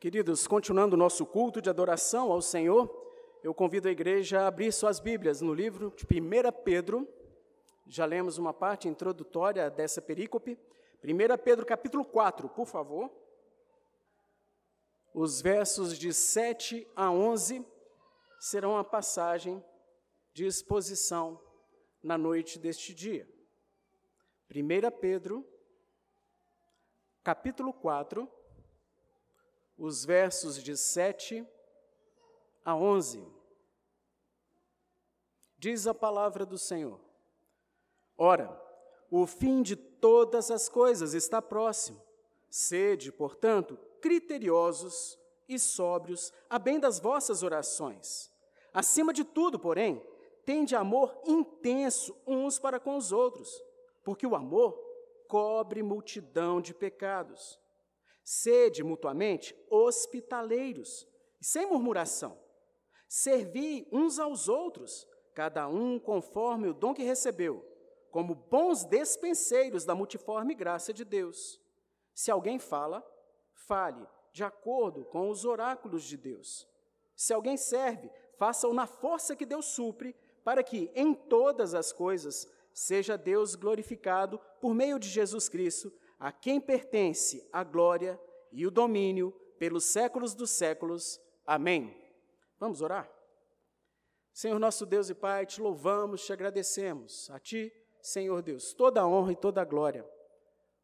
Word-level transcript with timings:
Queridos, 0.00 0.46
continuando 0.46 0.94
o 0.94 0.96
nosso 0.96 1.26
culto 1.26 1.60
de 1.60 1.68
adoração 1.68 2.30
ao 2.30 2.40
Senhor, 2.40 2.88
eu 3.42 3.52
convido 3.52 3.88
a 3.88 3.90
igreja 3.90 4.42
a 4.42 4.46
abrir 4.46 4.70
suas 4.72 5.00
Bíblias 5.00 5.40
no 5.40 5.52
livro 5.52 5.92
de 5.96 6.04
1 6.04 6.52
Pedro. 6.62 7.08
Já 7.84 8.04
lemos 8.04 8.38
uma 8.38 8.54
parte 8.54 8.86
introdutória 8.86 9.68
dessa 9.68 10.00
perícope. 10.00 10.56
1 11.02 11.42
Pedro 11.42 11.66
capítulo 11.66 12.04
4, 12.04 12.48
por 12.48 12.64
favor. 12.64 13.10
Os 15.12 15.42
versos 15.42 15.98
de 15.98 16.14
7 16.14 16.86
a 16.94 17.10
11 17.10 17.66
serão 18.38 18.78
a 18.78 18.84
passagem 18.84 19.60
de 20.32 20.46
exposição 20.46 21.42
na 22.00 22.16
noite 22.16 22.56
deste 22.56 22.94
dia. 22.94 23.28
1 24.48 24.96
Pedro, 25.00 25.44
capítulo 27.24 27.72
4, 27.72 28.37
os 29.78 30.04
versos 30.04 30.62
de 30.62 30.76
7 30.76 31.46
a 32.64 32.74
11. 32.74 33.24
Diz 35.56 35.86
a 35.86 35.94
palavra 35.94 36.44
do 36.44 36.58
Senhor: 36.58 37.00
Ora, 38.16 38.60
o 39.10 39.26
fim 39.26 39.62
de 39.62 39.76
todas 39.76 40.50
as 40.50 40.68
coisas 40.68 41.14
está 41.14 41.40
próximo. 41.40 42.02
Sede, 42.50 43.12
portanto, 43.12 43.78
criteriosos 44.00 45.18
e 45.48 45.58
sóbrios, 45.58 46.32
a 46.48 46.58
bem 46.58 46.78
das 46.80 46.98
vossas 46.98 47.42
orações. 47.42 48.30
Acima 48.72 49.12
de 49.12 49.24
tudo, 49.24 49.58
porém, 49.58 50.02
tende 50.44 50.74
amor 50.74 51.20
intenso 51.26 52.16
uns 52.26 52.58
para 52.58 52.78
com 52.80 52.96
os 52.96 53.12
outros, 53.12 53.62
porque 54.02 54.26
o 54.26 54.34
amor 54.34 54.72
cobre 55.26 55.82
multidão 55.82 56.60
de 56.60 56.74
pecados. 56.74 57.58
Sede 58.30 58.84
mutuamente 58.84 59.56
hospitaleiros, 59.70 61.08
sem 61.40 61.64
murmuração. 61.64 62.38
Servi 63.08 63.88
uns 63.90 64.18
aos 64.18 64.50
outros, 64.50 65.08
cada 65.34 65.66
um 65.66 65.98
conforme 65.98 66.68
o 66.68 66.74
dom 66.74 66.92
que 66.92 67.02
recebeu, 67.02 67.64
como 68.10 68.34
bons 68.34 68.84
despenseiros 68.84 69.86
da 69.86 69.94
multiforme 69.94 70.54
graça 70.54 70.92
de 70.92 71.06
Deus. 71.06 71.58
Se 72.12 72.30
alguém 72.30 72.58
fala, 72.58 73.02
fale 73.54 74.06
de 74.30 74.44
acordo 74.44 75.06
com 75.06 75.30
os 75.30 75.46
oráculos 75.46 76.04
de 76.04 76.18
Deus. 76.18 76.68
Se 77.16 77.32
alguém 77.32 77.56
serve, 77.56 78.10
faça-o 78.36 78.74
na 78.74 78.86
força 78.86 79.34
que 79.34 79.46
Deus 79.46 79.64
supre, 79.64 80.14
para 80.44 80.62
que 80.62 80.92
em 80.94 81.14
todas 81.14 81.72
as 81.72 81.94
coisas 81.94 82.46
seja 82.74 83.16
Deus 83.16 83.54
glorificado 83.54 84.38
por 84.60 84.74
meio 84.74 84.98
de 84.98 85.08
Jesus 85.08 85.48
Cristo 85.48 85.90
a 86.18 86.32
quem 86.32 86.60
pertence 86.60 87.48
a 87.52 87.62
glória 87.62 88.20
e 88.50 88.66
o 88.66 88.70
domínio 88.70 89.30
pelos 89.58 89.84
séculos 89.84 90.34
dos 90.34 90.50
séculos. 90.50 91.20
Amém. 91.46 91.96
Vamos 92.58 92.82
orar? 92.82 93.10
Senhor 94.32 94.58
nosso 94.58 94.84
Deus 94.84 95.10
e 95.10 95.14
Pai, 95.14 95.46
te 95.46 95.60
louvamos, 95.60 96.24
te 96.24 96.32
agradecemos. 96.32 97.30
A 97.30 97.38
ti, 97.38 97.72
Senhor 98.00 98.42
Deus, 98.42 98.72
toda 98.72 99.00
a 99.00 99.06
honra 99.06 99.32
e 99.32 99.36
toda 99.36 99.60
a 99.60 99.64
glória. 99.64 100.04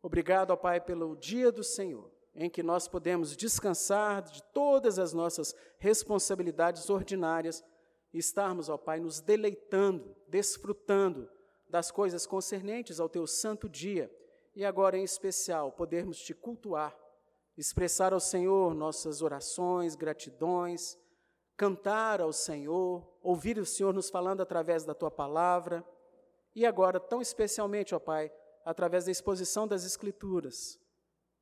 Obrigado, 0.03 0.51
ó 0.51 0.57
Pai, 0.57 0.81
pelo 0.81 1.17
dia 1.17 1.51
do 1.51 1.65
Senhor, 1.65 2.11
em 2.35 2.51
que 2.51 2.63
nós 2.63 2.87
podemos 2.87 3.37
descansar 3.37 4.23
de 4.23 4.43
todas 4.53 4.99
as 4.99 5.13
nossas 5.13 5.55
responsabilidades 5.79 6.91
ordinárias 6.91 7.65
e 8.13 8.19
estarmos, 8.19 8.69
ó 8.69 8.77
Pai, 8.77 9.01
nos 9.01 9.21
deleitando, 9.21 10.15
desfrutando 10.29 11.29
das 11.69 11.91
coisas 11.91 12.27
concernentes 12.27 13.01
ao 13.01 13.09
teu 13.09 13.27
santo 13.27 13.69
dia 13.69 14.11
e 14.55 14.65
agora, 14.65 14.97
em 14.97 15.05
especial, 15.05 15.73
podermos 15.73 16.19
te 16.21 16.33
cultuar, 16.33 16.97
expressar 17.57 18.13
ao 18.13 18.21
Senhor 18.21 18.75
nossas 18.75 19.23
orações, 19.23 19.95
gratidões, 19.95 20.97
cantar 21.57 22.21
ao 22.21 22.33
Senhor, 22.33 23.07
ouvir 23.23 23.59
o 23.59 23.67
Senhor 23.67 23.93
nos 23.93 24.11
falando 24.11 24.41
através 24.41 24.85
da 24.85 24.95
tua 24.95 25.11
palavra 25.11 25.85
e 26.55 26.65
agora, 26.65 27.01
tão 27.01 27.21
especialmente, 27.21 27.95
ó 27.95 27.99
Pai, 27.99 28.33
através 28.65 29.05
da 29.05 29.11
exposição 29.11 29.67
das 29.67 29.85
Escrituras, 29.85 30.79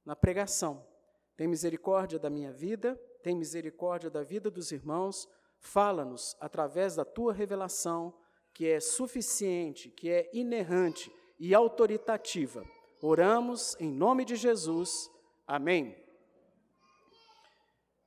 na 0.05 0.17
pregação. 0.17 0.87
Tem 1.37 1.47
misericórdia 1.47 2.19
da 2.19 2.31
minha 2.31 2.53
vida, 2.53 2.97
tem 3.23 3.37
misericórdia 3.37 4.11
da 4.11 4.23
vida 4.23 4.51
dos 4.51 4.73
irmãos, 4.73 5.29
fala-nos 5.59 6.37
através 6.41 6.97
da 6.97 7.05
tua 7.05 7.33
revelação 7.33 8.15
que 8.53 8.69
é 8.69 8.81
suficiente, 8.81 9.91
que 9.91 10.11
é 10.11 10.31
inerrante 10.33 11.13
e 11.39 11.55
autoritativa. 11.55 12.65
Oramos 13.05 13.75
em 13.81 13.91
nome 13.91 14.25
de 14.25 14.37
Jesus. 14.37 15.11
Amém. 15.45 16.01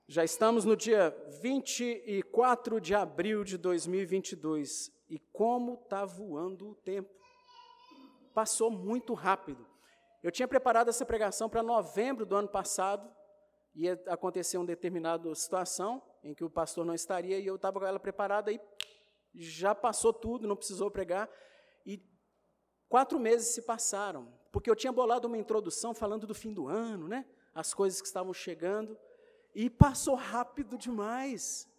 Já 0.07 0.23
estamos 0.23 0.63
no 0.63 0.73
dia 0.73 1.13
24 1.41 2.79
de 2.79 2.95
abril 2.95 3.43
de 3.43 3.57
2022 3.57 4.89
e 5.09 5.19
como 5.33 5.73
está 5.83 6.05
voando 6.05 6.69
o 6.69 6.75
tempo. 6.75 7.13
Passou 8.33 8.71
muito 8.71 9.13
rápido. 9.13 9.67
Eu 10.23 10.31
tinha 10.31 10.47
preparado 10.47 10.87
essa 10.87 11.05
pregação 11.05 11.49
para 11.49 11.61
novembro 11.61 12.25
do 12.25 12.37
ano 12.37 12.47
passado, 12.47 13.13
ia 13.73 14.01
acontecer 14.07 14.55
uma 14.57 14.65
determinada 14.65 15.35
situação 15.35 16.01
em 16.23 16.33
que 16.33 16.45
o 16.45 16.49
pastor 16.49 16.85
não 16.85 16.93
estaria 16.93 17.37
e 17.37 17.45
eu 17.45 17.57
estava 17.57 17.81
com 17.81 17.85
ela 17.85 17.99
preparada 17.99 18.49
e 18.49 18.61
já 19.33 19.75
passou 19.75 20.13
tudo, 20.13 20.47
não 20.47 20.55
precisou 20.55 20.89
pregar. 20.89 21.29
E 21.85 22.01
quatro 22.87 23.19
meses 23.19 23.53
se 23.53 23.61
passaram, 23.63 24.33
porque 24.55 24.69
eu 24.69 24.75
tinha 24.75 24.93
bolado 24.93 25.27
uma 25.27 25.37
introdução 25.37 25.93
falando 25.93 26.25
do 26.25 26.33
fim 26.33 26.53
do 26.53 26.65
ano, 26.65 27.09
né? 27.09 27.25
As 27.53 27.73
coisas 27.73 27.99
que 27.99 28.07
estavam 28.07 28.33
chegando, 28.33 28.97
e 29.53 29.69
passou 29.69 30.15
rápido 30.15 30.77
demais. 30.77 31.69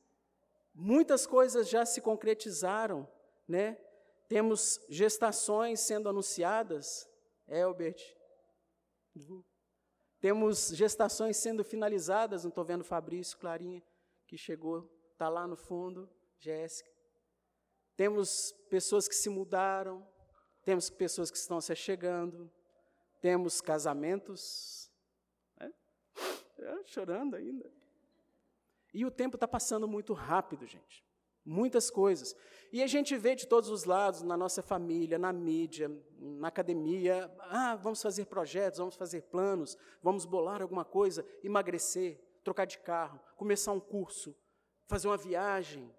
Muitas 0.75 1.27
coisas 1.27 1.71
já 1.71 1.87
se 1.87 2.03
concretizaram, 2.03 3.09
né? 3.49 3.79
Temos 4.29 4.79
gestações 4.91 5.81
sendo 5.81 6.07
anunciadas, 6.11 7.09
Elbert. 7.49 8.15
Temos 10.21 10.69
gestações 10.75 11.39
sendo 11.39 11.65
finalizadas, 11.65 12.45
não 12.45 12.51
estou 12.51 12.63
vendo 12.63 12.85
Fabrício, 12.85 13.39
Clarinha, 13.39 13.83
que 14.27 14.37
chegou, 14.37 14.87
está 15.13 15.31
lá 15.31 15.47
no 15.47 15.57
fundo, 15.57 16.11
Jéssica. 16.39 16.91
Temos 17.97 18.53
pessoas 18.69 19.09
que 19.09 19.15
se 19.15 19.31
mudaram, 19.31 20.07
temos 20.63 20.91
pessoas 20.91 21.31
que 21.31 21.39
estão 21.39 21.59
se 21.59 21.75
chegando, 21.75 22.53
temos 23.21 23.61
casamentos, 23.61 24.91
né? 25.59 25.73
é, 26.59 26.83
chorando 26.85 27.37
ainda. 27.37 27.71
E 28.93 29.05
o 29.05 29.11
tempo 29.11 29.37
está 29.37 29.47
passando 29.47 29.87
muito 29.87 30.13
rápido, 30.13 30.67
gente. 30.67 31.05
Muitas 31.45 31.91
coisas. 31.91 32.35
E 32.73 32.83
a 32.83 32.87
gente 32.87 33.17
vê 33.17 33.35
de 33.35 33.47
todos 33.47 33.71
os 33.71 33.85
lados, 33.85 34.23
na 34.23 34.37
nossa 34.37 34.63
família, 34.63 35.19
na 35.19 35.33
mídia, 35.33 35.91
na 36.19 36.49
academia, 36.49 37.33
ah, 37.41 37.77
vamos 37.77 38.03
fazer 38.03 38.27
projetos, 38.27 38.79
vamos 38.79 38.97
fazer 38.97 39.23
planos, 39.23 39.77
vamos 40.03 40.25
bolar 40.25 40.61
alguma 40.61 40.85
coisa, 40.85 41.25
emagrecer, 41.45 42.21
trocar 42.43 42.65
de 42.65 42.79
carro, 42.79 43.21
começar 43.37 43.73
um 43.73 43.81
curso, 43.81 44.35
fazer 44.89 45.07
uma 45.07 45.17
viagem, 45.17 45.95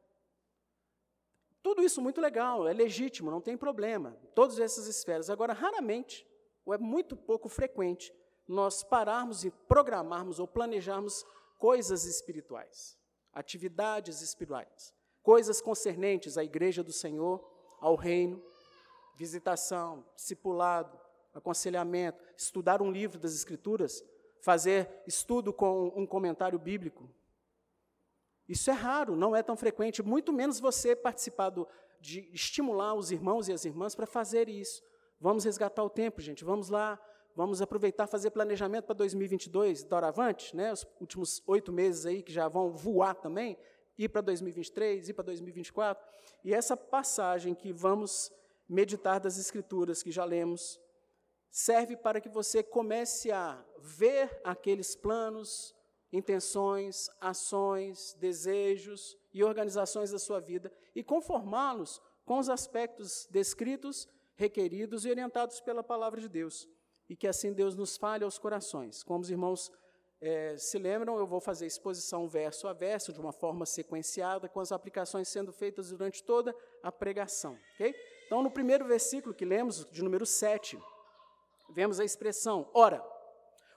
tudo 1.67 1.83
isso 1.83 2.01
muito 2.01 2.22
legal, 2.22 2.66
é 2.66 2.72
legítimo, 2.72 3.29
não 3.29 3.41
tem 3.41 3.57
problema. 3.57 4.17
Todas 4.33 4.57
essas 4.57 4.88
esferas. 4.88 5.29
Agora, 5.29 5.51
raramente, 5.51 6.25
ou 6.67 6.73
é 6.73 6.78
muito 6.78 7.16
pouco 7.16 7.47
frequente, 7.47 8.13
nós 8.45 8.83
pararmos 8.83 9.45
e 9.45 9.50
programarmos 9.50 10.38
ou 10.38 10.45
planejarmos 10.45 11.25
coisas 11.57 12.03
espirituais, 12.03 12.97
atividades 13.31 14.22
espirituais, 14.22 14.94
coisas 15.23 15.61
concernentes 15.61 16.38
à 16.38 16.44
igreja 16.44 16.83
do 16.83 16.91
Senhor, 16.91 17.41
ao 17.79 17.95
reino, 17.95 18.44
visitação, 19.15 20.06
discipulado, 20.13 21.00
aconselhamento, 21.33 22.21
estudar 22.36 22.81
um 22.81 22.92
livro 22.92 23.18
das 23.18 23.33
Escrituras, 23.33 24.03
fazer 24.42 24.89
estudo 25.07 25.53
com 25.53 25.94
um 25.95 26.06
comentário 26.06 26.59
bíblico, 26.59 27.09
isso 28.47 28.69
é 28.69 28.74
raro, 28.74 29.15
não 29.15 29.33
é 29.33 29.42
tão 29.42 29.56
frequente, 29.56 30.03
muito 30.03 30.33
menos 30.33 30.59
você 30.59 30.95
participar 30.95 31.50
do, 31.50 31.65
de 32.01 32.30
estimular 32.33 32.94
os 32.94 33.09
irmãos 33.09 33.47
e 33.47 33.53
as 33.53 33.63
irmãs 33.63 33.95
para 33.95 34.06
fazer 34.06 34.50
isso. 34.50 34.83
Vamos 35.19 35.44
resgatar 35.44 35.84
o 35.84 35.90
tempo, 35.90 36.22
gente, 36.22 36.44
vamos 36.44 36.69
lá, 36.69 37.00
vamos 37.36 37.62
aproveitar 37.62 38.06
fazer 38.08 38.30
planejamento 38.30 38.86
para 38.86 38.96
2022, 38.96 39.84
doravante, 39.84 40.56
né, 40.56 40.72
os 40.72 40.86
últimos 41.00 41.42
oito 41.48 41.72
meses 41.72 42.06
aí 42.06 42.22
que 42.22 42.31
já 42.31 42.48
vão 42.48 42.72
voar 42.72 43.16
também, 43.16 43.58
ir 43.98 44.10
para 44.10 44.22
2023, 44.22 45.10
ir 45.10 45.14
para 45.14 45.25
2024. 45.25 46.06
E 46.44 46.54
essa 46.54 46.78
passagem 46.78 47.56
que 47.56 47.74
vamos 47.74 48.31
meditar 48.69 49.19
das 49.19 49.38
Escrituras 49.38 50.04
que 50.04 50.12
já 50.12 50.25
lemos, 50.25 50.80
serve 51.50 51.96
para 51.96 52.22
que 52.22 52.30
você 52.30 52.62
comece 52.62 53.31
a 53.31 53.64
ver 53.80 54.40
aqueles 54.44 54.96
planos, 54.96 55.74
intenções, 56.12 57.10
ações, 57.19 58.14
desejos 58.19 59.18
e 59.34 59.44
organizações 59.44 60.12
da 60.12 60.19
sua 60.19 60.40
vida 60.40 60.72
e 60.96 61.04
conformá-los 61.04 62.02
com 62.25 62.40
os 62.40 62.50
aspectos 62.50 63.28
descritos, 63.31 64.08
requeridos 64.38 65.04
e 65.04 65.10
orientados 65.10 65.60
pela 65.60 65.84
palavra 65.84 66.22
de 66.22 66.30
Deus. 66.30 66.68
E 67.10 67.16
que 67.16 67.28
assim 67.28 67.51
Deus 67.51 67.75
nos 67.75 67.98
fale 67.98 68.24
aos 68.24 68.38
corações. 68.38 69.04
Como 69.04 69.22
os 69.22 69.30
irmãos 69.30 69.72
é, 70.22 70.56
se 70.57 70.78
lembram, 70.78 71.18
eu 71.18 71.28
vou 71.28 71.39
fazer 71.39 71.66
exposição 71.66 72.28
verso 72.28 72.68
a 72.68 72.74
verso, 72.74 73.12
de 73.12 73.19
uma 73.19 73.31
forma 73.31 73.66
sequenciada, 73.66 74.48
com 74.48 74.60
as 74.60 74.72
aplicações 74.72 75.28
sendo 75.28 75.51
feitas 75.51 75.89
durante 75.89 76.24
toda 76.24 76.56
a 76.81 76.92
pregação. 76.92 77.57
Okay? 77.75 77.94
Então, 78.25 78.42
no 78.42 78.51
primeiro 78.51 78.86
versículo 78.86 79.34
que 79.34 79.45
lemos, 79.45 79.86
de 79.92 80.04
número 80.04 80.25
7, 80.25 80.80
vemos 81.69 82.00
a 82.00 82.06
expressão: 82.06 82.69
Ora, 82.74 83.04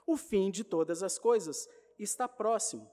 o 0.05 0.17
fim 0.17 0.51
de 0.51 0.63
todas 0.63 1.03
as 1.03 1.17
coisas 1.17 1.67
está 1.97 2.27
próximo. 2.27 2.89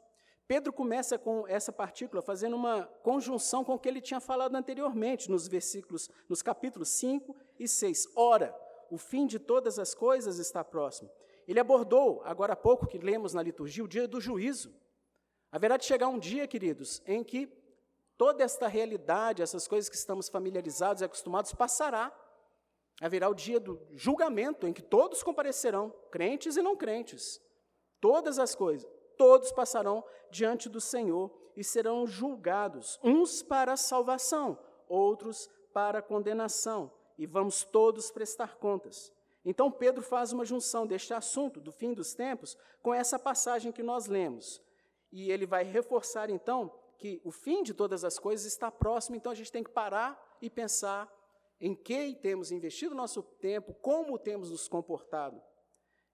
Pedro 0.48 0.72
começa 0.72 1.18
com 1.18 1.46
essa 1.46 1.70
partícula 1.70 2.22
fazendo 2.22 2.56
uma 2.56 2.84
conjunção 3.02 3.62
com 3.62 3.74
o 3.74 3.78
que 3.78 3.86
ele 3.86 4.00
tinha 4.00 4.18
falado 4.18 4.56
anteriormente 4.56 5.30
nos 5.30 5.46
versículos, 5.46 6.08
nos 6.26 6.40
capítulos 6.40 6.88
5 6.88 7.36
e 7.60 7.68
6. 7.68 8.08
Ora, 8.16 8.58
o 8.90 8.96
fim 8.96 9.26
de 9.26 9.38
todas 9.38 9.78
as 9.78 9.94
coisas 9.94 10.38
está 10.38 10.64
próximo. 10.64 11.10
Ele 11.46 11.60
abordou, 11.60 12.22
agora 12.24 12.54
há 12.54 12.56
pouco 12.56 12.86
que 12.86 12.96
lemos 12.96 13.34
na 13.34 13.42
liturgia, 13.42 13.84
o 13.84 13.88
dia 13.88 14.08
do 14.08 14.22
juízo. 14.22 14.74
Haverá 15.52 15.76
de 15.76 15.84
chegar 15.84 16.08
um 16.08 16.18
dia, 16.18 16.48
queridos, 16.48 17.02
em 17.06 17.22
que 17.22 17.46
toda 18.16 18.42
esta 18.42 18.68
realidade, 18.68 19.42
essas 19.42 19.68
coisas 19.68 19.90
que 19.90 19.96
estamos 19.96 20.30
familiarizados 20.30 21.02
e 21.02 21.04
acostumados, 21.04 21.52
passará. 21.52 22.10
Haverá 23.02 23.28
o 23.28 23.34
dia 23.34 23.60
do 23.60 23.78
julgamento, 23.92 24.66
em 24.66 24.72
que 24.72 24.82
todos 24.82 25.22
comparecerão, 25.22 25.94
crentes 26.10 26.56
e 26.56 26.62
não 26.62 26.74
crentes. 26.74 27.38
Todas 28.00 28.38
as 28.38 28.54
coisas, 28.54 28.90
todos 29.18 29.52
passarão 29.52 30.02
diante 30.30 30.68
do 30.68 30.80
Senhor 30.80 31.30
e 31.56 31.64
serão 31.64 32.06
julgados, 32.06 32.98
uns 33.02 33.42
para 33.42 33.76
salvação, 33.76 34.58
outros 34.88 35.50
para 35.74 36.00
condenação, 36.00 36.90
e 37.18 37.26
vamos 37.26 37.64
todos 37.64 38.10
prestar 38.10 38.56
contas. 38.56 39.12
Então, 39.44 39.70
Pedro 39.70 40.02
faz 40.02 40.32
uma 40.32 40.44
junção 40.44 40.86
deste 40.86 41.12
assunto 41.12 41.60
do 41.60 41.72
fim 41.72 41.92
dos 41.92 42.14
tempos 42.14 42.56
com 42.80 42.94
essa 42.94 43.18
passagem 43.18 43.72
que 43.72 43.82
nós 43.82 44.06
lemos. 44.06 44.62
E 45.10 45.30
ele 45.32 45.46
vai 45.46 45.64
reforçar, 45.64 46.30
então, 46.30 46.72
que 46.98 47.20
o 47.24 47.30
fim 47.30 47.62
de 47.62 47.74
todas 47.74 48.04
as 48.04 48.18
coisas 48.18 48.46
está 48.46 48.70
próximo, 48.70 49.16
então 49.16 49.32
a 49.32 49.34
gente 49.34 49.50
tem 49.50 49.64
que 49.64 49.70
parar 49.70 50.38
e 50.40 50.50
pensar 50.50 51.12
em 51.60 51.74
que 51.74 52.14
temos 52.14 52.52
investido 52.52 52.94
nosso 52.94 53.22
tempo, 53.22 53.74
como 53.74 54.18
temos 54.18 54.50
nos 54.50 54.68
comportado. 54.68 55.42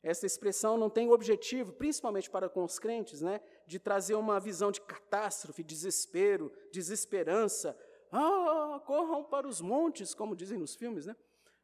Essa 0.05 0.27
expressão 0.27 0.77
não 0.77 0.91
tem 0.91 1.09
o 1.09 1.13
objetivo, 1.13 1.73
principalmente 1.73 2.29
para 2.29 2.47
com 2.47 2.63
os 2.63 2.79
crentes, 2.79 3.23
né, 3.23 3.41
de 3.67 3.79
trazer 3.79 4.15
uma 4.15 4.39
visão 4.39 4.71
de 4.71 4.79
catástrofe, 4.83 5.63
desespero, 5.63 6.53
desesperança. 6.71 7.75
Ah, 8.13 8.83
corram 8.85 9.25
para 9.25 9.49
os 9.49 9.63
montes, 9.63 10.15
como 10.15 10.37
dizem 10.37 10.59
nos 10.59 10.75
filmes, 10.75 11.07
né? 11.07 11.17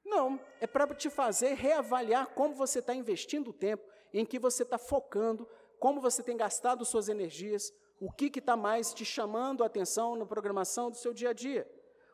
Não, 0.02 0.40
é 0.58 0.66
para 0.66 0.86
te 0.94 1.10
fazer 1.10 1.52
reavaliar 1.52 2.28
como 2.28 2.54
você 2.54 2.78
está 2.78 2.94
investindo 2.94 3.48
o 3.50 3.52
tempo, 3.52 3.84
em 4.10 4.24
que 4.24 4.38
você 4.38 4.62
está 4.62 4.78
focando, 4.78 5.46
como 5.78 6.00
você 6.00 6.22
tem 6.22 6.34
gastado 6.34 6.82
suas 6.86 7.10
energias, 7.10 7.70
o 8.00 8.10
que 8.10 8.38
está 8.38 8.56
mais 8.56 8.94
te 8.94 9.04
chamando 9.04 9.62
a 9.62 9.66
atenção 9.66 10.16
na 10.16 10.24
programação 10.24 10.90
do 10.90 10.96
seu 10.96 11.12
dia 11.12 11.28
a 11.28 11.32
dia. 11.34 11.70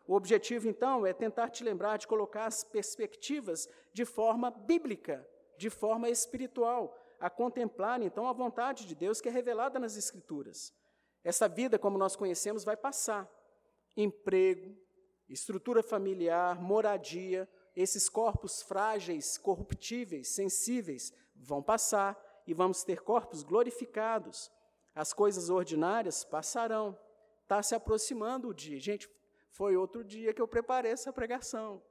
O 0.08 0.14
objetivo, 0.16 0.68
então, 0.68 1.06
é 1.06 1.12
tentar 1.12 1.50
te 1.50 1.62
lembrar 1.62 1.98
de 1.98 2.08
colocar 2.08 2.46
as 2.46 2.64
perspectivas 2.64 3.68
de 3.92 4.04
forma 4.04 4.50
bíblica, 4.50 5.24
de 5.56 5.70
forma 5.70 6.08
espiritual, 6.08 6.96
a 7.18 7.30
contemplar, 7.30 8.02
então, 8.02 8.26
a 8.26 8.32
vontade 8.32 8.86
de 8.86 8.94
Deus 8.94 9.20
que 9.20 9.28
é 9.28 9.32
revelada 9.32 9.78
nas 9.78 9.96
Escrituras. 9.96 10.72
Essa 11.24 11.48
vida, 11.48 11.78
como 11.78 11.98
nós 11.98 12.14
conhecemos, 12.14 12.62
vai 12.64 12.76
passar. 12.76 13.28
Emprego, 13.96 14.76
estrutura 15.28 15.82
familiar, 15.82 16.60
moradia, 16.60 17.48
esses 17.74 18.08
corpos 18.08 18.62
frágeis, 18.62 19.36
corruptíveis, 19.36 20.28
sensíveis, 20.28 21.12
vão 21.34 21.62
passar 21.62 22.16
e 22.46 22.54
vamos 22.54 22.84
ter 22.84 23.02
corpos 23.02 23.42
glorificados. 23.42 24.50
As 24.94 25.12
coisas 25.12 25.50
ordinárias 25.50 26.24
passarão. 26.24 26.98
Está 27.42 27.62
se 27.62 27.74
aproximando 27.74 28.48
o 28.48 28.54
dia. 28.54 28.80
Gente, 28.80 29.10
foi 29.50 29.76
outro 29.76 30.04
dia 30.04 30.32
que 30.32 30.40
eu 30.40 30.48
preparei 30.48 30.92
essa 30.92 31.12
pregação. 31.12 31.82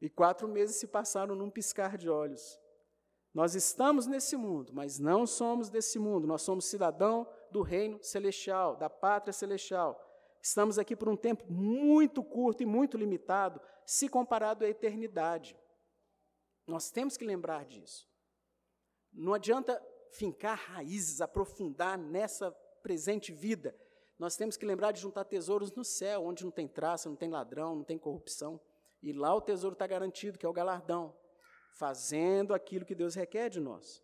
E 0.00 0.10
quatro 0.10 0.46
meses 0.46 0.76
se 0.76 0.86
passaram 0.86 1.34
num 1.34 1.50
piscar 1.50 1.96
de 1.96 2.10
olhos. 2.10 2.60
Nós 3.34 3.56
estamos 3.56 4.06
nesse 4.06 4.36
mundo, 4.36 4.72
mas 4.72 5.00
não 5.00 5.26
somos 5.26 5.68
desse 5.68 5.98
mundo. 5.98 6.24
Nós 6.24 6.42
somos 6.42 6.66
cidadão 6.66 7.28
do 7.50 7.62
reino 7.62 7.98
celestial, 8.00 8.76
da 8.76 8.88
pátria 8.88 9.32
celestial. 9.32 10.00
Estamos 10.40 10.78
aqui 10.78 10.94
por 10.94 11.08
um 11.08 11.16
tempo 11.16 11.44
muito 11.50 12.22
curto 12.22 12.62
e 12.62 12.66
muito 12.66 12.96
limitado, 12.96 13.60
se 13.84 14.08
comparado 14.08 14.64
à 14.64 14.68
eternidade. 14.68 15.58
Nós 16.64 16.92
temos 16.92 17.16
que 17.16 17.24
lembrar 17.24 17.64
disso. 17.64 18.08
Não 19.12 19.34
adianta 19.34 19.84
fincar 20.12 20.56
raízes, 20.56 21.20
aprofundar 21.20 21.98
nessa 21.98 22.52
presente 22.82 23.32
vida. 23.32 23.76
Nós 24.16 24.36
temos 24.36 24.56
que 24.56 24.64
lembrar 24.64 24.92
de 24.92 25.00
juntar 25.00 25.24
tesouros 25.24 25.72
no 25.72 25.84
céu, 25.84 26.24
onde 26.24 26.44
não 26.44 26.52
tem 26.52 26.68
traça, 26.68 27.08
não 27.08 27.16
tem 27.16 27.30
ladrão, 27.30 27.74
não 27.74 27.84
tem 27.84 27.98
corrupção. 27.98 28.60
E 29.02 29.12
lá 29.12 29.34
o 29.34 29.40
tesouro 29.40 29.72
está 29.72 29.88
garantido, 29.88 30.38
que 30.38 30.46
é 30.46 30.48
o 30.48 30.52
galardão, 30.52 31.14
fazendo 31.74 32.54
aquilo 32.54 32.84
que 32.84 32.94
Deus 32.94 33.14
requer 33.14 33.50
de 33.50 33.60
nós. 33.60 34.02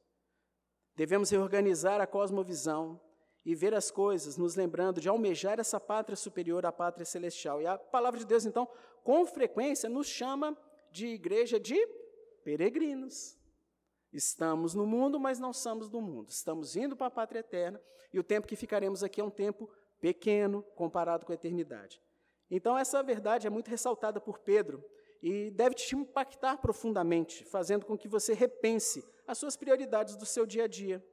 Devemos 0.95 1.31
reorganizar 1.31 2.01
a 2.01 2.07
cosmovisão 2.07 3.01
e 3.45 3.55
ver 3.55 3.73
as 3.75 3.91
coisas, 3.91 4.37
nos 4.37 4.55
lembrando 4.55 5.01
de 5.01 5.09
almejar 5.09 5.59
essa 5.59 5.81
pátria 5.81 6.17
superior 6.17 6.67
à 6.67 6.73
pátria 6.73 7.07
celestial. 7.07 7.63
E 7.63 7.67
a 7.67 7.79
palavra 7.79 8.19
de 8.19 8.27
Deus, 8.27 8.45
então, 8.45 8.69
com 9.03 9.25
frequência 9.25 9.89
nos 9.89 10.07
chama 10.07 10.57
de 10.91 11.07
igreja 11.07 11.59
de 11.59 11.79
peregrinos. 12.45 13.39
Estamos 14.13 14.75
no 14.75 14.85
mundo, 14.85 15.19
mas 15.19 15.39
não 15.39 15.53
somos 15.53 15.89
do 15.89 16.01
mundo. 16.01 16.29
Estamos 16.29 16.77
indo 16.77 16.97
para 16.97 17.07
a 17.07 17.11
pátria 17.11 17.39
eterna 17.39 17.81
e 18.13 18.19
o 18.19 18.25
tempo 18.25 18.47
que 18.47 18.57
ficaremos 18.57 19.03
aqui 19.03 19.21
é 19.21 19.25
um 19.25 19.31
tempo 19.31 19.71
pequeno 20.01 20.63
comparado 20.75 21.25
com 21.25 21.33
a 21.33 21.37
eternidade. 21.37 22.03
Então, 22.51 22.77
essa 22.77 23.01
verdade 23.03 23.47
é 23.47 23.51
muito 23.51 23.69
ressaltada 23.69 24.21
por 24.21 24.41
Pedro 24.41 24.85
e 25.23 25.51
deve 25.51 25.75
te 25.75 25.95
impactar 25.95 26.59
profundamente, 26.59 27.45
fazendo 27.45 27.85
com 27.85 27.97
que 27.97 28.09
você 28.09 28.33
repense 28.33 29.05
as 29.27 29.39
suas 29.39 29.57
prioridades 29.57 30.17
do 30.17 30.27
seu 30.27 30.47
dia 30.47 30.65
a 30.65 30.67
dia. 30.67 31.05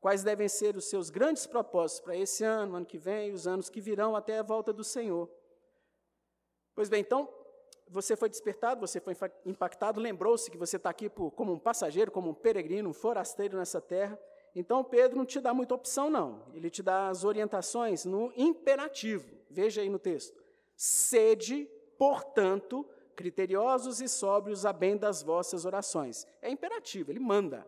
Quais 0.00 0.22
devem 0.22 0.48
ser 0.48 0.76
os 0.76 0.84
seus 0.84 1.10
grandes 1.10 1.46
propósitos 1.46 2.00
para 2.00 2.16
esse 2.16 2.44
ano, 2.44 2.76
ano 2.76 2.86
que 2.86 2.98
vem, 2.98 3.32
os 3.32 3.46
anos 3.46 3.68
que 3.68 3.80
virão 3.80 4.14
até 4.14 4.38
a 4.38 4.42
volta 4.42 4.72
do 4.72 4.84
Senhor. 4.84 5.30
Pois 6.74 6.88
bem, 6.88 7.00
então, 7.00 7.28
você 7.88 8.16
foi 8.16 8.28
despertado, 8.28 8.80
você 8.80 9.00
foi 9.00 9.16
impactado, 9.46 10.00
lembrou-se 10.00 10.50
que 10.50 10.58
você 10.58 10.76
está 10.76 10.90
aqui 10.90 11.08
por, 11.08 11.30
como 11.32 11.52
um 11.52 11.58
passageiro, 11.58 12.10
como 12.10 12.30
um 12.30 12.34
peregrino, 12.34 12.90
um 12.90 12.94
forasteiro 12.94 13.56
nessa 13.56 13.80
terra. 13.80 14.18
Então, 14.54 14.84
Pedro 14.84 15.16
não 15.16 15.24
te 15.24 15.40
dá 15.40 15.52
muita 15.52 15.74
opção, 15.74 16.08
não. 16.08 16.46
Ele 16.52 16.70
te 16.70 16.82
dá 16.82 17.08
as 17.08 17.24
orientações 17.24 18.04
no 18.04 18.32
imperativo. 18.36 19.36
Veja 19.50 19.80
aí 19.80 19.88
no 19.88 19.98
texto. 19.98 20.42
Sede, 20.76 21.68
portanto, 21.98 22.86
criteriosos 23.14 24.00
e 24.00 24.08
sóbrios 24.08 24.66
a 24.66 24.72
bem 24.72 24.96
das 24.96 25.22
vossas 25.22 25.64
orações. 25.64 26.26
É 26.42 26.50
imperativo, 26.50 27.10
ele 27.10 27.20
manda. 27.20 27.66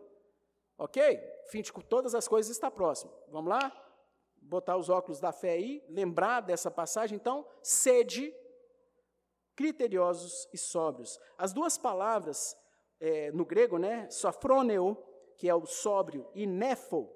Ok? 0.77 1.19
Fim 1.49 1.61
de 1.61 1.71
todas 1.71 2.13
as 2.13 2.27
coisas 2.27 2.51
está 2.51 2.69
próximo. 2.69 3.11
Vamos 3.29 3.49
lá? 3.49 3.71
Botar 4.41 4.77
os 4.77 4.89
óculos 4.89 5.19
da 5.19 5.31
fé 5.31 5.51
aí, 5.51 5.83
lembrar 5.89 6.41
dessa 6.41 6.69
passagem. 6.69 7.15
Então, 7.15 7.45
sede, 7.63 8.33
criteriosos 9.55 10.47
e 10.53 10.57
sóbrios. 10.57 11.19
As 11.37 11.51
duas 11.51 11.77
palavras 11.77 12.55
é, 12.99 13.31
no 13.31 13.45
grego, 13.45 13.77
né, 13.77 14.09
sofroneo, 14.09 14.97
que 15.37 15.49
é 15.49 15.55
o 15.55 15.65
sóbrio, 15.65 16.29
e 16.33 16.45
nefo, 16.45 17.09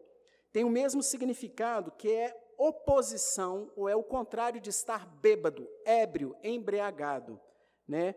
tem 0.51 0.63
o 0.63 0.69
mesmo 0.69 1.01
significado, 1.01 1.91
que 1.91 2.11
é 2.11 2.37
oposição, 2.57 3.71
ou 3.75 3.89
é 3.89 3.95
o 3.95 4.03
contrário 4.03 4.61
de 4.61 4.69
estar 4.69 5.07
bêbado, 5.07 5.67
ébrio, 5.85 6.35
embriagado. 6.43 7.39
Né? 7.91 8.15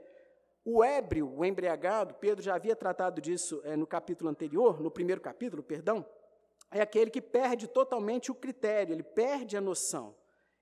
O 0.64 0.84
ébrio, 0.84 1.28
o 1.28 1.44
embriagado, 1.44 2.14
Pedro 2.14 2.40
já 2.40 2.54
havia 2.54 2.76
tratado 2.76 3.20
disso 3.20 3.60
é, 3.64 3.74
no 3.74 3.88
capítulo 3.88 4.30
anterior, 4.30 4.80
no 4.80 4.88
primeiro 4.88 5.20
capítulo, 5.20 5.64
perdão, 5.64 6.06
é 6.70 6.80
aquele 6.80 7.10
que 7.10 7.20
perde 7.20 7.66
totalmente 7.66 8.30
o 8.30 8.34
critério, 8.36 8.94
ele 8.94 9.02
perde 9.02 9.56
a 9.56 9.60
noção. 9.60 10.14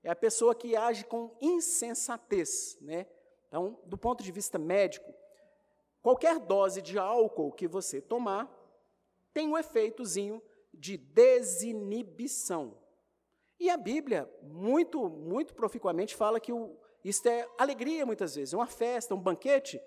É 0.03 0.09
a 0.09 0.15
pessoa 0.15 0.55
que 0.55 0.75
age 0.75 1.05
com 1.05 1.37
insensatez, 1.39 2.75
né? 2.81 3.05
Então, 3.47 3.79
do 3.85 3.97
ponto 3.97 4.23
de 4.23 4.31
vista 4.31 4.57
médico, 4.57 5.13
qualquer 6.01 6.39
dose 6.39 6.81
de 6.81 6.97
álcool 6.97 7.51
que 7.51 7.67
você 7.67 8.01
tomar 8.01 8.51
tem 9.31 9.47
um 9.47 9.57
efeitozinho 9.57 10.41
de 10.73 10.97
desinibição. 10.97 12.79
E 13.59 13.69
a 13.69 13.77
Bíblia, 13.77 14.27
muito, 14.41 15.07
muito 15.07 15.53
proficuamente, 15.53 16.15
fala 16.15 16.39
que 16.39 16.51
o, 16.51 16.75
isso 17.03 17.27
é 17.27 17.47
alegria 17.57 18.05
muitas 18.05 18.35
vezes, 18.35 18.53
é 18.53 18.57
uma 18.57 18.67
festa, 18.67 19.13
um 19.13 19.19
banquete. 19.19 19.81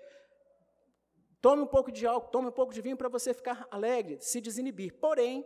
Tome 1.41 1.61
um 1.61 1.67
pouco 1.67 1.91
de 1.91 2.05
álcool, 2.05 2.29
tome 2.29 2.47
um 2.49 2.51
pouco 2.51 2.73
de 2.73 2.81
vinho 2.81 2.97
para 2.97 3.09
você 3.09 3.33
ficar 3.33 3.67
alegre, 3.71 4.17
se 4.19 4.41
desinibir. 4.41 4.93
Porém, 4.99 5.45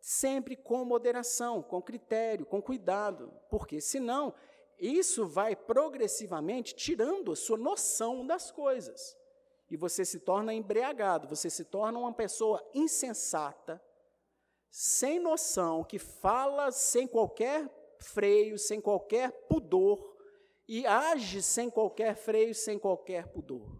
sempre 0.00 0.56
com 0.56 0.84
moderação, 0.84 1.62
com 1.62 1.80
critério, 1.80 2.46
com 2.46 2.60
cuidado, 2.60 3.32
porque 3.48 3.80
senão 3.80 4.34
isso 4.78 5.26
vai 5.26 5.54
progressivamente 5.54 6.74
tirando 6.74 7.32
a 7.32 7.36
sua 7.36 7.58
noção 7.58 8.26
das 8.26 8.50
coisas. 8.50 9.16
E 9.70 9.76
você 9.76 10.04
se 10.04 10.18
torna 10.20 10.54
embriagado, 10.54 11.28
você 11.28 11.48
se 11.48 11.64
torna 11.64 11.98
uma 11.98 12.12
pessoa 12.12 12.66
insensata, 12.74 13.80
sem 14.70 15.20
noção, 15.20 15.84
que 15.84 15.98
fala 15.98 16.72
sem 16.72 17.06
qualquer 17.06 17.68
freio, 17.98 18.58
sem 18.58 18.80
qualquer 18.80 19.30
pudor, 19.48 20.09
e 20.72 20.86
age 20.86 21.42
sem 21.42 21.68
qualquer 21.68 22.14
freio, 22.14 22.54
sem 22.54 22.78
qualquer 22.78 23.26
pudor. 23.26 23.76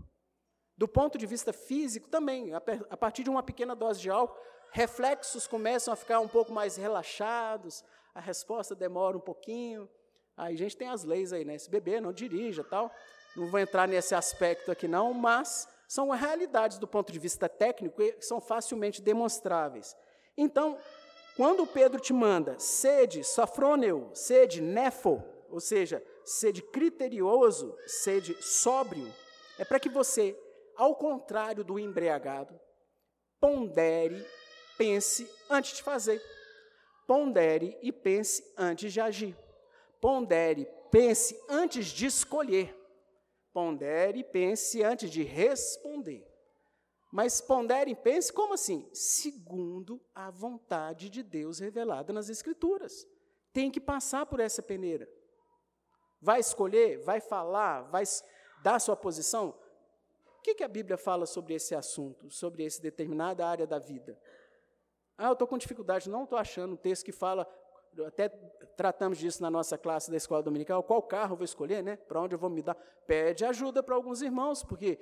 Do 0.76 0.88
ponto 0.88 1.16
de 1.16 1.24
vista 1.24 1.52
físico 1.52 2.08
também, 2.08 2.52
a 2.52 2.96
partir 2.96 3.22
de 3.22 3.30
uma 3.30 3.44
pequena 3.44 3.76
dose 3.76 4.00
de 4.00 4.10
álcool, 4.10 4.36
reflexos 4.72 5.46
começam 5.46 5.94
a 5.94 5.96
ficar 5.96 6.18
um 6.18 6.26
pouco 6.26 6.50
mais 6.50 6.74
relaxados, 6.74 7.84
a 8.12 8.18
resposta 8.20 8.74
demora 8.74 9.16
um 9.16 9.20
pouquinho. 9.20 9.88
Aí 10.36 10.54
a 10.56 10.58
gente 10.58 10.76
tem 10.76 10.88
as 10.88 11.04
leis 11.04 11.32
aí, 11.32 11.44
né? 11.44 11.56
Se 11.58 11.70
beber, 11.70 12.02
não 12.02 12.12
dirija, 12.12 12.64
tal. 12.64 12.92
Não 13.36 13.48
vou 13.48 13.60
entrar 13.60 13.86
nesse 13.86 14.12
aspecto 14.12 14.72
aqui 14.72 14.88
não, 14.88 15.14
mas 15.14 15.68
são 15.86 16.10
realidades 16.10 16.76
do 16.76 16.88
ponto 16.88 17.12
de 17.12 17.20
vista 17.20 17.48
técnico 17.48 17.98
que 17.98 18.20
são 18.20 18.40
facilmente 18.40 19.00
demonstráveis. 19.00 19.96
Então, 20.36 20.76
quando 21.36 21.64
Pedro 21.68 22.00
te 22.00 22.12
manda 22.12 22.58
sede 22.58 23.22
safrôneo, 23.22 24.10
sede 24.12 24.60
nefo, 24.60 25.22
ou 25.50 25.60
seja, 25.60 26.04
sede 26.24 26.62
criterioso, 26.62 27.76
sede 27.86 28.36
sóbrio, 28.42 29.12
é 29.58 29.64
para 29.64 29.80
que 29.80 29.88
você, 29.88 30.38
ao 30.76 30.94
contrário 30.96 31.62
do 31.62 31.78
embriagado, 31.78 32.58
pondere, 33.40 34.24
pense 34.78 35.28
antes 35.48 35.76
de 35.76 35.82
fazer. 35.82 36.22
Pondere 37.06 37.76
e 37.82 37.90
pense 37.90 38.42
antes 38.56 38.92
de 38.92 39.00
agir. 39.00 39.36
Pondere, 40.00 40.66
pense 40.90 41.38
antes 41.48 41.86
de 41.86 42.06
escolher. 42.06 42.74
Pondere 43.52 44.20
e 44.20 44.24
pense 44.24 44.82
antes 44.82 45.10
de 45.10 45.22
responder. 45.22 46.26
Mas 47.12 47.40
pondere 47.40 47.90
e 47.90 47.96
pense 47.96 48.32
como 48.32 48.54
assim? 48.54 48.88
Segundo 48.92 50.00
a 50.14 50.30
vontade 50.30 51.10
de 51.10 51.22
Deus 51.22 51.58
revelada 51.58 52.12
nas 52.12 52.28
Escrituras. 52.28 53.06
Tem 53.52 53.70
que 53.70 53.80
passar 53.80 54.26
por 54.26 54.38
essa 54.38 54.62
peneira. 54.62 55.08
Vai 56.20 56.40
escolher, 56.40 56.98
vai 56.98 57.20
falar, 57.20 57.82
vai 57.82 58.04
dar 58.62 58.78
sua 58.78 58.96
posição. 58.96 59.54
O 60.38 60.42
que, 60.42 60.54
que 60.54 60.64
a 60.64 60.68
Bíblia 60.68 60.96
fala 60.96 61.26
sobre 61.26 61.54
esse 61.54 61.74
assunto, 61.74 62.30
sobre 62.30 62.64
essa 62.64 62.80
determinada 62.80 63.46
área 63.46 63.66
da 63.66 63.78
vida? 63.78 64.18
Ah, 65.16 65.28
eu 65.28 65.32
estou 65.34 65.46
com 65.46 65.58
dificuldade, 65.58 66.08
não 66.08 66.24
estou 66.24 66.38
achando 66.38 66.72
um 66.72 66.76
texto 66.76 67.04
que 67.04 67.12
fala, 67.12 67.46
até 68.06 68.28
tratamos 68.76 69.18
disso 69.18 69.42
na 69.42 69.50
nossa 69.50 69.76
classe 69.76 70.10
da 70.10 70.16
escola 70.16 70.42
dominical, 70.42 70.82
qual 70.82 71.02
carro 71.02 71.34
eu 71.34 71.36
vou 71.36 71.44
escolher, 71.44 71.82
né? 71.82 71.96
Para 71.96 72.20
onde 72.20 72.34
eu 72.34 72.38
vou 72.38 72.48
me 72.48 72.62
dar? 72.62 72.74
Pede 73.06 73.44
ajuda 73.44 73.82
para 73.82 73.94
alguns 73.94 74.22
irmãos, 74.22 74.62
porque 74.62 74.98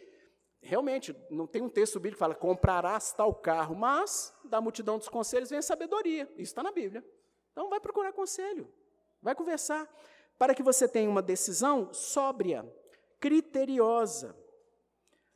realmente 0.60 1.14
não 1.30 1.46
tem 1.46 1.62
um 1.62 1.68
texto 1.68 2.00
bíblico 2.00 2.16
que 2.16 2.18
fala 2.18 2.34
comprarás 2.34 3.12
tal 3.12 3.32
carro, 3.32 3.76
mas 3.76 4.34
da 4.44 4.60
multidão 4.60 4.98
dos 4.98 5.08
conselhos 5.08 5.50
vem 5.50 5.60
a 5.60 5.62
sabedoria. 5.62 6.24
Isso 6.32 6.50
está 6.50 6.62
na 6.62 6.72
Bíblia. 6.72 7.04
Então 7.52 7.68
vai 7.68 7.78
procurar 7.78 8.12
conselho, 8.12 8.72
vai 9.22 9.34
conversar, 9.34 9.88
para 10.38 10.54
que 10.54 10.62
você 10.62 10.86
tenha 10.86 11.10
uma 11.10 11.22
decisão 11.22 11.92
sóbria, 11.92 12.64
criteriosa. 13.18 14.36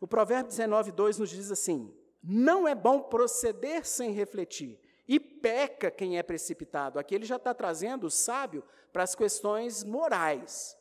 O 0.01 0.07
provérbio 0.07 0.49
19, 0.49 0.93
2 0.93 1.19
nos 1.19 1.31
diz 1.31 1.51
assim: 1.51 1.93
não 2.23 2.69
é 2.69 2.75
bom 2.75 3.01
proceder 3.01 3.85
sem 3.85 4.13
refletir, 4.13 4.79
e 5.09 5.19
peca 5.19 5.91
quem 5.91 6.19
é 6.19 6.23
precipitado. 6.23 6.99
Aqui 6.99 7.15
ele 7.15 7.25
já 7.25 7.37
está 7.37 7.53
trazendo 7.53 8.07
o 8.07 8.11
sábio 8.11 8.63
para 8.93 9.03
as 9.03 9.15
questões 9.15 9.83
morais. 9.83 10.77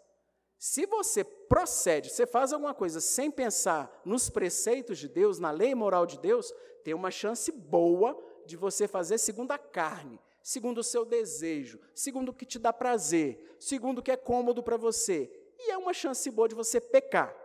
Se 0.59 0.85
você 0.85 1.23
procede, 1.23 2.11
você 2.11 2.27
faz 2.27 2.53
alguma 2.53 2.75
coisa 2.75 3.01
sem 3.01 3.31
pensar 3.31 4.01
nos 4.05 4.29
preceitos 4.29 4.99
de 4.99 5.07
Deus, 5.07 5.39
na 5.39 5.49
lei 5.49 5.73
moral 5.73 6.05
de 6.05 6.19
Deus, 6.19 6.53
tem 6.83 6.93
uma 6.93 7.09
chance 7.09 7.51
boa 7.51 8.15
de 8.45 8.55
você 8.55 8.87
fazer 8.87 9.17
segundo 9.17 9.51
a 9.51 9.57
carne, 9.57 10.19
segundo 10.43 10.79
o 10.79 10.83
seu 10.83 11.05
desejo, 11.05 11.79
segundo 11.93 12.29
o 12.29 12.33
que 12.33 12.45
te 12.45 12.57
dá 12.57 12.73
prazer, 12.73 13.55
segundo 13.59 13.99
o 13.99 14.03
que 14.03 14.11
é 14.11 14.17
cômodo 14.17 14.63
para 14.63 14.77
você. 14.77 15.31
E 15.57 15.71
é 15.71 15.77
uma 15.77 15.93
chance 15.93 16.29
boa 16.31 16.47
de 16.47 16.55
você 16.55 16.81
pecar 16.81 17.35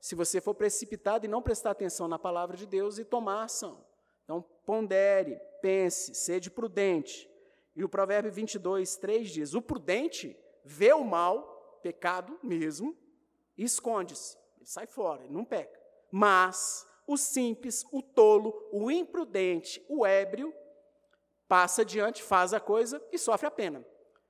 se 0.00 0.14
você 0.14 0.40
for 0.40 0.54
precipitado 0.54 1.24
e 1.24 1.28
não 1.28 1.42
prestar 1.42 1.72
atenção 1.72 2.06
na 2.06 2.18
palavra 2.18 2.56
de 2.56 2.66
Deus 2.66 2.98
e 2.98 3.04
tomar 3.04 3.44
ação. 3.44 3.84
Então, 4.24 4.44
pondere, 4.64 5.40
pense, 5.60 6.14
sede 6.14 6.50
prudente. 6.50 7.30
E 7.74 7.84
o 7.84 7.88
provérbio 7.88 8.32
22, 8.32 8.96
3 8.96 9.28
diz: 9.28 9.54
O 9.54 9.62
prudente 9.62 10.36
vê 10.64 10.92
o 10.92 11.04
mal, 11.04 11.78
pecado 11.82 12.38
mesmo, 12.42 12.96
e 13.56 13.64
esconde-se. 13.64 14.36
Ele 14.56 14.66
sai 14.66 14.86
fora, 14.86 15.24
ele 15.24 15.32
não 15.32 15.44
peca. 15.44 15.78
Mas 16.10 16.86
o 17.06 17.16
simples, 17.16 17.84
o 17.92 18.02
tolo, 18.02 18.68
o 18.72 18.90
imprudente, 18.90 19.84
o 19.88 20.04
ébrio, 20.04 20.52
passa 21.48 21.82
adiante, 21.82 22.22
faz 22.22 22.52
a 22.52 22.60
coisa 22.60 23.02
e 23.12 23.18
sofre 23.18 23.46
a 23.46 23.50
pena. 23.50 23.84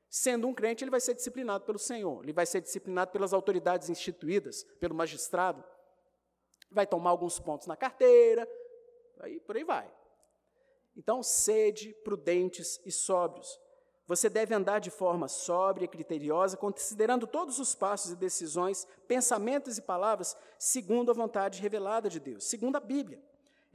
Sendo 0.08 0.46
um 0.46 0.54
crente, 0.54 0.84
ele 0.84 0.90
vai 0.90 1.00
ser 1.00 1.14
disciplinado 1.14 1.64
pelo 1.64 1.78
Senhor, 1.78 2.22
ele 2.22 2.32
vai 2.32 2.46
ser 2.46 2.60
disciplinado 2.60 3.10
pelas 3.10 3.32
autoridades 3.32 3.90
instituídas, 3.90 4.64
pelo 4.78 4.94
magistrado, 4.94 5.62
vai 6.70 6.86
tomar 6.86 7.10
alguns 7.10 7.38
pontos 7.38 7.66
na 7.66 7.76
carteira, 7.76 8.48
aí 9.20 9.40
por 9.40 9.56
aí 9.56 9.64
vai. 9.64 9.90
Então, 10.96 11.22
sede 11.22 11.92
prudentes 12.04 12.80
e 12.84 12.90
sóbrios. 12.90 13.60
Você 14.06 14.30
deve 14.30 14.54
andar 14.54 14.78
de 14.78 14.90
forma 14.90 15.26
sóbria 15.26 15.84
e 15.84 15.88
criteriosa, 15.88 16.56
considerando 16.56 17.26
todos 17.26 17.58
os 17.58 17.74
passos 17.74 18.12
e 18.12 18.16
decisões, 18.16 18.86
pensamentos 19.08 19.76
e 19.76 19.82
palavras, 19.82 20.36
segundo 20.58 21.10
a 21.10 21.14
vontade 21.14 21.60
revelada 21.60 22.08
de 22.08 22.20
Deus, 22.20 22.44
segundo 22.44 22.76
a 22.76 22.80
Bíblia. 22.80 23.20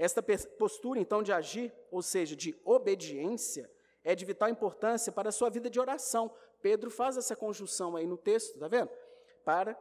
Esta 0.01 0.23
postura, 0.57 0.99
então, 0.99 1.21
de 1.21 1.31
agir, 1.31 1.71
ou 1.91 2.01
seja, 2.01 2.35
de 2.35 2.59
obediência, 2.65 3.69
é 4.03 4.15
de 4.15 4.25
vital 4.25 4.49
importância 4.49 5.11
para 5.11 5.29
a 5.29 5.31
sua 5.31 5.47
vida 5.47 5.69
de 5.69 5.79
oração. 5.79 6.33
Pedro 6.59 6.89
faz 6.89 7.17
essa 7.17 7.35
conjunção 7.35 7.95
aí 7.95 8.07
no 8.07 8.17
texto, 8.17 8.55
está 8.55 8.67
vendo? 8.67 8.89
Para, 9.45 9.79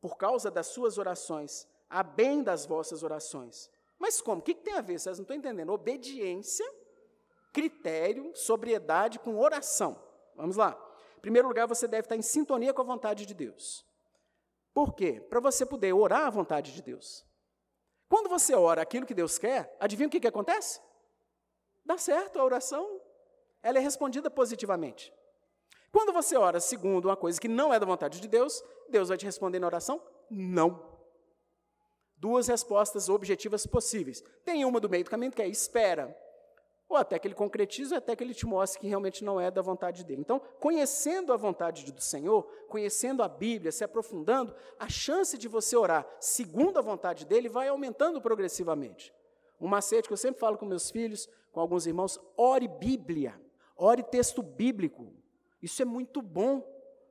por 0.00 0.16
causa 0.16 0.52
das 0.52 0.68
suas 0.68 0.98
orações, 0.98 1.66
a 1.88 2.00
bem 2.04 2.44
das 2.44 2.64
vossas 2.64 3.02
orações. 3.02 3.68
Mas 3.98 4.20
como? 4.20 4.40
O 4.40 4.44
que, 4.44 4.54
que 4.54 4.62
tem 4.62 4.74
a 4.74 4.80
ver? 4.80 5.00
Vocês 5.00 5.18
não 5.18 5.24
estão 5.24 5.36
entendendo. 5.36 5.72
Obediência, 5.72 6.72
critério, 7.52 8.30
sobriedade 8.36 9.18
com 9.18 9.36
oração. 9.36 10.00
Vamos 10.36 10.56
lá. 10.56 10.80
Em 11.18 11.20
primeiro 11.20 11.48
lugar, 11.48 11.66
você 11.66 11.88
deve 11.88 12.06
estar 12.06 12.14
em 12.14 12.22
sintonia 12.22 12.72
com 12.72 12.82
a 12.82 12.84
vontade 12.84 13.26
de 13.26 13.34
Deus. 13.34 13.84
Por 14.72 14.94
quê? 14.94 15.20
Para 15.20 15.40
você 15.40 15.66
poder 15.66 15.92
orar 15.92 16.28
a 16.28 16.30
vontade 16.30 16.72
de 16.72 16.80
Deus. 16.82 17.28
Quando 18.10 18.28
você 18.28 18.56
ora 18.56 18.82
aquilo 18.82 19.06
que 19.06 19.14
Deus 19.14 19.38
quer, 19.38 19.76
adivinha 19.78 20.08
o 20.08 20.10
que, 20.10 20.18
que 20.18 20.26
acontece? 20.26 20.80
Dá 21.86 21.96
certo 21.96 22.40
a 22.40 22.44
oração, 22.44 23.00
ela 23.62 23.78
é 23.78 23.80
respondida 23.80 24.28
positivamente. 24.28 25.14
Quando 25.92 26.12
você 26.12 26.36
ora 26.36 26.58
segundo 26.58 27.04
uma 27.04 27.16
coisa 27.16 27.40
que 27.40 27.46
não 27.46 27.72
é 27.72 27.78
da 27.78 27.86
vontade 27.86 28.20
de 28.20 28.26
Deus, 28.26 28.64
Deus 28.88 29.10
vai 29.10 29.16
te 29.16 29.24
responder 29.24 29.60
na 29.60 29.68
oração? 29.68 30.02
Não. 30.28 30.98
Duas 32.16 32.48
respostas 32.48 33.08
objetivas 33.08 33.64
possíveis. 33.64 34.24
Tem 34.44 34.64
uma 34.64 34.80
do 34.80 34.90
meio 34.90 35.04
do 35.04 35.10
caminho 35.10 35.30
que 35.30 35.40
é 35.40 35.46
espera, 35.46 36.14
ou 36.90 36.96
até 36.96 37.20
que 37.20 37.28
ele 37.28 37.36
concretize, 37.36 37.94
ou 37.94 37.98
até 37.98 38.16
que 38.16 38.24
ele 38.24 38.34
te 38.34 38.44
mostre 38.44 38.80
que 38.80 38.88
realmente 38.88 39.24
não 39.24 39.40
é 39.40 39.48
da 39.48 39.62
vontade 39.62 40.04
dele. 40.04 40.20
Então, 40.20 40.42
conhecendo 40.58 41.32
a 41.32 41.36
vontade 41.36 41.90
do 41.92 42.00
Senhor, 42.00 42.42
conhecendo 42.68 43.22
a 43.22 43.28
Bíblia, 43.28 43.70
se 43.70 43.84
aprofundando, 43.84 44.52
a 44.76 44.88
chance 44.88 45.38
de 45.38 45.46
você 45.46 45.76
orar 45.76 46.04
segundo 46.18 46.78
a 46.78 46.82
vontade 46.82 47.24
dele 47.24 47.48
vai 47.48 47.68
aumentando 47.68 48.20
progressivamente. 48.20 49.14
Um 49.60 49.68
macete 49.68 50.08
que 50.08 50.12
eu 50.12 50.16
sempre 50.16 50.40
falo 50.40 50.58
com 50.58 50.66
meus 50.66 50.90
filhos, 50.90 51.28
com 51.52 51.60
alguns 51.60 51.86
irmãos, 51.86 52.18
ore 52.36 52.66
Bíblia. 52.66 53.40
Ore 53.76 54.02
texto 54.02 54.42
bíblico. 54.42 55.14
Isso 55.62 55.80
é 55.80 55.84
muito 55.84 56.20
bom, 56.20 56.66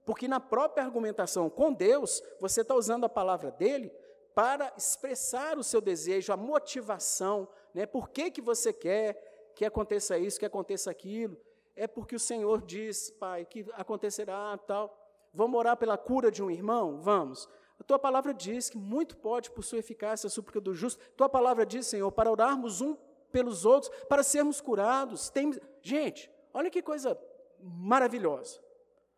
porque 0.05 0.27
na 0.27 0.41
própria 0.41 0.83
argumentação 0.83 1.49
com 1.49 1.71
Deus, 1.71 2.21
você 2.39 2.61
está 2.61 2.75
usando 2.75 3.05
a 3.05 3.09
palavra 3.09 3.49
dele 3.49 3.89
para 4.35 4.73
expressar 4.77 5.57
o 5.57 5.63
seu 5.63 5.79
desejo, 5.79 6.33
a 6.33 6.37
motivação, 6.37 7.47
né? 7.73 7.85
Por 7.85 8.09
que, 8.09 8.29
que 8.29 8.41
você 8.41 8.73
quer 8.73 9.28
que 9.59 9.65
aconteça 9.65 10.17
isso, 10.17 10.39
que 10.39 10.45
aconteça 10.45 10.89
aquilo? 10.89 11.37
É 11.75 11.85
porque 11.85 12.15
o 12.15 12.19
Senhor 12.19 12.61
diz, 12.61 13.11
Pai, 13.11 13.45
que 13.45 13.65
acontecerá 13.73 14.57
tal. 14.57 14.97
Vamos 15.33 15.59
orar 15.59 15.77
pela 15.77 15.97
cura 15.97 16.31
de 16.31 16.41
um 16.41 16.49
irmão? 16.49 16.99
Vamos. 17.01 17.47
A 17.79 17.83
tua 17.83 17.99
palavra 17.99 18.33
diz 18.33 18.69
que 18.69 18.77
muito 18.77 19.17
pode, 19.17 19.51
por 19.51 19.63
sua 19.63 19.79
eficácia, 19.79 20.27
a 20.27 20.29
súplica 20.29 20.59
do 20.59 20.73
justo. 20.73 21.01
A 21.01 21.17
tua 21.17 21.29
palavra 21.29 21.65
diz, 21.65 21.87
Senhor, 21.87 22.11
para 22.11 22.31
orarmos 22.31 22.81
um 22.81 22.95
pelos 23.31 23.65
outros, 23.65 23.91
para 24.07 24.23
sermos 24.23 24.59
curados. 24.59 25.29
Tem... 25.29 25.51
Gente, 25.81 26.31
Olha 26.53 26.69
que 26.69 26.81
coisa 26.81 27.19
maravilhosa. 27.61 28.59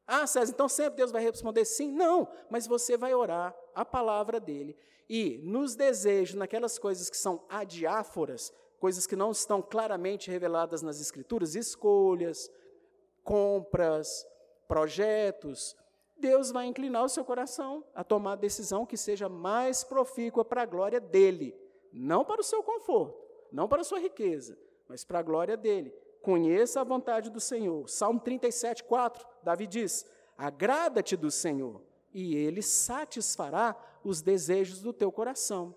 Ah, 0.05 0.27
César, 0.27 0.51
então 0.51 0.67
sempre 0.67 0.98
Deus 0.98 1.12
vai 1.12 1.24
responder 1.24 1.63
sim? 1.63 1.91
Não, 1.91 2.27
mas 2.50 2.67
você 2.67 2.98
vai 2.98 3.13
orar 3.13 3.55
a 3.74 3.86
palavra 3.86 4.39
dele 4.39 4.77
e 5.10 5.39
nos 5.43 5.75
desejos, 5.75 6.36
naquelas 6.36 6.77
coisas 6.77 7.10
que 7.10 7.17
são 7.17 7.45
adiáforas, 7.50 8.53
coisas 8.81 9.05
que 9.05 9.15
não 9.15 9.29
estão 9.29 9.61
claramente 9.61 10.31
reveladas 10.31 10.81
nas 10.81 11.00
Escrituras, 11.00 11.53
escolhas, 11.53 12.51
compras, 13.23 14.27
projetos, 14.67 15.77
Deus 16.17 16.51
vai 16.51 16.65
inclinar 16.65 17.05
o 17.05 17.09
seu 17.09 17.23
coração 17.23 17.85
a 17.93 18.03
tomar 18.03 18.33
a 18.33 18.38
decisão 18.38 18.83
que 18.83 18.97
seja 18.97 19.29
mais 19.29 19.83
profícua 19.83 20.43
para 20.43 20.63
a 20.63 20.65
glória 20.65 21.00
dele, 21.00 21.55
não 21.93 22.25
para 22.25 22.41
o 22.41 22.43
seu 22.43 22.63
conforto, 22.63 23.23
não 23.51 23.67
para 23.67 23.81
a 23.81 23.83
sua 23.83 24.00
riqueza, 24.00 24.57
mas 24.88 25.05
para 25.05 25.19
a 25.19 25.23
glória 25.23 25.55
dele 25.55 25.93
conheça 26.23 26.81
a 26.81 26.83
vontade 26.83 27.29
do 27.29 27.39
Senhor. 27.39 27.88
Salmo 27.88 28.19
37, 28.19 28.83
4, 28.83 29.27
Davi 29.43 29.67
diz: 29.67 30.07
Agrada-te 30.35 31.15
do 31.15 31.29
Senhor, 31.29 31.83
e 32.11 32.35
ele 32.35 32.63
satisfará 32.63 33.75
os 34.03 34.23
desejos 34.23 34.81
do 34.81 34.91
teu 34.91 35.11
coração. 35.11 35.75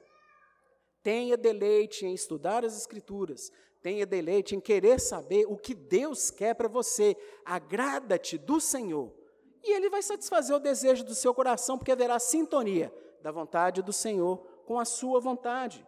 Tenha 1.04 1.36
deleite 1.36 2.06
em 2.06 2.14
estudar 2.14 2.64
as 2.64 2.76
Escrituras, 2.76 3.52
tenha 3.82 4.06
deleite 4.06 4.56
em 4.56 4.60
querer 4.60 4.98
saber 4.98 5.44
o 5.46 5.56
que 5.56 5.74
Deus 5.74 6.30
quer 6.30 6.54
para 6.54 6.66
você. 6.66 7.14
Agrada-te 7.44 8.38
do 8.38 8.58
Senhor, 8.58 9.12
e 9.62 9.72
Ele 9.76 9.90
vai 9.90 10.02
satisfazer 10.02 10.56
o 10.56 10.58
desejo 10.58 11.04
do 11.04 11.14
seu 11.14 11.34
coração, 11.34 11.76
porque 11.76 11.92
haverá 11.92 12.18
sintonia 12.18 12.92
da 13.22 13.30
vontade 13.30 13.82
do 13.82 13.92
Senhor 13.92 14.38
com 14.66 14.80
a 14.80 14.84
sua 14.86 15.20
vontade. 15.20 15.86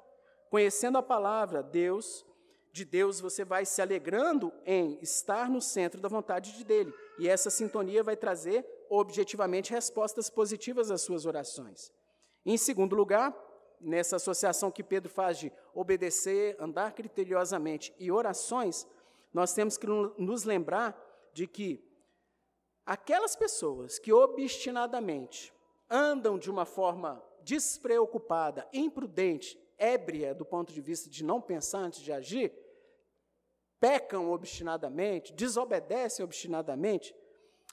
Conhecendo 0.51 0.99
a 0.99 1.03
palavra, 1.03 1.63
Deus, 1.63 2.25
de 2.71 2.85
Deus, 2.85 3.19
você 3.19 3.43
vai 3.43 3.65
se 3.65 3.81
alegrando 3.81 4.53
em 4.67 4.99
estar 5.01 5.49
no 5.49 5.63
centro 5.63 5.99
da 5.99 6.11
vontade 6.11 6.53
de 6.53 6.63
dele. 6.63 6.93
E 7.19 7.27
essa 7.27 7.49
sintonia 7.49 8.03
vai 8.03 8.17
trazer 8.17 8.67
objetivamente 8.91 9.73
respostas 9.73 10.29
positivas 10.29 10.91
às 10.91 11.01
suas 11.01 11.25
orações. 11.25 11.91
Em 12.45 12.59
segundo 12.59 12.95
lugar, 12.95 13.35
nessa 13.81 14.17
associação 14.17 14.71
que 14.71 14.83
Pedro 14.83 15.11
faz 15.11 15.39
de 15.39 15.53
obedecer, 15.75 16.57
andar 16.59 16.93
criteriosamente 16.93 17.95
e 17.99 18.11
orações, 18.11 18.87
nós 19.33 19.53
temos 19.53 19.77
que 19.77 19.87
nos 19.87 20.45
lembrar 20.45 20.99
de 21.33 21.47
que 21.47 21.85
aquelas 22.85 23.37
pessoas 23.37 23.99
que 23.99 24.13
obstinadamente 24.13 25.53
andam 25.91 26.39
de 26.39 26.51
uma 26.51 26.65
forma 26.65 27.23
despreocupada, 27.43 28.67
imprudente, 28.73 29.59
ébria 29.79 30.35
do 30.35 30.45
ponto 30.45 30.73
de 30.73 30.81
vista 30.81 31.09
de 31.09 31.23
não 31.23 31.41
pensar 31.41 31.79
antes 31.79 32.01
de 32.01 32.13
agir, 32.13 32.53
pecam 33.79 34.31
obstinadamente, 34.31 35.33
desobedecem 35.33 36.25
obstinadamente, 36.25 37.15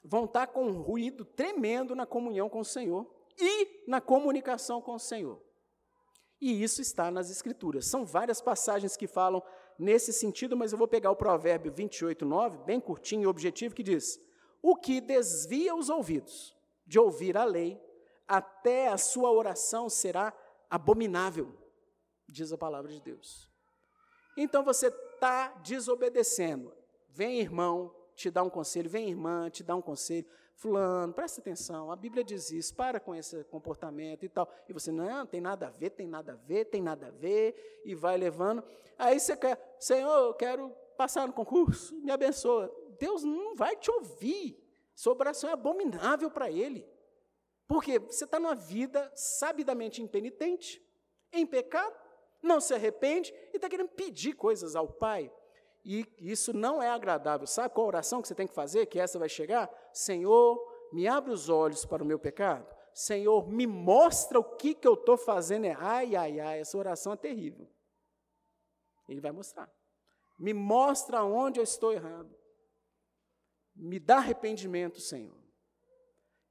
vão 0.04 0.26
estar 0.26 0.48
com 0.48 0.66
um 0.66 0.80
ruído 0.80 1.24
tremendo 1.24 1.94
na 1.94 2.06
comunhão 2.06 2.48
com 2.48 2.60
o 2.60 2.64
Senhor 2.64 3.10
e 3.38 3.84
na 3.88 4.00
comunicação 4.00 4.80
com 4.80 4.94
o 4.94 4.98
Senhor. 4.98 5.40
E 6.40 6.62
isso 6.62 6.82
está 6.82 7.10
nas 7.10 7.30
Escrituras. 7.30 7.86
São 7.86 8.04
várias 8.04 8.40
passagens 8.40 8.96
que 8.96 9.06
falam 9.06 9.42
nesse 9.78 10.12
sentido, 10.12 10.56
mas 10.56 10.72
eu 10.72 10.78
vou 10.78 10.88
pegar 10.88 11.10
o 11.10 11.16
provérbio 11.16 11.72
28, 11.72 12.24
9, 12.24 12.58
bem 12.58 12.80
curtinho 12.80 13.22
e 13.22 13.26
objetivo, 13.26 13.74
que 13.74 13.82
diz: 13.82 14.20
O 14.62 14.76
que 14.76 15.00
desvia 15.00 15.74
os 15.74 15.88
ouvidos 15.88 16.56
de 16.86 16.98
ouvir 16.98 17.36
a 17.36 17.44
lei, 17.44 17.80
até 18.26 18.88
a 18.88 18.98
sua 18.98 19.30
oração 19.30 19.88
será 19.88 20.32
abominável, 20.68 21.52
diz 22.28 22.52
a 22.52 22.58
palavra 22.58 22.90
de 22.90 23.00
Deus. 23.00 23.48
Então 24.36 24.64
você 24.64 24.88
está 24.88 25.48
desobedecendo. 25.62 26.72
Vem 27.08 27.40
irmão 27.40 27.94
te 28.14 28.30
dar 28.30 28.42
um 28.42 28.50
conselho, 28.50 28.88
vem 28.88 29.10
irmã 29.10 29.50
te 29.50 29.62
dar 29.62 29.76
um 29.76 29.82
conselho. 29.82 30.26
Fulano, 30.56 31.12
presta 31.12 31.40
atenção, 31.40 31.90
a 31.90 31.96
Bíblia 31.96 32.22
diz 32.22 32.50
isso, 32.50 32.74
para 32.74 33.00
com 33.00 33.14
esse 33.14 33.42
comportamento 33.44 34.24
e 34.24 34.28
tal. 34.28 34.48
E 34.68 34.72
você, 34.72 34.92
não, 34.92 35.26
tem 35.26 35.40
nada 35.40 35.66
a 35.66 35.70
ver, 35.70 35.90
tem 35.90 36.06
nada 36.06 36.32
a 36.32 36.36
ver, 36.36 36.66
tem 36.66 36.80
nada 36.80 37.08
a 37.08 37.10
ver, 37.10 37.82
e 37.84 37.94
vai 37.94 38.16
levando. 38.16 38.62
Aí 38.96 39.18
você 39.18 39.36
quer, 39.36 39.76
Senhor, 39.80 40.28
eu 40.28 40.34
quero 40.34 40.70
passar 40.96 41.26
no 41.26 41.32
concurso, 41.32 41.94
me 41.96 42.12
abençoa. 42.12 42.72
Deus 42.98 43.24
não 43.24 43.56
vai 43.56 43.76
te 43.76 43.90
ouvir. 43.90 44.62
Sua 44.94 45.14
oração 45.14 45.50
é 45.50 45.54
abominável 45.54 46.30
para 46.30 46.50
Ele. 46.50 46.86
Porque 47.66 47.98
você 47.98 48.24
está 48.24 48.38
numa 48.38 48.54
vida 48.54 49.10
sabidamente 49.14 50.00
impenitente, 50.00 50.80
em 51.32 51.44
pecado, 51.44 51.94
não 52.40 52.60
se 52.60 52.74
arrepende 52.74 53.34
e 53.52 53.56
está 53.56 53.68
querendo 53.68 53.88
pedir 53.88 54.34
coisas 54.34 54.76
ao 54.76 54.86
Pai. 54.86 55.32
E 55.84 56.06
isso 56.18 56.52
não 56.54 56.82
é 56.82 56.88
agradável. 56.88 57.46
Sabe 57.46 57.74
qual 57.74 57.86
oração 57.86 58.22
que 58.22 58.28
você 58.28 58.34
tem 58.34 58.46
que 58.46 58.54
fazer? 58.54 58.86
Que 58.86 58.98
essa 58.98 59.18
vai 59.18 59.28
chegar? 59.28 59.70
Senhor, 59.92 60.58
me 60.90 61.06
abre 61.06 61.30
os 61.30 61.50
olhos 61.50 61.84
para 61.84 62.02
o 62.02 62.06
meu 62.06 62.18
pecado. 62.18 62.66
Senhor, 62.94 63.46
me 63.48 63.66
mostra 63.66 64.38
o 64.38 64.44
que, 64.44 64.74
que 64.74 64.88
eu 64.88 64.94
estou 64.94 65.18
fazendo. 65.18 65.66
Ai, 65.78 66.16
ai, 66.16 66.40
ai, 66.40 66.60
essa 66.60 66.78
oração 66.78 67.12
é 67.12 67.16
terrível. 67.16 67.68
Ele 69.06 69.20
vai 69.20 69.30
mostrar. 69.30 69.70
Me 70.38 70.54
mostra 70.54 71.22
onde 71.22 71.60
eu 71.60 71.64
estou 71.64 71.92
errado. 71.92 72.34
Me 73.76 73.98
dá 73.98 74.16
arrependimento, 74.16 75.00
Senhor. 75.00 75.36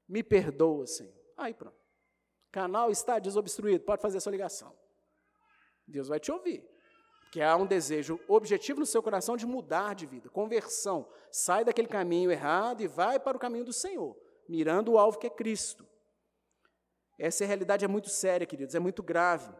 Me 0.06 0.22
perdoa, 0.22 0.86
Senhor. 0.86 1.14
Aí 1.36 1.52
pronto. 1.52 1.82
Canal 2.52 2.88
está 2.90 3.18
desobstruído, 3.18 3.84
pode 3.84 4.00
fazer 4.00 4.18
a 4.18 4.20
sua 4.20 4.30
ligação. 4.30 4.78
Deus 5.88 6.06
vai 6.06 6.20
te 6.20 6.30
ouvir 6.30 6.73
que 7.34 7.42
há 7.42 7.56
um 7.56 7.66
desejo 7.66 8.20
objetivo 8.28 8.78
no 8.78 8.86
seu 8.86 9.02
coração 9.02 9.36
de 9.36 9.44
mudar 9.44 9.96
de 9.96 10.06
vida, 10.06 10.30
conversão. 10.30 11.04
Sai 11.32 11.64
daquele 11.64 11.88
caminho 11.88 12.30
errado 12.30 12.80
e 12.80 12.86
vai 12.86 13.18
para 13.18 13.36
o 13.36 13.40
caminho 13.40 13.64
do 13.64 13.72
Senhor, 13.72 14.16
mirando 14.48 14.92
o 14.92 14.98
alvo 14.98 15.18
que 15.18 15.26
é 15.26 15.30
Cristo. 15.30 15.84
Essa 17.18 17.44
realidade 17.44 17.84
é 17.84 17.88
muito 17.88 18.08
séria, 18.08 18.46
queridos, 18.46 18.76
é 18.76 18.78
muito 18.78 19.02
grave. 19.02 19.52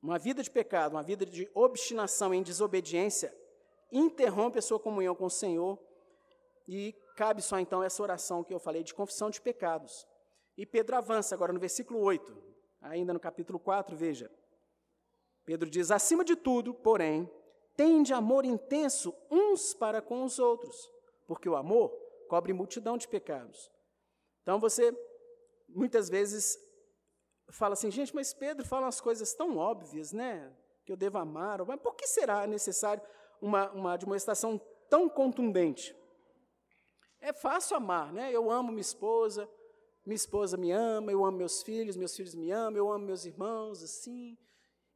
Uma 0.00 0.20
vida 0.20 0.40
de 0.40 0.48
pecado, 0.48 0.92
uma 0.92 1.02
vida 1.02 1.26
de 1.26 1.50
obstinação 1.52 2.32
em 2.32 2.44
desobediência, 2.44 3.36
interrompe 3.90 4.60
a 4.60 4.62
sua 4.62 4.78
comunhão 4.78 5.16
com 5.16 5.24
o 5.24 5.30
Senhor 5.30 5.76
e 6.68 6.94
cabe 7.16 7.42
só 7.42 7.58
então 7.58 7.82
essa 7.82 8.00
oração 8.00 8.44
que 8.44 8.54
eu 8.54 8.60
falei 8.60 8.84
de 8.84 8.94
confissão 8.94 9.30
de 9.30 9.40
pecados. 9.40 10.06
E 10.56 10.64
Pedro 10.64 10.94
avança 10.94 11.34
agora 11.34 11.52
no 11.52 11.58
versículo 11.58 11.98
8, 12.02 12.40
ainda 12.82 13.12
no 13.12 13.18
capítulo 13.18 13.58
4, 13.58 13.96
veja. 13.96 14.30
Pedro 15.46 15.70
diz: 15.70 15.90
acima 15.90 16.24
de 16.24 16.34
tudo, 16.36 16.74
porém, 16.74 17.30
tende 17.76 18.12
amor 18.12 18.44
intenso 18.44 19.14
uns 19.30 19.72
para 19.72 20.02
com 20.02 20.24
os 20.24 20.38
outros, 20.38 20.76
porque 21.26 21.48
o 21.48 21.56
amor 21.56 21.90
cobre 22.28 22.52
multidão 22.52 22.98
de 22.98 23.08
pecados. 23.08 23.70
Então 24.42 24.58
você 24.58 24.92
muitas 25.68 26.08
vezes 26.08 26.58
fala 27.50 27.74
assim, 27.74 27.90
gente, 27.90 28.14
mas 28.14 28.34
Pedro 28.34 28.66
fala 28.66 28.86
umas 28.86 29.00
coisas 29.00 29.32
tão 29.34 29.56
óbvias, 29.56 30.12
né? 30.12 30.54
Que 30.84 30.92
eu 30.92 30.96
devo 30.96 31.18
amar, 31.18 31.64
mas 31.64 31.80
por 31.80 31.94
que 31.94 32.06
será 32.06 32.46
necessário 32.46 33.02
uma, 33.40 33.70
uma 33.70 33.96
demonstração 33.96 34.60
tão 34.90 35.08
contundente? 35.08 35.96
É 37.20 37.32
fácil 37.32 37.76
amar, 37.76 38.12
né? 38.12 38.32
Eu 38.32 38.50
amo 38.50 38.70
minha 38.70 38.80
esposa, 38.80 39.48
minha 40.04 40.16
esposa 40.16 40.56
me 40.56 40.70
ama, 40.70 41.10
eu 41.10 41.24
amo 41.24 41.38
meus 41.38 41.62
filhos, 41.62 41.96
meus 41.96 42.14
filhos 42.14 42.34
me 42.34 42.50
amam, 42.50 42.76
eu 42.78 42.90
amo 42.90 43.06
meus 43.06 43.24
irmãos, 43.24 43.82
assim. 43.82 44.36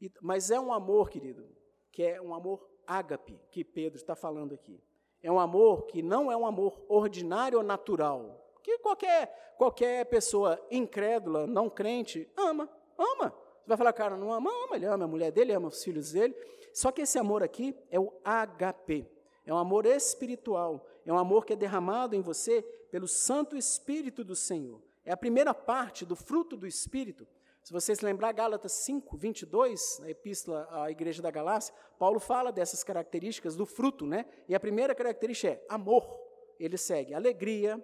E, 0.00 0.10
mas 0.20 0.50
é 0.50 0.58
um 0.58 0.72
amor, 0.72 1.10
querido, 1.10 1.46
que 1.92 2.02
é 2.02 2.20
um 2.20 2.34
amor 2.34 2.66
ágape, 2.86 3.40
que 3.50 3.62
Pedro 3.62 3.96
está 3.96 4.16
falando 4.16 4.54
aqui. 4.54 4.80
É 5.22 5.30
um 5.30 5.38
amor 5.38 5.86
que 5.86 6.02
não 6.02 6.32
é 6.32 6.36
um 6.36 6.46
amor 6.46 6.80
ordinário 6.88 7.58
ou 7.58 7.64
natural, 7.64 8.40
que 8.62 8.78
qualquer, 8.78 9.54
qualquer 9.56 10.06
pessoa 10.06 10.60
incrédula, 10.70 11.46
não 11.46 11.68
crente, 11.68 12.28
ama, 12.36 12.68
ama. 12.98 13.30
Você 13.60 13.68
vai 13.68 13.76
falar, 13.76 13.92
cara, 13.92 14.16
não 14.16 14.32
ama, 14.32 14.50
ama, 14.64 14.76
ele 14.76 14.86
ama 14.86 15.04
a 15.04 15.08
mulher 15.08 15.30
dele, 15.30 15.52
ama 15.52 15.68
os 15.68 15.84
filhos 15.84 16.12
dele. 16.12 16.34
Só 16.72 16.90
que 16.90 17.02
esse 17.02 17.18
amor 17.18 17.42
aqui 17.42 17.76
é 17.90 18.00
o 18.00 18.12
HP, 18.24 19.06
é 19.44 19.52
um 19.52 19.58
amor 19.58 19.86
espiritual, 19.86 20.86
é 21.04 21.12
um 21.12 21.18
amor 21.18 21.44
que 21.44 21.52
é 21.52 21.56
derramado 21.56 22.14
em 22.14 22.22
você 22.22 22.62
pelo 22.90 23.06
Santo 23.06 23.56
Espírito 23.56 24.24
do 24.24 24.34
Senhor. 24.34 24.80
É 25.04 25.12
a 25.12 25.16
primeira 25.16 25.52
parte 25.52 26.04
do 26.04 26.16
fruto 26.16 26.56
do 26.56 26.66
Espírito 26.66 27.26
se 27.62 27.72
vocês 27.72 28.00
lembrar, 28.00 28.32
Gálatas 28.32 28.72
5, 28.72 29.16
22, 29.16 29.98
na 30.00 30.10
epístola 30.10 30.66
à 30.70 30.90
igreja 30.90 31.22
da 31.22 31.30
Galácia, 31.30 31.74
Paulo 31.98 32.18
fala 32.18 32.50
dessas 32.50 32.82
características 32.82 33.54
do 33.54 33.66
fruto, 33.66 34.06
né? 34.06 34.24
E 34.48 34.54
a 34.54 34.60
primeira 34.60 34.94
característica 34.94 35.52
é 35.52 35.64
amor. 35.68 36.18
Ele 36.58 36.76
segue 36.78 37.14
alegria, 37.14 37.82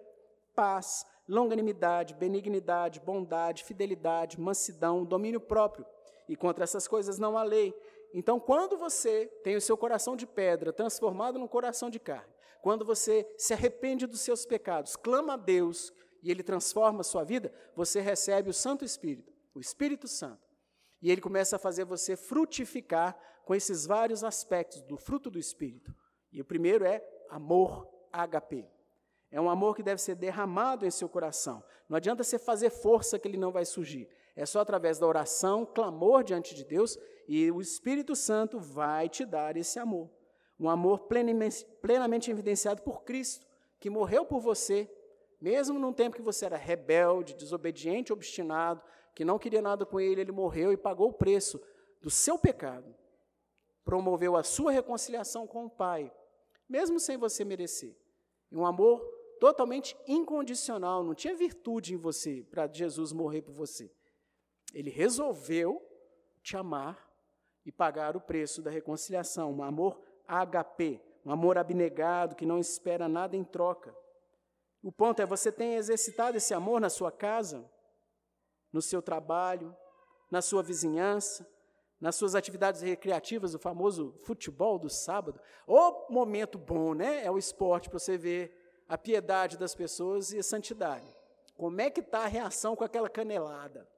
paz, 0.55 1.05
longanimidade, 1.29 2.15
benignidade, 2.15 3.01
bondade, 3.01 3.65
fidelidade, 3.65 4.41
mansidão, 4.41 5.05
domínio 5.05 5.41
próprio. 5.41 5.85
E 6.29 6.35
contra 6.35 6.65
essas 6.65 6.89
coisas 6.89 7.19
não 7.19 7.37
há 7.37 7.43
lei. 7.43 7.75
Então, 8.15 8.41
quando 8.41 8.79
você 8.79 9.27
tem 9.45 9.57
o 9.57 9.61
seu 9.61 9.77
coração 9.77 10.17
de 10.17 10.27
pedra 10.27 10.73
transformado 10.73 11.39
num 11.39 11.47
coração 11.47 11.91
de 11.91 12.01
carne, 12.01 12.33
quando 12.63 12.85
você 12.85 13.29
se 13.37 13.53
arrepende 13.53 14.07
dos 14.07 14.23
seus 14.23 14.47
pecados, 14.47 14.97
clama 14.97 15.35
a 15.35 15.37
Deus 15.37 15.93
e 16.23 16.31
ele 16.31 16.43
transforma 16.43 17.03
a 17.03 17.05
sua 17.05 17.23
vida, 17.23 17.53
você 17.77 18.01
recebe 18.01 18.49
o 18.49 18.55
Santo 18.55 18.85
Espírito 18.85 19.36
o 19.57 19.61
Espírito 19.61 20.07
Santo. 20.07 20.47
E 21.01 21.11
ele 21.11 21.21
começa 21.21 21.57
a 21.57 21.59
fazer 21.59 21.85
você 21.85 22.17
frutificar 22.17 23.17
com 23.45 23.55
esses 23.55 23.87
vários 23.87 24.23
aspectos 24.23 24.83
do 24.83 24.97
fruto 24.97 25.31
do 25.31 25.39
Espírito. 25.39 25.95
E 26.33 26.41
o 26.41 26.45
primeiro 26.45 26.85
é 26.85 27.03
amor 27.31 27.89
HP. 28.13 28.69
É 29.31 29.41
um 29.41 29.49
amor 29.49 29.75
que 29.75 29.83
deve 29.83 30.01
ser 30.01 30.15
derramado 30.15 30.85
em 30.87 30.91
seu 30.91 31.09
coração. 31.09 31.63
Não 31.89 31.97
adianta 31.97 32.23
você 32.23 32.39
fazer 32.39 32.71
força 32.71 33.19
que 33.19 33.27
ele 33.27 33.37
não 33.37 33.53
vai 33.53 33.65
surgir. 33.65 34.09
É 34.35 34.45
só 34.45 34.61
através 34.61 34.99
da 34.99 35.07
oração, 35.07 35.65
clamor 35.65 36.23
diante 36.23 36.55
de 36.55 36.65
Deus, 36.65 36.99
e 37.27 37.51
o 37.51 37.61
Espírito 37.61 38.15
Santo 38.15 38.59
vai 38.59 39.09
te 39.09 39.25
dar 39.25 39.57
esse 39.57 39.79
amor. 39.79 40.11
Um 40.59 40.69
amor 40.69 41.01
plenamente, 41.01 41.65
plenamente 41.81 42.31
evidenciado 42.31 42.83
por 42.83 43.03
Cristo, 43.05 43.47
que 43.79 43.91
morreu 43.91 44.25
por 44.25 44.41
você, 44.41 44.91
mesmo 45.41 45.79
num 45.79 45.93
tempo 45.93 46.17
que 46.17 46.23
você 46.23 46.47
era 46.47 46.57
rebelde, 46.57 47.35
desobediente, 47.35 48.13
obstinado, 48.13 48.83
que 49.17 49.25
não 49.25 49.39
queria 49.39 49.63
nada 49.63 49.87
com 49.87 49.99
ele, 49.99 50.21
ele 50.21 50.31
morreu 50.31 50.75
e 50.75 50.77
pagou 50.77 51.09
o 51.09 51.13
preço 51.15 51.59
do 52.03 52.11
seu 52.11 52.39
pecado. 52.39 52.95
Promoveu 53.83 54.37
a 54.37 54.43
sua 54.43 54.71
reconciliação 54.71 55.47
com 55.47 55.65
o 55.65 55.71
Pai, 55.71 56.13
mesmo 56.69 57.01
sem 57.01 57.17
você 57.17 57.43
merecer. 57.43 57.97
Um 58.53 58.67
amor 58.67 59.01
totalmente 59.41 59.97
incondicional, 60.07 61.03
não 61.03 61.15
tinha 61.15 61.35
virtude 61.35 61.95
em 61.95 61.97
você 61.97 62.47
para 62.51 62.71
Jesus 62.71 63.11
morrer 63.11 63.41
por 63.41 63.55
você. 63.55 63.91
Ele 64.75 64.91
resolveu 64.91 65.81
te 66.43 66.55
amar 66.55 67.11
e 67.65 67.73
pagar 67.73 68.19
o 68.19 68.21
preço 68.21 68.61
da 68.61 68.71
reconciliação, 68.71 69.51
um 69.51 69.63
amor 69.63 69.99
HP, 70.29 71.01
um 71.25 71.31
amor 71.31 71.57
abnegado 71.57 72.37
que 72.37 72.45
não 72.45 72.59
espera 72.59 73.09
nada 73.09 73.35
em 73.35 73.45
troca. 73.45 73.97
O 74.83 74.93
ponto 74.93 75.23
é: 75.23 75.27
você 75.27 75.51
tem 75.51 75.77
exercitado 75.77 76.37
esse 76.37 76.53
amor 76.53 76.83
na 76.83 76.91
sua 76.91 77.11
casa, 77.11 77.67
no 78.77 78.83
seu 78.83 79.01
trabalho, 79.01 79.75
na 80.31 80.43
sua 80.43 80.63
vizinhança, 80.63 81.51
nas 81.99 82.15
suas 82.15 82.35
atividades 82.35 82.83
recreativas, 82.83 83.55
o 83.55 83.59
famoso 83.59 84.13
futebol 84.23 84.79
do 84.79 84.91
sábado. 84.91 85.41
O 85.67 86.13
momento 86.13 86.59
bom, 86.59 86.93
né? 86.93 87.25
É 87.25 87.31
o 87.31 87.39
esporte 87.39 87.89
para 87.89 87.99
você 87.99 88.19
ver 88.19 88.55
a 88.87 88.99
piedade 88.99 89.57
das 89.57 89.75
pessoas 89.75 90.31
e 90.31 90.39
a 90.39 90.43
santidade. 90.43 91.11
Como 91.57 91.81
é 91.81 91.89
que 91.89 92.01
está 92.01 92.25
a 92.25 92.27
reação 92.27 92.77
com 92.77 92.85
aquela 92.85 93.09
canelada? 93.09 93.89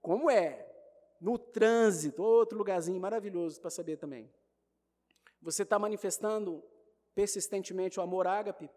Como 0.00 0.28
é? 0.28 0.68
No 1.20 1.38
trânsito, 1.38 2.20
outro 2.20 2.58
lugarzinho 2.58 3.00
maravilhoso 3.00 3.60
para 3.60 3.70
saber 3.70 3.96
também. 3.96 4.28
Você 5.40 5.62
está 5.62 5.78
manifestando 5.78 6.60
persistentemente 7.14 8.00
o 8.00 8.02
amor 8.02 8.26
ágape, 8.26 8.68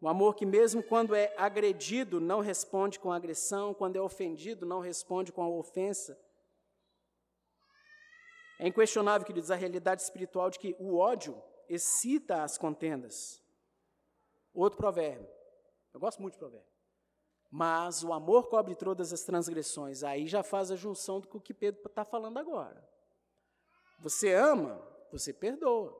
o 0.00 0.08
amor 0.08 0.36
que, 0.36 0.46
mesmo 0.46 0.82
quando 0.82 1.14
é 1.14 1.34
agredido, 1.36 2.20
não 2.20 2.40
responde 2.40 3.00
com 3.00 3.10
agressão, 3.10 3.74
quando 3.74 3.96
é 3.96 4.00
ofendido, 4.00 4.64
não 4.64 4.78
responde 4.78 5.32
com 5.32 5.42
a 5.42 5.48
ofensa. 5.48 6.16
É 8.60 8.68
inquestionável, 8.68 9.26
queridos, 9.26 9.50
a 9.50 9.56
realidade 9.56 10.02
espiritual 10.02 10.50
de 10.50 10.58
que 10.58 10.76
o 10.78 10.96
ódio 10.96 11.40
excita 11.68 12.42
as 12.42 12.56
contendas. 12.56 13.42
Outro 14.54 14.78
provérbio. 14.78 15.28
Eu 15.92 16.00
gosto 16.00 16.22
muito 16.22 16.34
de 16.34 16.38
provérbio. 16.38 16.68
Mas 17.50 18.04
o 18.04 18.12
amor 18.12 18.48
cobre 18.48 18.76
todas 18.76 19.12
as 19.12 19.22
transgressões. 19.22 20.04
Aí 20.04 20.26
já 20.28 20.42
faz 20.42 20.70
a 20.70 20.76
junção 20.76 21.20
do 21.20 21.26
que 21.26 21.36
o 21.36 21.40
que 21.40 21.54
Pedro 21.54 21.80
está 21.86 22.04
falando 22.04 22.38
agora. 22.38 22.86
Você 24.00 24.32
ama, 24.32 24.80
você 25.10 25.32
perdoa. 25.32 25.96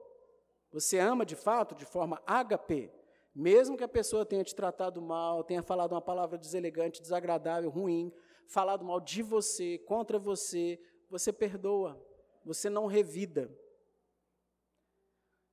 Você 0.73 0.99
ama 0.99 1.25
de 1.25 1.35
fato, 1.35 1.75
de 1.75 1.85
forma 1.85 2.23
HP, 2.27 2.93
mesmo 3.39 3.77
que 3.77 3.85
a 3.85 3.89
pessoa 3.89 4.27
tenha 4.27 4.43
te 4.43 4.53
tratado 4.53 5.01
mal, 5.01 5.45
tenha 5.45 5.63
falado 5.63 5.93
uma 5.93 6.03
palavra 6.03 6.37
deselegante, 6.37 7.01
desagradável, 7.01 7.71
ruim, 7.71 8.13
falado 8.49 8.85
mal 8.85 8.99
de 8.99 9.23
você, 9.23 9.79
contra 9.79 10.19
você, 10.19 10.77
você 11.09 11.33
perdoa, 11.33 12.05
você 12.45 12.69
não 12.69 12.87
revida. 12.87 13.49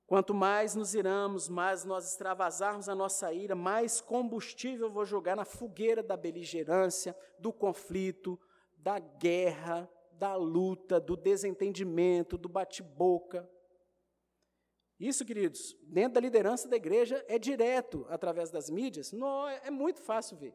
Quanto 0.04 0.34
mais 0.34 0.74
nos 0.74 0.96
iramos, 0.96 1.48
mais 1.48 1.84
nós 1.84 2.10
extravasarmos 2.10 2.88
a 2.88 2.94
nossa 2.94 3.32
ira, 3.32 3.54
mais 3.54 4.00
combustível 4.00 4.88
eu 4.88 4.92
vou 4.92 5.04
jogar 5.04 5.36
na 5.36 5.44
fogueira 5.44 6.02
da 6.02 6.16
beligerância, 6.16 7.16
do 7.38 7.52
conflito, 7.52 8.36
da 8.76 8.98
guerra, 8.98 9.88
da 10.10 10.34
luta, 10.34 10.98
do 10.98 11.16
desentendimento, 11.16 12.36
do 12.36 12.48
bate-boca. 12.48 13.48
Isso, 14.98 15.24
queridos, 15.24 15.76
dentro 15.82 16.14
da 16.14 16.20
liderança 16.20 16.68
da 16.68 16.76
igreja 16.76 17.24
é 17.28 17.38
direto 17.38 18.06
através 18.08 18.50
das 18.50 18.70
mídias, 18.70 19.12
não, 19.12 19.46
é 19.48 19.70
muito 19.70 20.00
fácil 20.00 20.36
ver. 20.36 20.54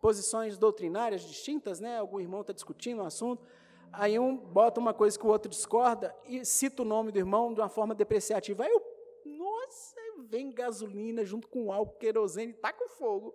Posições 0.00 0.56
doutrinárias 0.56 1.22
distintas, 1.22 1.80
né? 1.80 1.98
Algum 1.98 2.20
irmão 2.20 2.40
está 2.40 2.52
discutindo 2.52 3.02
um 3.02 3.06
assunto, 3.06 3.46
aí 3.92 4.18
um 4.18 4.36
bota 4.36 4.80
uma 4.80 4.94
coisa 4.94 5.18
que 5.18 5.26
o 5.26 5.30
outro 5.30 5.50
discorda 5.50 6.14
e 6.24 6.44
cita 6.44 6.82
o 6.82 6.84
nome 6.84 7.12
do 7.12 7.18
irmão 7.18 7.52
de 7.52 7.60
uma 7.60 7.68
forma 7.68 7.94
depreciativa. 7.94 8.64
Aí 8.64 8.70
eu, 8.70 8.82
nossa, 9.24 9.96
vem 10.28 10.52
gasolina 10.52 11.24
junto 11.24 11.48
com 11.48 11.72
álcool, 11.72 11.98
querosene, 11.98 12.54
tá 12.54 12.72
com 12.72 12.88
fogo. 12.88 13.34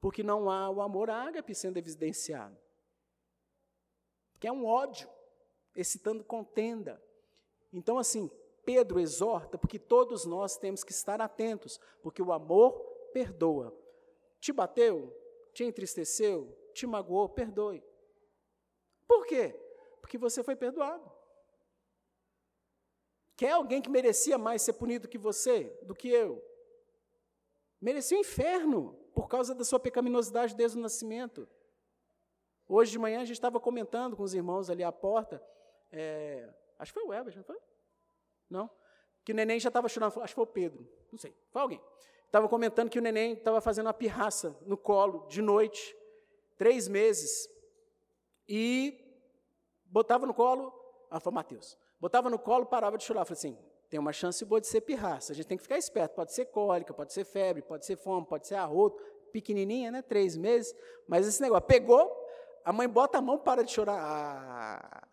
Porque 0.00 0.22
não 0.22 0.50
há 0.50 0.68
o 0.68 0.82
amor 0.82 1.10
ágape 1.10 1.54
sendo 1.54 1.78
evidenciado 1.78 2.56
que 4.44 4.48
é 4.48 4.52
um 4.52 4.66
ódio, 4.66 5.08
excitando 5.74 6.22
contenda. 6.22 7.02
Então, 7.72 7.96
assim, 7.96 8.30
Pedro 8.64 8.98
exorta, 8.98 9.58
porque 9.58 9.78
todos 9.78 10.24
nós 10.24 10.56
temos 10.56 10.82
que 10.82 10.92
estar 10.92 11.20
atentos, 11.20 11.80
porque 12.02 12.22
o 12.22 12.32
amor 12.32 12.72
perdoa. 13.12 13.76
Te 14.40 14.52
bateu? 14.52 15.14
Te 15.52 15.64
entristeceu? 15.64 16.56
Te 16.72 16.86
magoou? 16.86 17.28
Perdoe. 17.28 17.82
Por 19.06 19.26
quê? 19.26 19.58
Porque 20.00 20.18
você 20.18 20.42
foi 20.42 20.56
perdoado. 20.56 21.10
Quer 23.36 23.52
alguém 23.52 23.82
que 23.82 23.90
merecia 23.90 24.38
mais 24.38 24.62
ser 24.62 24.74
punido 24.74 25.08
que 25.08 25.18
você, 25.18 25.76
do 25.82 25.94
que 25.94 26.08
eu? 26.08 26.42
Merecia 27.80 28.16
o 28.16 28.20
inferno 28.20 28.94
por 29.14 29.28
causa 29.28 29.54
da 29.54 29.64
sua 29.64 29.80
pecaminosidade 29.80 30.54
desde 30.54 30.78
o 30.78 30.80
nascimento. 30.80 31.48
Hoje 32.66 32.92
de 32.92 32.98
manhã 32.98 33.20
a 33.20 33.24
gente 33.24 33.36
estava 33.36 33.60
comentando 33.60 34.16
com 34.16 34.22
os 34.22 34.34
irmãos 34.34 34.70
ali 34.70 34.82
à 34.82 34.90
porta, 34.90 35.42
é, 35.92 36.48
acho 36.78 36.92
que 36.92 36.98
foi 36.98 37.06
o 37.06 37.10
Weber, 37.10 37.36
não 37.36 37.44
foi? 37.44 37.58
Não? 38.48 38.70
Que 39.24 39.32
o 39.32 39.34
neném 39.34 39.58
já 39.58 39.68
estava 39.68 39.88
chorando, 39.88 40.20
acho 40.20 40.32
que 40.32 40.34
foi 40.34 40.44
o 40.44 40.46
Pedro, 40.46 40.86
não 41.10 41.18
sei, 41.18 41.34
foi 41.50 41.62
alguém. 41.62 41.80
Estava 42.26 42.48
comentando 42.48 42.90
que 42.90 42.98
o 42.98 43.02
neném 43.02 43.34
estava 43.34 43.60
fazendo 43.60 43.86
uma 43.86 43.94
pirraça 43.94 44.56
no 44.66 44.76
colo, 44.76 45.26
de 45.28 45.40
noite, 45.40 45.96
três 46.56 46.88
meses, 46.88 47.48
e 48.48 49.00
botava 49.86 50.26
no 50.26 50.34
colo, 50.34 50.72
ah, 51.10 51.20
foi 51.20 51.32
Mateus, 51.32 51.78
botava 52.00 52.28
no 52.28 52.38
colo, 52.38 52.66
parava 52.66 52.98
de 52.98 53.04
chorar, 53.04 53.24
falei 53.24 53.38
assim, 53.38 53.58
tem 53.88 54.00
uma 54.00 54.12
chance 54.12 54.44
boa 54.44 54.60
de 54.60 54.66
ser 54.66 54.80
pirraça, 54.80 55.32
a 55.32 55.34
gente 55.34 55.46
tem 55.46 55.56
que 55.56 55.62
ficar 55.62 55.78
esperto, 55.78 56.14
pode 56.14 56.32
ser 56.32 56.46
cólica, 56.46 56.92
pode 56.92 57.12
ser 57.12 57.24
febre, 57.24 57.62
pode 57.62 57.86
ser 57.86 57.96
fome, 57.96 58.26
pode 58.26 58.46
ser 58.46 58.56
arroto, 58.56 59.00
pequenininha, 59.32 59.90
né, 59.90 60.02
três 60.02 60.36
meses, 60.36 60.74
mas 61.08 61.26
esse 61.26 61.40
negócio, 61.40 61.66
pegou, 61.66 62.24
a 62.64 62.72
mãe 62.72 62.88
bota 62.88 63.18
a 63.18 63.20
mão, 63.20 63.38
para 63.38 63.62
de 63.62 63.70
chorar. 63.70 64.00
Ah, 64.00 65.08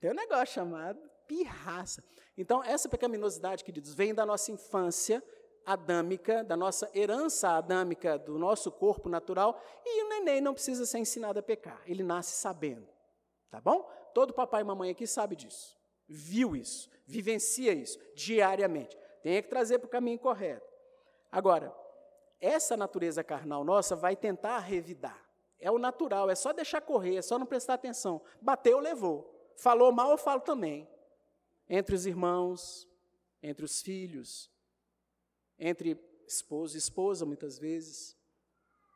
tem 0.00 0.10
um 0.10 0.14
negócio 0.14 0.54
chamado 0.54 0.98
pirraça. 1.26 2.02
Então, 2.36 2.62
essa 2.64 2.88
pecaminosidade, 2.88 3.64
queridos, 3.64 3.94
vem 3.94 4.14
da 4.14 4.24
nossa 4.24 4.50
infância 4.50 5.22
adâmica, 5.64 6.42
da 6.42 6.56
nossa 6.56 6.90
herança 6.94 7.50
adâmica 7.50 8.18
do 8.18 8.38
nosso 8.38 8.70
corpo 8.70 9.08
natural, 9.08 9.60
e 9.84 10.04
o 10.04 10.08
neném 10.08 10.40
não 10.40 10.54
precisa 10.54 10.84
ser 10.86 10.98
ensinado 10.98 11.38
a 11.38 11.42
pecar, 11.42 11.80
ele 11.86 12.02
nasce 12.02 12.34
sabendo. 12.34 12.88
Tá 13.50 13.60
bom? 13.60 13.88
Todo 14.14 14.34
papai 14.34 14.62
e 14.62 14.64
mamãe 14.64 14.90
aqui 14.90 15.06
sabe 15.06 15.36
disso. 15.36 15.76
Viu 16.08 16.56
isso, 16.56 16.90
vivencia 17.06 17.72
isso 17.72 17.98
diariamente. 18.14 18.96
Tem 19.22 19.40
que 19.40 19.48
trazer 19.48 19.78
para 19.78 19.86
o 19.86 19.90
caminho 19.90 20.18
correto. 20.18 20.66
Agora, 21.30 21.74
essa 22.40 22.76
natureza 22.76 23.22
carnal 23.22 23.62
nossa 23.62 23.94
vai 23.94 24.16
tentar 24.16 24.58
revidar. 24.58 25.22
É 25.60 25.70
o 25.70 25.78
natural, 25.78 26.28
é 26.28 26.34
só 26.34 26.52
deixar 26.52 26.80
correr, 26.80 27.16
é 27.16 27.22
só 27.22 27.38
não 27.38 27.46
prestar 27.46 27.74
atenção. 27.74 28.20
Bateu, 28.40 28.80
levou. 28.80 29.32
Falou 29.54 29.92
mal, 29.92 30.10
eu 30.10 30.18
falo 30.18 30.40
também. 30.40 30.88
Entre 31.68 31.94
os 31.94 32.06
irmãos, 32.06 32.88
entre 33.42 33.64
os 33.64 33.80
filhos, 33.80 34.50
entre 35.58 35.98
esposo 36.26 36.76
e 36.76 36.78
esposa, 36.78 37.24
muitas 37.24 37.58
vezes. 37.58 38.16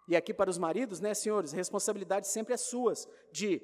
E 0.08 0.16
aqui 0.16 0.32
para 0.32 0.50
os 0.50 0.58
maridos, 0.58 1.00
né, 1.00 1.14
senhores, 1.14 1.52
a 1.52 1.56
responsabilidade 1.56 2.28
sempre 2.28 2.54
é 2.54 2.56
suas, 2.56 3.08
de, 3.32 3.60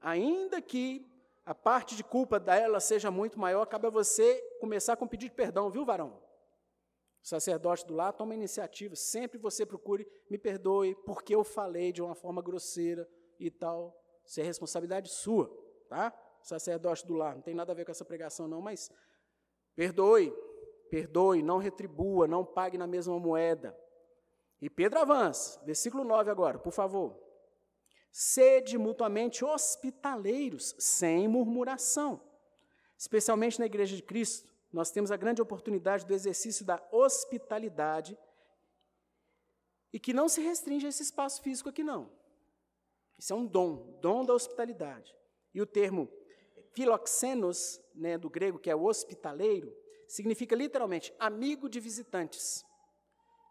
ainda 0.00 0.60
que 0.60 1.10
a 1.44 1.54
parte 1.54 1.96
de 1.96 2.04
culpa 2.04 2.38
dela 2.38 2.80
seja 2.80 3.10
muito 3.10 3.38
maior, 3.38 3.64
cabe 3.66 3.86
a 3.86 3.90
você 3.90 4.40
começar 4.60 4.96
com 4.96 5.06
pedido 5.06 5.30
de 5.30 5.36
perdão, 5.36 5.70
viu, 5.70 5.84
varão? 5.84 6.26
sacerdote 7.26 7.84
do 7.84 7.94
lar, 7.94 8.12
toma 8.12 8.34
iniciativa. 8.34 8.94
Sempre 8.94 9.36
você 9.36 9.66
procure, 9.66 10.06
me 10.30 10.38
perdoe, 10.38 10.94
porque 11.04 11.34
eu 11.34 11.42
falei 11.42 11.92
de 11.92 12.00
uma 12.00 12.14
forma 12.14 12.40
grosseira 12.40 13.08
e 13.38 13.50
tal. 13.50 14.00
Isso 14.24 14.40
é 14.40 14.44
responsabilidade 14.44 15.10
sua, 15.10 15.50
tá? 15.88 16.12
Sacerdote 16.46 17.06
do 17.06 17.14
lar, 17.14 17.34
não 17.34 17.42
tem 17.42 17.54
nada 17.54 17.72
a 17.72 17.74
ver 17.74 17.84
com 17.84 17.90
essa 17.90 18.04
pregação, 18.04 18.46
não, 18.46 18.60
mas 18.60 18.90
perdoe, 19.74 20.32
perdoe, 20.88 21.42
não 21.42 21.58
retribua, 21.58 22.26
não 22.26 22.44
pague 22.44 22.78
na 22.78 22.86
mesma 22.86 23.18
moeda. 23.18 23.76
E 24.60 24.70
Pedro 24.70 25.00
avança, 25.00 25.60
versículo 25.64 26.04
9 26.04 26.30
agora, 26.30 26.58
por 26.58 26.72
favor. 26.72 27.18
Sede 28.12 28.78
mutuamente 28.78 29.44
hospitaleiros, 29.44 30.74
sem 30.78 31.28
murmuração, 31.28 32.22
especialmente 32.96 33.58
na 33.58 33.66
igreja 33.66 33.96
de 33.96 34.02
Cristo 34.02 34.56
nós 34.72 34.90
temos 34.90 35.10
a 35.10 35.16
grande 35.16 35.40
oportunidade 35.40 36.04
do 36.04 36.12
exercício 36.12 36.64
da 36.64 36.86
hospitalidade 36.92 38.18
e 39.90 39.98
que 39.98 40.12
não 40.12 40.28
se 40.28 40.42
restringe 40.42 40.84
a 40.84 40.88
esse 40.90 41.02
espaço 41.02 41.40
físico 41.40 41.70
aqui, 41.70 41.82
não. 41.82 42.12
Isso 43.18 43.32
é 43.32 43.36
um 43.36 43.46
dom, 43.46 43.98
dom 44.02 44.22
da 44.22 44.34
hospitalidade. 44.34 45.16
E 45.54 45.62
o 45.62 45.66
termo 45.66 46.10
philoxenos, 46.76 47.80
né, 47.94 48.18
do 48.18 48.28
grego, 48.28 48.58
que 48.58 48.68
é 48.68 48.76
hospitaleiro, 48.76 49.74
significa 50.06 50.54
literalmente 50.54 51.12
amigo 51.18 51.70
de 51.70 51.80
visitantes. 51.80 52.62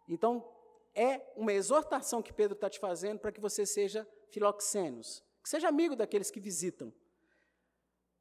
Então, 0.07 0.47
é 0.93 1.19
uma 1.35 1.51
exortação 1.51 2.21
que 2.21 2.31
Pedro 2.31 2.53
está 2.53 2.69
te 2.69 2.79
fazendo 2.79 3.19
para 3.19 3.31
que 3.31 3.41
você 3.41 3.65
seja 3.65 4.07
filoxenos, 4.29 5.23
que 5.41 5.49
seja 5.49 5.67
amigo 5.67 5.95
daqueles 5.95 6.29
que 6.29 6.39
visitam. 6.39 6.93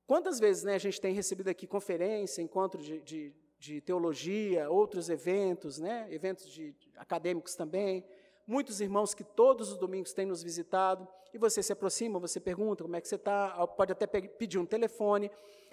Quantas 0.06 0.40
vezes 0.40 0.64
né, 0.64 0.74
a 0.74 0.78
gente 0.78 0.98
tem 0.98 1.12
recebido 1.12 1.48
aqui 1.48 1.66
conferência, 1.66 2.40
encontro 2.40 2.82
de, 2.82 3.02
de, 3.02 3.34
de 3.58 3.80
teologia, 3.82 4.70
outros 4.70 5.10
eventos, 5.10 5.78
né, 5.78 6.08
eventos 6.10 6.50
de, 6.50 6.74
acadêmicos 6.96 7.54
também, 7.54 8.06
muitos 8.46 8.80
irmãos 8.80 9.14
que 9.14 9.24
todos 9.24 9.70
os 9.72 9.78
domingos 9.78 10.12
têm 10.12 10.26
nos 10.26 10.42
visitado, 10.42 11.06
e 11.32 11.38
você 11.38 11.62
se 11.62 11.72
aproxima, 11.72 12.18
você 12.18 12.38
pergunta 12.38 12.84
como 12.84 12.94
é 12.94 13.00
que 13.00 13.08
você 13.08 13.16
está, 13.16 13.66
pode 13.66 13.92
até 13.92 14.06
pedir 14.06 14.58
um 14.58 14.66
telefone, 14.66 15.30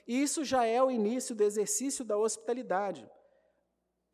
e 0.07 0.21
isso 0.21 0.43
já 0.43 0.65
é 0.65 0.81
o 0.81 0.89
início 0.89 1.35
do 1.35 1.43
exercício 1.43 2.03
da 2.03 2.17
hospitalidade. 2.17 3.07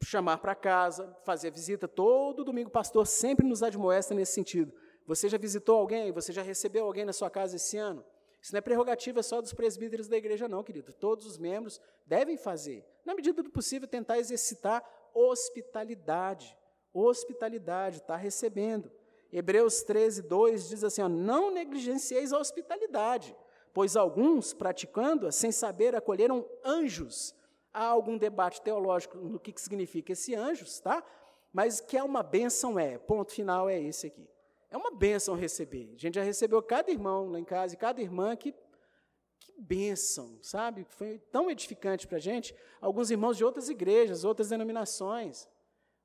Chamar 0.04 0.38
para 0.40 0.54
casa, 0.54 1.16
fazer 1.24 1.52
visita 1.52 1.88
todo 1.88 2.44
domingo, 2.44 2.70
o 2.70 2.72
pastor 2.72 3.08
sempre 3.08 3.48
nos 3.48 3.64
admoesta 3.64 4.14
nesse 4.14 4.34
sentido. 4.34 4.74
Você 5.06 5.30
já 5.30 5.38
visitou 5.38 5.78
alguém? 5.78 6.12
Você 6.12 6.34
já 6.34 6.42
recebeu 6.42 6.86
alguém 6.86 7.06
na 7.06 7.14
sua 7.14 7.30
casa 7.30 7.56
esse 7.56 7.78
ano? 7.78 8.04
Isso 8.42 8.52
não 8.52 8.60
é 8.60 8.62
prerrogativa 8.62 9.24
só 9.24 9.42
dos 9.42 9.54
presbíteros 9.54 10.08
da 10.08 10.18
igreja, 10.18 10.48
não, 10.48 10.64
querido. 10.64 10.92
Todos 10.94 11.26
os 11.26 11.38
membros 11.38 11.80
devem 12.06 12.38
fazer, 12.38 12.86
na 13.06 13.16
medida 13.16 13.42
do 13.42 13.50
possível, 13.50 13.88
tentar 13.88 14.20
exercitar 14.20 14.84
hospitalidade. 15.14 16.57
Hospitalidade, 17.00 17.98
está 17.98 18.16
recebendo. 18.16 18.92
Hebreus 19.32 19.84
13, 19.84 20.22
2 20.24 20.70
diz 20.70 20.84
assim: 20.84 21.02
ó, 21.02 21.10
Não 21.10 21.52
negligencieis 21.52 22.32
a 22.32 22.40
hospitalidade, 22.40 23.36
pois 23.74 23.96
alguns, 23.96 24.54
praticando-a, 24.54 25.32
sem 25.32 25.52
saber, 25.52 25.96
acolheram 25.96 26.48
anjos. 26.64 27.36
Há 27.74 27.86
algum 27.86 28.18
debate 28.18 28.62
teológico 28.62 29.18
no 29.18 29.40
que, 29.40 29.52
que 29.52 29.62
significa 29.62 30.14
esse 30.14 30.34
anjos, 30.34 30.80
tá? 30.80 31.04
Mas 31.54 31.80
que 31.80 31.98
é 31.98 32.04
uma 32.04 32.24
bênção, 32.24 32.80
é. 32.80 32.98
Ponto 32.98 33.32
final 33.32 33.70
é 33.70 33.80
esse 33.80 34.08
aqui. 34.08 34.28
É 34.70 34.76
uma 34.76 34.92
bênção 34.92 35.36
receber. 35.36 35.94
A 35.96 35.98
gente 35.98 36.16
já 36.16 36.24
recebeu 36.24 36.62
cada 36.62 36.92
irmão 36.92 37.30
lá 37.30 37.40
em 37.40 37.46
casa 37.46 37.74
e 37.74 37.78
cada 37.78 38.02
irmã 38.02 38.36
que, 38.36 38.52
que 39.40 39.54
bênção, 39.58 40.38
sabe? 40.42 40.86
Foi 40.90 41.20
tão 41.32 41.50
edificante 41.50 42.08
para 42.08 42.18
a 42.18 42.20
gente. 42.20 42.56
Alguns 42.82 43.12
irmãos 43.12 43.38
de 43.38 43.46
outras 43.46 43.70
igrejas, 43.70 44.24
outras 44.24 44.50
denominações. 44.50 45.48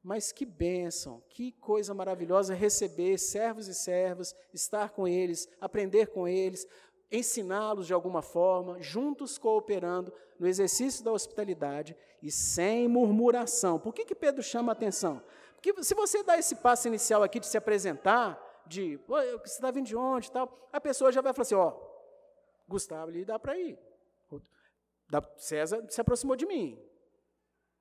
Mas 0.02 0.32
que 0.32 0.44
bênção, 0.44 1.22
que 1.28 1.52
coisa 1.52 1.94
maravilhosa 1.94 2.54
receber 2.54 3.18
servos 3.18 3.68
e 3.68 3.74
servas, 3.74 4.34
estar 4.52 4.90
com 4.90 5.06
eles, 5.06 5.48
aprender 5.60 6.08
com 6.08 6.26
eles, 6.26 6.66
ensiná-los 7.10 7.86
de 7.86 7.94
alguma 7.94 8.22
forma, 8.22 8.80
juntos 8.80 9.38
cooperando 9.38 10.12
no 10.38 10.48
exercício 10.48 11.04
da 11.04 11.12
hospitalidade 11.12 11.96
e 12.20 12.32
sem 12.32 12.88
murmuração. 12.88 13.78
Por 13.78 13.92
que, 13.92 14.04
que 14.04 14.14
Pedro 14.14 14.42
chama 14.42 14.72
a 14.72 14.74
atenção? 14.74 15.22
Porque 15.54 15.84
se 15.84 15.94
você 15.94 16.24
dá 16.24 16.36
esse 16.36 16.56
passo 16.56 16.88
inicial 16.88 17.22
aqui 17.22 17.38
de 17.38 17.46
se 17.46 17.56
apresentar, 17.56 18.40
de 18.66 18.96
você 19.06 19.36
está 19.44 19.70
vindo 19.70 19.86
de 19.86 19.96
onde 19.96 20.32
tal, 20.32 20.68
a 20.72 20.80
pessoa 20.80 21.12
já 21.12 21.20
vai 21.20 21.32
falar 21.32 21.42
assim: 21.42 21.54
ó, 21.54 21.74
Gustavo 22.66 23.10
ali 23.10 23.24
dá 23.24 23.38
para 23.38 23.56
ir. 23.56 23.78
César 25.36 25.84
se 25.88 26.00
aproximou 26.00 26.34
de 26.34 26.46
mim. 26.46 26.82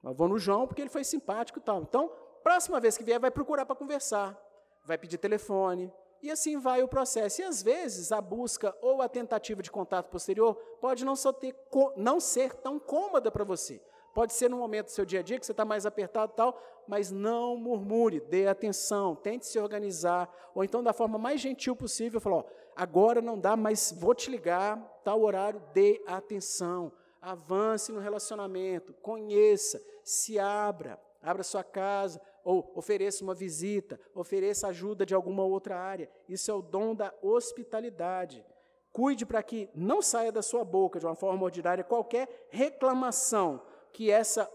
Eu 0.03 0.13
vou 0.13 0.27
no 0.27 0.37
João 0.37 0.67
porque 0.67 0.81
ele 0.81 0.89
foi 0.89 1.03
simpático 1.03 1.59
e 1.59 1.61
tal. 1.61 1.81
Então, 1.81 2.11
próxima 2.43 2.79
vez 2.79 2.97
que 2.97 3.03
vier, 3.03 3.19
vai 3.19 3.31
procurar 3.31 3.65
para 3.65 3.75
conversar, 3.75 4.39
vai 4.83 4.97
pedir 4.97 5.17
telefone, 5.17 5.91
e 6.21 6.29
assim 6.29 6.57
vai 6.57 6.83
o 6.83 6.87
processo. 6.87 7.41
E 7.41 7.43
às 7.43 7.61
vezes 7.61 8.11
a 8.11 8.21
busca 8.21 8.75
ou 8.81 9.01
a 9.01 9.09
tentativa 9.09 9.61
de 9.61 9.71
contato 9.71 10.09
posterior 10.09 10.55
pode 10.79 11.03
não, 11.03 11.15
só 11.15 11.31
ter, 11.31 11.55
não 11.97 12.19
ser 12.19 12.53
tão 12.53 12.79
cômoda 12.79 13.31
para 13.31 13.43
você. 13.43 13.81
Pode 14.13 14.33
ser 14.33 14.49
no 14.49 14.57
momento 14.57 14.87
do 14.87 14.91
seu 14.91 15.05
dia 15.05 15.21
a 15.21 15.23
dia 15.23 15.39
que 15.39 15.45
você 15.45 15.53
está 15.53 15.63
mais 15.63 15.85
apertado 15.85 16.33
e 16.33 16.35
tal, 16.35 16.61
mas 16.87 17.11
não 17.11 17.55
murmure, 17.55 18.19
dê 18.19 18.47
atenção, 18.47 19.15
tente 19.15 19.45
se 19.45 19.57
organizar, 19.57 20.29
ou 20.53 20.63
então 20.63 20.83
da 20.83 20.91
forma 20.91 21.17
mais 21.17 21.39
gentil 21.39 21.75
possível, 21.75 22.19
falar, 22.19 22.43
agora 22.75 23.21
não 23.21 23.39
dá, 23.39 23.55
mas 23.55 23.95
vou 23.97 24.13
te 24.13 24.29
ligar, 24.29 24.77
tal 25.03 25.21
horário, 25.21 25.61
dê 25.73 26.03
atenção, 26.05 26.91
avance 27.21 27.91
no 27.93 28.01
relacionamento, 28.01 28.93
conheça, 28.95 29.81
se 30.03 30.39
abra, 30.39 30.99
abra 31.21 31.43
sua 31.43 31.63
casa, 31.63 32.21
ou 32.43 32.71
ofereça 32.75 33.23
uma 33.23 33.33
visita, 33.33 33.99
ofereça 34.15 34.67
ajuda 34.67 35.05
de 35.05 35.13
alguma 35.13 35.43
outra 35.43 35.77
área. 35.77 36.09
Isso 36.27 36.49
é 36.49 36.53
o 36.53 36.61
dom 36.61 36.95
da 36.95 37.13
hospitalidade. 37.21 38.43
Cuide 38.91 39.25
para 39.25 39.41
que 39.41 39.69
não 39.73 40.01
saia 40.01 40.31
da 40.31 40.41
sua 40.41 40.65
boca, 40.65 40.99
de 40.99 41.05
uma 41.05 41.15
forma 41.15 41.43
ordinária, 41.43 41.83
qualquer 41.83 42.47
reclamação 42.49 43.61
que 43.93 44.09
essa 44.11 44.49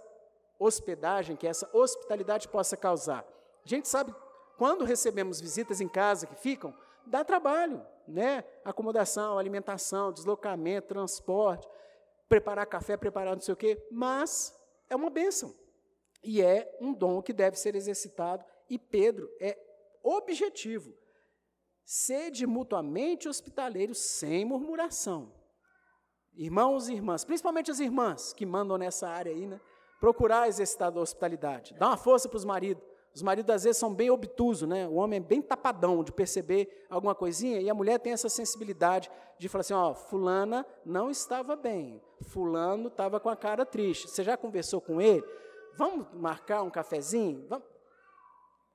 hospedagem, 0.59 1.37
que 1.37 1.46
essa 1.46 1.68
hospitalidade 1.72 2.48
possa 2.48 2.76
causar. 2.76 3.24
A 3.64 3.68
gente 3.68 3.88
sabe, 3.88 4.14
quando 4.59 4.85
recebemos 4.85 5.40
visitas 5.40 5.80
em 5.80 5.88
casa 5.88 6.26
que 6.26 6.35
ficam, 6.35 6.74
dá 7.06 7.24
trabalho, 7.24 7.85
né? 8.06 8.44
Acomodação, 8.64 9.38
alimentação, 9.38 10.12
deslocamento, 10.12 10.88
transporte, 10.88 11.68
preparar 12.28 12.66
café, 12.66 12.96
preparar 12.96 13.35
não 13.35 13.42
sei 13.42 13.54
o 13.54 13.56
quê, 13.56 13.87
mas 13.90 14.56
é 14.88 14.96
uma 14.96 15.11
bênção. 15.11 15.55
E 16.22 16.42
é 16.42 16.77
um 16.81 16.92
dom 16.92 17.22
que 17.22 17.33
deve 17.33 17.57
ser 17.57 17.75
exercitado, 17.75 18.44
e 18.68 18.79
Pedro 18.79 19.31
é 19.40 19.57
objetivo. 20.03 20.92
Sede 21.85 22.46
mutuamente 22.46 23.29
hospitaleiros 23.29 23.99
sem 23.99 24.44
murmuração. 24.44 25.33
Irmãos 26.35 26.88
e 26.88 26.94
irmãs, 26.94 27.25
principalmente 27.25 27.70
as 27.70 27.81
irmãs 27.81 28.33
que 28.33 28.44
mandam 28.44 28.77
nessa 28.77 29.09
área 29.09 29.33
aí, 29.33 29.46
né? 29.46 29.61
Procurar 30.01 30.49
exercitar 30.49 30.92
a 30.94 31.01
hospitalidade. 31.01 31.75
Dá 31.79 31.88
uma 31.88 31.96
força 31.96 32.29
para 32.29 32.37
os 32.37 32.44
maridos. 32.44 32.85
Os 33.16 33.22
maridos 33.22 33.55
às 33.55 33.64
vezes 33.64 33.79
são 33.79 33.94
bem 33.94 34.11
obtusos, 34.11 34.68
né? 34.68 34.87
O 34.87 34.96
homem 34.96 35.16
é 35.16 35.22
bem 35.22 35.40
tapadão 35.40 36.05
de 36.05 36.12
perceber 36.12 36.87
alguma 36.90 37.14
coisinha 37.14 37.62
e 37.62 37.70
a 37.70 37.74
mulher 37.74 37.98
tem 37.98 38.12
essa 38.12 38.29
sensibilidade 38.29 39.11
de 39.38 39.48
falar 39.48 39.62
assim, 39.62 39.72
ó, 39.72 39.94
fulana 39.94 40.66
não 40.85 41.11
estava 41.11 41.57
bem, 41.57 42.02
fulano 42.29 42.88
estava 42.88 43.18
com 43.18 43.31
a 43.31 43.37
cara 43.37 43.64
triste. 43.64 44.07
Você 44.07 44.22
já 44.22 44.37
conversou 44.37 44.83
com 44.83 45.00
ele? 45.00 45.24
Vamos 45.79 46.07
marcar 46.12 46.62
um 46.62 46.70
cafezinho? 46.70 47.46
Vamos? 47.48 47.66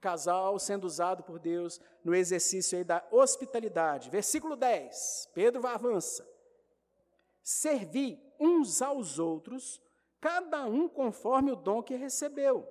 Casal 0.01 0.57
sendo 0.57 0.85
usado 0.85 1.21
por 1.21 1.37
Deus 1.37 1.79
no 2.03 2.15
exercício 2.15 2.75
aí 2.75 2.83
da 2.83 3.05
hospitalidade. 3.11 4.09
Versículo 4.09 4.55
10. 4.55 5.29
Pedro 5.35 5.67
avança 5.67 6.25
servi 7.43 8.19
uns 8.39 8.81
aos 8.81 9.19
outros, 9.19 9.81
cada 10.19 10.65
um 10.65 10.87
conforme 10.87 11.51
o 11.51 11.55
dom 11.55 11.81
que 11.81 11.95
recebeu, 11.95 12.67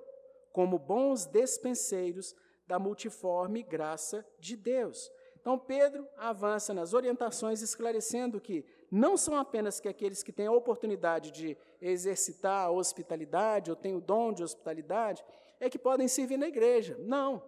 como 0.51 0.77
bons 0.77 1.25
despenseiros 1.25 2.35
da 2.67 2.79
multiforme 2.79 3.63
graça 3.63 4.25
de 4.39 4.55
Deus. 4.55 5.11
Então, 5.39 5.57
Pedro 5.57 6.07
avança 6.17 6.73
nas 6.73 6.93
orientações, 6.93 7.61
esclarecendo 7.61 8.39
que 8.39 8.63
não 8.91 9.17
são 9.17 9.35
apenas 9.35 9.79
que 9.79 9.87
aqueles 9.87 10.21
que 10.21 10.31
têm 10.31 10.45
a 10.45 10.51
oportunidade 10.51 11.31
de 11.31 11.57
exercitar 11.81 12.65
a 12.65 12.71
hospitalidade 12.71 13.71
ou 13.71 13.75
têm 13.75 13.95
o 13.95 14.01
dom 14.01 14.31
de 14.31 14.43
hospitalidade 14.43 15.23
é 15.59 15.69
que 15.69 15.79
podem 15.79 16.07
servir 16.07 16.37
na 16.37 16.47
igreja. 16.47 16.95
Não. 16.99 17.41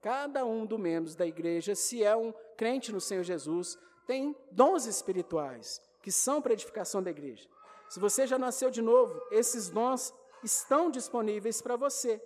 Cada 0.00 0.44
um 0.44 0.66
dos 0.66 0.78
membros 0.78 1.14
da 1.14 1.26
igreja, 1.26 1.74
se 1.74 2.04
é 2.04 2.14
um 2.14 2.32
crente 2.56 2.92
no 2.92 3.00
Senhor 3.00 3.24
Jesus, 3.24 3.78
tem 4.06 4.36
dons 4.50 4.86
espirituais 4.86 5.80
que 6.02 6.12
são 6.12 6.40
para 6.40 6.52
edificação 6.52 7.02
da 7.02 7.10
igreja. 7.10 7.48
Se 7.88 7.98
você 7.98 8.26
já 8.26 8.38
nasceu 8.38 8.70
de 8.70 8.82
novo, 8.82 9.20
esses 9.30 9.70
dons 9.70 10.14
estão 10.42 10.90
disponíveis 10.90 11.60
para 11.62 11.76
você. 11.76 12.22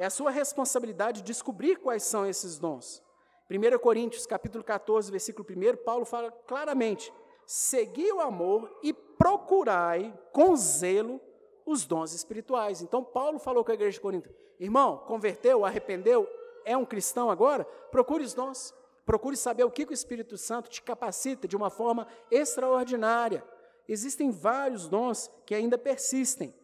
É 0.00 0.06
a 0.06 0.10
sua 0.10 0.30
responsabilidade 0.30 1.20
descobrir 1.20 1.76
quais 1.76 2.04
são 2.04 2.26
esses 2.26 2.58
dons. 2.58 3.02
1 3.50 3.78
Coríntios, 3.80 4.24
capítulo 4.24 4.64
14, 4.64 5.10
versículo 5.10 5.46
1, 5.46 5.84
Paulo 5.84 6.06
fala 6.06 6.32
claramente: 6.46 7.12
segui 7.44 8.10
o 8.10 8.18
amor 8.18 8.78
e 8.82 8.94
procurai 8.94 10.18
com 10.32 10.56
zelo 10.56 11.20
os 11.66 11.84
dons 11.84 12.14
espirituais. 12.14 12.80
Então, 12.80 13.04
Paulo 13.04 13.38
falou 13.38 13.62
com 13.62 13.72
a 13.72 13.74
igreja 13.74 13.92
de 13.92 14.00
Corinto: 14.00 14.30
irmão, 14.58 14.96
converteu, 15.06 15.66
arrependeu, 15.66 16.26
é 16.64 16.74
um 16.74 16.86
cristão 16.86 17.28
agora? 17.28 17.66
Procure 17.90 18.24
os 18.24 18.32
dons. 18.32 18.74
Procure 19.04 19.36
saber 19.36 19.64
o 19.64 19.70
que 19.70 19.84
o 19.84 19.92
Espírito 19.92 20.38
Santo 20.38 20.70
te 20.70 20.80
capacita 20.80 21.46
de 21.46 21.58
uma 21.58 21.68
forma 21.68 22.06
extraordinária. 22.30 23.44
Existem 23.86 24.30
vários 24.30 24.88
dons 24.88 25.30
que 25.44 25.54
ainda 25.54 25.76
persistem. 25.76 26.54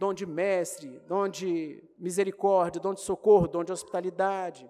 Dom 0.00 0.14
de 0.14 0.24
mestre, 0.24 0.98
dom 1.00 1.28
de 1.28 1.84
misericórdia, 1.98 2.80
dom 2.80 2.94
de 2.94 3.02
socorro, 3.02 3.46
dom 3.46 3.62
de 3.62 3.70
hospitalidade. 3.70 4.66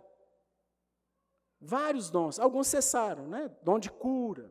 Vários 1.60 2.10
dons. 2.10 2.40
Alguns 2.40 2.66
cessaram, 2.66 3.28
né? 3.28 3.48
Dom 3.62 3.78
de 3.78 3.92
cura, 3.92 4.50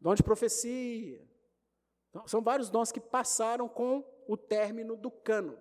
dom 0.00 0.14
de 0.14 0.22
profecia. 0.22 1.20
Então, 2.10 2.24
são 2.28 2.40
vários 2.40 2.70
dons 2.70 2.92
que 2.92 3.00
passaram 3.00 3.68
com 3.68 4.04
o 4.28 4.36
término 4.36 4.94
do 4.94 5.10
cano. 5.10 5.58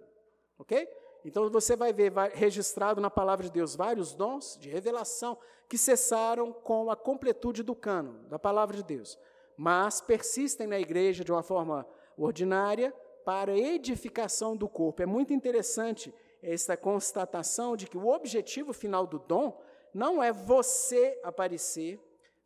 Ok? 0.59 0.87
Então 1.25 1.49
você 1.49 1.75
vai 1.75 1.91
ver 1.91 2.13
registrado 2.35 3.01
na 3.01 3.09
palavra 3.09 3.45
de 3.45 3.51
Deus 3.51 3.75
vários 3.75 4.13
dons 4.13 4.59
de 4.61 4.69
revelação 4.69 5.39
que 5.67 5.75
cessaram 5.75 6.53
com 6.53 6.91
a 6.91 6.95
completude 6.95 7.63
do 7.63 7.73
cano 7.73 8.19
da 8.29 8.37
palavra 8.37 8.77
de 8.77 8.83
Deus, 8.83 9.17
mas 9.57 10.01
persistem 10.01 10.67
na 10.67 10.79
igreja 10.79 11.23
de 11.23 11.31
uma 11.31 11.41
forma 11.41 11.83
ordinária 12.15 12.93
para 13.25 13.57
edificação 13.57 14.55
do 14.55 14.69
corpo. 14.69 15.01
É 15.01 15.05
muito 15.05 15.33
interessante 15.33 16.13
essa 16.41 16.77
constatação 16.77 17.75
de 17.75 17.87
que 17.87 17.97
o 17.97 18.07
objetivo 18.07 18.71
final 18.71 19.07
do 19.07 19.17
dom 19.17 19.59
não 19.93 20.21
é 20.21 20.31
você 20.31 21.19
aparecer, 21.23 21.99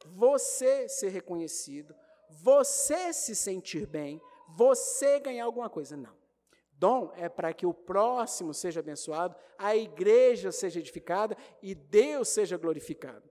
você 0.05 0.87
ser 0.87 1.09
reconhecido, 1.09 1.93
você 2.29 3.11
se 3.11 3.35
sentir 3.35 3.85
bem, 3.85 4.21
você 4.55 5.19
ganhar 5.19 5.43
alguma 5.43 5.69
coisa. 5.69 5.97
Não. 5.97 6.17
Dom 6.71 7.11
é 7.17 7.27
para 7.27 7.53
que 7.53 7.65
o 7.65 7.73
próximo 7.73 8.53
seja 8.53 8.79
abençoado, 8.79 9.35
a 9.57 9.75
igreja 9.75 10.49
seja 10.49 10.79
edificada 10.79 11.35
e 11.61 11.75
Deus 11.75 12.29
seja 12.29 12.55
glorificado. 12.55 13.29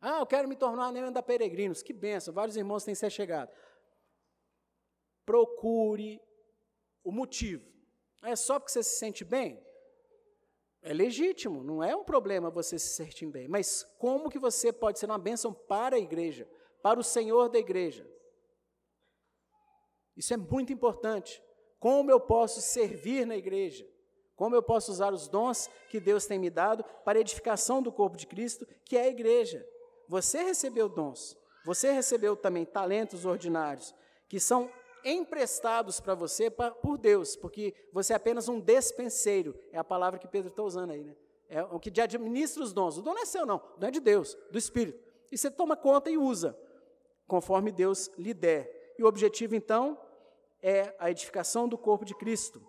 Ah, 0.00 0.20
eu 0.20 0.26
quero 0.26 0.48
me 0.48 0.56
tornar 0.56 0.92
membro 0.92 1.10
da 1.10 1.22
Peregrinos. 1.22 1.82
Que 1.82 1.92
benção, 1.92 2.32
vários 2.32 2.56
irmãos 2.56 2.84
têm 2.84 2.94
se 2.94 3.08
chegado. 3.10 3.50
Procure 5.24 6.20
o 7.02 7.10
motivo. 7.12 7.64
É 8.22 8.34
só 8.34 8.58
porque 8.58 8.72
você 8.72 8.82
se 8.82 8.98
sente 8.98 9.24
bem? 9.24 9.62
É 10.82 10.92
legítimo, 10.92 11.64
não 11.64 11.82
é 11.82 11.96
um 11.96 12.04
problema 12.04 12.50
você 12.50 12.78
se 12.78 12.94
sentir 12.94 13.26
bem. 13.26 13.48
Mas 13.48 13.82
como 13.98 14.28
que 14.28 14.38
você 14.38 14.70
pode 14.70 14.98
ser 14.98 15.06
uma 15.06 15.18
bênção 15.18 15.52
para 15.52 15.96
a 15.96 15.98
igreja, 15.98 16.46
para 16.82 17.00
o 17.00 17.04
Senhor 17.04 17.48
da 17.48 17.58
igreja? 17.58 18.06
Isso 20.14 20.34
é 20.34 20.36
muito 20.36 20.72
importante. 20.72 21.42
Como 21.80 22.10
eu 22.10 22.20
posso 22.20 22.60
servir 22.60 23.26
na 23.26 23.36
igreja? 23.36 23.86
Como 24.36 24.54
eu 24.54 24.62
posso 24.62 24.90
usar 24.90 25.12
os 25.12 25.28
dons 25.28 25.70
que 25.88 26.00
Deus 26.00 26.26
tem 26.26 26.38
me 26.38 26.50
dado 26.50 26.84
para 27.04 27.18
a 27.18 27.20
edificação 27.20 27.82
do 27.82 27.92
corpo 27.92 28.16
de 28.16 28.26
Cristo, 28.26 28.66
que 28.84 28.96
é 28.96 29.02
a 29.02 29.08
igreja? 29.08 29.66
Você 30.08 30.42
recebeu 30.42 30.88
dons, 30.88 31.36
você 31.64 31.92
recebeu 31.92 32.36
também 32.36 32.64
talentos 32.64 33.24
ordinários, 33.24 33.94
que 34.28 34.38
são 34.38 34.70
emprestados 35.04 36.00
para 36.00 36.14
você 36.14 36.50
por 36.50 36.98
Deus, 36.98 37.36
porque 37.36 37.74
você 37.92 38.12
é 38.12 38.16
apenas 38.16 38.48
um 38.48 38.58
despenseiro, 38.58 39.58
é 39.70 39.78
a 39.78 39.84
palavra 39.84 40.18
que 40.18 40.26
Pedro 40.26 40.50
está 40.50 40.62
usando 40.62 40.90
aí, 40.90 41.04
né? 41.04 41.14
É 41.48 41.62
o 41.62 41.78
que 41.78 42.00
administra 42.00 42.62
os 42.62 42.72
dons. 42.72 42.98
O 42.98 43.02
dom 43.02 43.14
não 43.14 43.22
é 43.22 43.26
seu, 43.26 43.44
não, 43.44 43.56
o 43.56 43.78
dom 43.78 43.86
é 43.86 43.90
de 43.90 44.00
Deus, 44.00 44.36
do 44.50 44.58
Espírito. 44.58 44.98
E 45.30 45.36
você 45.36 45.50
toma 45.50 45.76
conta 45.76 46.10
e 46.10 46.16
usa, 46.16 46.58
conforme 47.26 47.70
Deus 47.70 48.10
lhe 48.16 48.32
der. 48.32 48.94
E 48.98 49.02
o 49.02 49.06
objetivo, 49.06 49.54
então, 49.54 49.98
é 50.62 50.94
a 50.98 51.10
edificação 51.10 51.68
do 51.68 51.76
corpo 51.76 52.04
de 52.04 52.14
Cristo. 52.14 52.62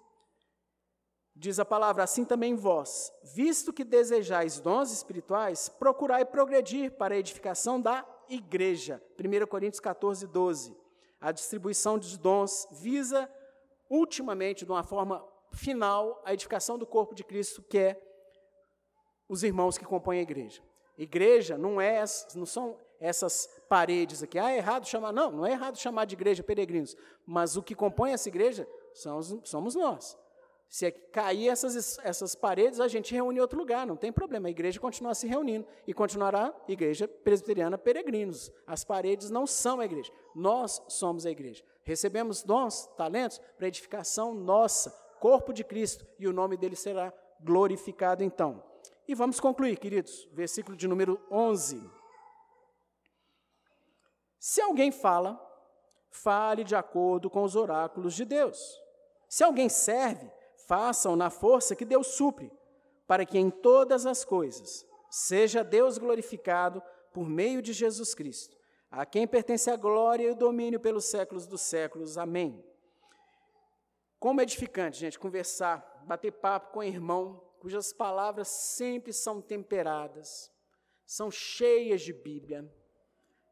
Diz 1.35 1.59
a 1.59 1.65
palavra, 1.65 2.03
assim 2.03 2.23
também 2.23 2.55
vós, 2.55 3.11
visto 3.23 3.73
que 3.73 3.83
desejais 3.83 4.59
dons 4.59 4.91
espirituais, 4.91 5.67
procurai 5.67 6.23
progredir 6.23 6.91
para 6.91 7.13
a 7.13 7.17
edificação 7.17 7.79
da 7.79 8.05
igreja. 8.29 9.03
1 9.19 9.45
Coríntios 9.47 9.79
14, 9.79 10.27
12. 10.27 10.84
A 11.25 11.31
distribuição 11.31 11.97
dos 11.97 12.19
dons 12.19 12.67
visa, 12.71 13.27
ultimamente, 13.89 14.63
de 14.63 14.71
uma 14.71 14.83
forma 14.83 15.27
final, 15.51 16.21
a 16.23 16.31
edificação 16.31 16.77
do 16.77 16.85
corpo 16.85 17.15
de 17.15 17.23
Cristo, 17.23 17.63
que 17.63 17.79
é 17.79 18.01
os 19.27 19.41
irmãos 19.41 19.75
que 19.75 19.83
compõem 19.83 20.19
a 20.19 20.21
igreja. 20.21 20.61
Igreja 20.95 21.57
não, 21.57 21.81
é, 21.81 22.03
não 22.35 22.45
são 22.45 22.77
essas 22.99 23.49
paredes 23.67 24.21
aqui. 24.21 24.37
Ah, 24.37 24.51
é 24.51 24.57
errado 24.57 24.87
chamar. 24.87 25.11
Não, 25.11 25.31
não 25.31 25.47
é 25.47 25.53
errado 25.53 25.79
chamar 25.79 26.05
de 26.05 26.13
igreja 26.13 26.43
peregrinos. 26.43 26.95
Mas 27.25 27.57
o 27.57 27.63
que 27.63 27.73
compõe 27.73 28.11
essa 28.11 28.29
igreja 28.29 28.67
somos, 28.93 29.35
somos 29.45 29.73
nós. 29.73 30.15
Se 30.75 30.91
cair 30.91 31.47
essas, 31.47 31.97
essas 31.99 32.35
paredes, 32.35 32.81
a 32.81 32.89
gente 32.89 33.13
reúne 33.13 33.37
em 33.37 33.41
outro 33.41 33.57
lugar, 33.57 33.87
não 33.87 33.95
tem 33.95 34.11
problema. 34.11 34.49
A 34.49 34.51
igreja 34.51 34.77
continua 34.77 35.15
se 35.15 35.25
reunindo 35.25 35.65
e 35.87 35.93
continuará 35.93 36.53
igreja 36.67 37.07
presbiteriana 37.07 37.77
peregrinos. 37.77 38.51
As 38.67 38.83
paredes 38.83 39.29
não 39.29 39.47
são 39.47 39.79
a 39.79 39.85
igreja, 39.85 40.11
nós 40.35 40.83
somos 40.89 41.25
a 41.25 41.31
igreja. 41.31 41.63
Recebemos 41.81 42.43
dons, 42.43 42.87
talentos 42.97 43.39
para 43.57 43.69
edificação 43.69 44.33
nossa, 44.33 44.89
corpo 45.21 45.53
de 45.53 45.63
Cristo, 45.63 46.05
e 46.19 46.27
o 46.27 46.33
nome 46.33 46.57
dele 46.57 46.75
será 46.75 47.13
glorificado 47.39 48.21
então. 48.21 48.61
E 49.07 49.15
vamos 49.15 49.39
concluir, 49.39 49.77
queridos, 49.77 50.27
versículo 50.33 50.75
de 50.75 50.89
número 50.89 51.25
11. 51.31 51.89
Se 54.37 54.59
alguém 54.59 54.91
fala, 54.91 55.39
fale 56.09 56.65
de 56.65 56.75
acordo 56.75 57.29
com 57.29 57.43
os 57.43 57.55
oráculos 57.55 58.13
de 58.13 58.25
Deus. 58.25 58.77
Se 59.29 59.41
alguém 59.41 59.69
serve, 59.69 60.34
façam 60.67 61.15
na 61.15 61.29
força 61.29 61.75
que 61.75 61.85
Deus 61.85 62.07
supre, 62.07 62.51
para 63.07 63.25
que 63.25 63.37
em 63.37 63.49
todas 63.49 64.05
as 64.05 64.25
coisas 64.25 64.85
seja 65.09 65.63
Deus 65.63 65.97
glorificado 65.97 66.81
por 67.13 67.29
meio 67.29 67.61
de 67.61 67.71
Jesus 67.71 68.13
Cristo, 68.13 68.57
a 68.91 69.05
quem 69.05 69.27
pertence 69.27 69.69
a 69.69 69.75
glória 69.75 70.27
e 70.27 70.31
o 70.31 70.35
domínio 70.35 70.79
pelos 70.79 71.05
séculos 71.05 71.47
dos 71.47 71.61
séculos. 71.61 72.17
Amém. 72.17 72.63
Como 74.19 74.41
edificante, 74.41 74.99
gente, 74.99 75.19
conversar, 75.19 76.03
bater 76.05 76.31
papo 76.31 76.73
com 76.73 76.79
o 76.79 76.83
irmão, 76.83 77.41
cujas 77.59 77.93
palavras 77.93 78.47
sempre 78.47 79.13
são 79.13 79.41
temperadas, 79.41 80.51
são 81.05 81.29
cheias 81.29 82.01
de 82.01 82.11
Bíblia 82.11 82.69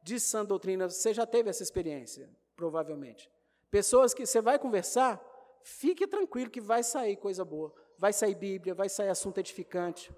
de 0.04 0.20
sã 0.20 0.44
doutrina, 0.44 0.90
você 0.90 1.14
já 1.14 1.26
teve 1.26 1.50
essa 1.50 1.64
experiência, 1.64 2.30
provavelmente. 2.56 3.32
Pessoas 3.72 4.14
que 4.14 4.26
você 4.26 4.42
vai 4.42 4.60
conversar, 4.60 5.22
fique 5.64 6.06
tranquilo 6.08 6.50
que 6.50 6.62
vai 6.62 6.84
sair 6.84 7.16
coisa 7.16 7.44
boa. 7.44 7.74
Vai 7.98 8.14
sair 8.14 8.36
Bíblia, 8.36 8.74
vai 8.74 8.90
sair 8.90 9.10
assunto 9.10 9.40
edificante. 9.40 10.14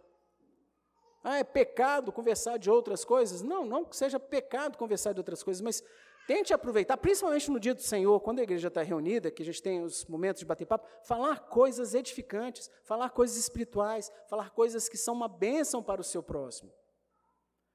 Ah, 1.23 1.39
é 1.39 1.43
pecado 1.43 2.11
conversar 2.11 2.57
de 2.57 2.69
outras 2.69 3.03
coisas? 3.03 3.41
Não, 3.41 3.65
não 3.65 3.83
que 3.83 3.95
seja 3.95 4.19
pecado 4.19 4.77
conversar 4.77 5.11
de 5.11 5.19
outras 5.19 5.41
coisas, 5.41 5.59
mas 5.59 5.83
tente 6.27 6.53
aproveitar, 6.53 6.97
principalmente 6.97 7.49
no 7.49 7.59
dia 7.59 7.73
do 7.73 7.81
Senhor, 7.81 8.19
quando 8.19 8.39
a 8.39 8.43
igreja 8.43 8.67
está 8.67 8.83
reunida, 8.83 9.31
que 9.31 9.41
a 9.41 9.45
gente 9.45 9.61
tem 9.61 9.81
os 9.81 10.05
momentos 10.05 10.39
de 10.39 10.45
bater 10.45 10.65
papo, 10.65 10.87
falar 11.03 11.47
coisas 11.47 11.95
edificantes, 11.95 12.69
falar 12.83 13.09
coisas 13.09 13.37
espirituais, 13.37 14.11
falar 14.29 14.51
coisas 14.51 14.87
que 14.87 14.97
são 14.97 15.15
uma 15.15 15.27
bênção 15.27 15.81
para 15.81 15.99
o 15.99 16.03
seu 16.03 16.21
próximo. 16.21 16.71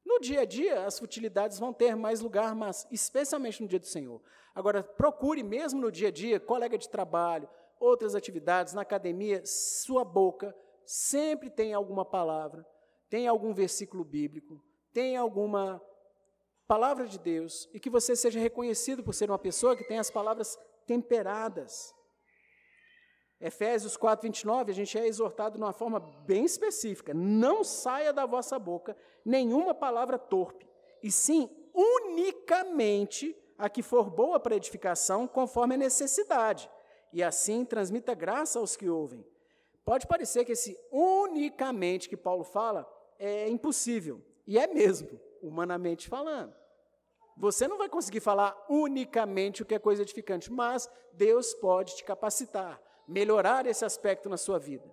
No 0.04 0.18
dia 0.18 0.40
a 0.40 0.44
dia, 0.44 0.87
as 0.87 0.98
futilidades 0.98 1.59
vão 1.59 1.72
ter 1.72 1.94
mais 1.94 2.20
lugar, 2.20 2.54
mas 2.54 2.87
especialmente 2.90 3.62
no 3.62 3.68
dia 3.68 3.78
do 3.78 3.87
Senhor. 3.87 4.22
Agora, 4.54 4.83
procure 4.83 5.42
mesmo 5.42 5.80
no 5.80 5.90
dia 5.90 6.09
a 6.09 6.11
dia, 6.11 6.40
colega 6.40 6.76
de 6.76 6.88
trabalho, 6.88 7.48
outras 7.81 8.14
atividades, 8.14 8.75
na 8.75 8.83
academia, 8.83 9.43
sua 9.45 10.05
boca 10.05 10.55
sempre 10.85 11.49
tem 11.51 11.73
alguma 11.73 12.05
palavra, 12.05 12.64
tem 13.09 13.27
algum 13.27 13.55
versículo 13.55 14.05
bíblico, 14.05 14.62
tem 14.93 15.16
alguma 15.16 15.81
palavra 16.69 17.07
de 17.07 17.19
Deus 17.19 17.69
e 17.73 17.81
que 17.81 17.90
você 17.90 18.14
seja 18.14 18.38
reconhecido 18.38 19.03
por 19.03 19.14
ser 19.14 19.31
uma 19.31 19.38
pessoa 19.38 19.75
que 19.75 19.88
tem 19.88 19.99
as 19.99 20.11
palavras 20.11 20.57
temperadas. 20.87 21.93
Efésios 23.40 23.97
4, 23.97 24.29
29, 24.29 24.71
a 24.71 24.75
gente 24.75 24.99
é 24.99 25.07
exortado 25.07 25.57
de 25.57 25.62
uma 25.64 25.73
forma 25.73 25.99
bem 25.99 26.45
específica. 26.45 27.14
Não 27.14 27.64
saia 27.64 28.12
da 28.12 28.27
vossa 28.27 28.59
boca 28.59 28.95
nenhuma 29.25 29.75
palavra 29.75 30.19
torpe, 30.19 30.69
e 31.03 31.11
sim 31.11 31.49
unicamente 31.75 33.35
a 33.57 33.69
que 33.69 33.83
for 33.83 34.11
boa 34.11 34.38
para 34.38 34.57
edificação, 34.57 35.27
conforme 35.27 35.75
a 35.75 35.79
necessidade, 35.79 36.71
e 37.12 37.23
assim 37.23 37.64
transmita 37.64 38.14
graça 38.14 38.59
aos 38.59 38.77
que 38.77 38.88
ouvem. 38.88 39.25
Pode 39.85 40.07
parecer 40.07 40.44
que 40.44 40.53
esse 40.53 40.79
unicamente 40.90 42.09
que 42.09 42.16
Paulo 42.16 42.44
fala 42.44 42.88
é 43.18 43.49
impossível, 43.49 44.23
e 44.46 44.59
é 44.59 44.66
mesmo, 44.66 45.20
humanamente 45.42 46.09
falando. 46.09 46.55
Você 47.37 47.66
não 47.66 47.79
vai 47.79 47.88
conseguir 47.88 48.20
falar 48.20 48.57
unicamente 48.68 49.62
o 49.62 49.66
que 49.66 49.75
é 49.75 49.79
coisa 49.79 50.03
edificante, 50.03 50.53
mas 50.53 50.90
Deus 51.12 51.55
pode 51.55 51.96
te 51.96 52.05
capacitar 52.05 52.81
melhorar 53.11 53.66
esse 53.66 53.85
aspecto 53.85 54.29
na 54.29 54.37
sua 54.37 54.59
vida? 54.59 54.88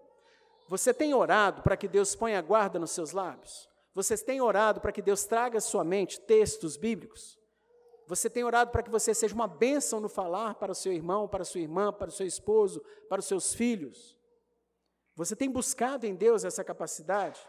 Você 0.68 0.94
tem 0.94 1.14
orado 1.14 1.62
para 1.62 1.78
que 1.78 1.88
Deus 1.88 2.16
ponha 2.16 2.42
guarda 2.42 2.80
nos 2.80 2.92
seus 2.92 3.12
lábios? 3.12 3.70
Você 3.94 4.18
tem 4.18 4.42
orado 4.42 4.82
para 4.82 4.92
que 4.92 5.02
Deus 5.02 5.24
traga 5.24 5.60
à 5.60 5.62
sua 5.62 5.84
mente 5.84 6.20
textos 6.20 6.76
bíblicos? 6.76 7.38
Você 8.08 8.30
tem 8.30 8.44
orado 8.44 8.72
para 8.72 8.82
que 8.82 8.90
você 8.90 9.14
seja 9.14 9.36
uma 9.36 9.48
bênção 9.48 10.00
no 10.00 10.10
falar 10.10 10.56
para 10.56 10.72
o 10.72 10.76
seu 10.76 10.94
irmão, 10.94 11.28
para 11.28 11.42
a 11.42 11.46
sua 11.46 11.62
irmã, 11.62 11.92
para 11.92 12.10
o 12.10 12.12
seu 12.12 12.26
esposo, 12.26 12.82
para 13.10 13.20
os 13.20 13.26
seus 13.26 13.54
filhos? 13.54 14.18
Você 15.16 15.36
tem 15.36 15.50
buscado 15.50 16.06
em 16.06 16.16
Deus 16.16 16.44
essa 16.44 16.64
capacidade? 16.64 17.40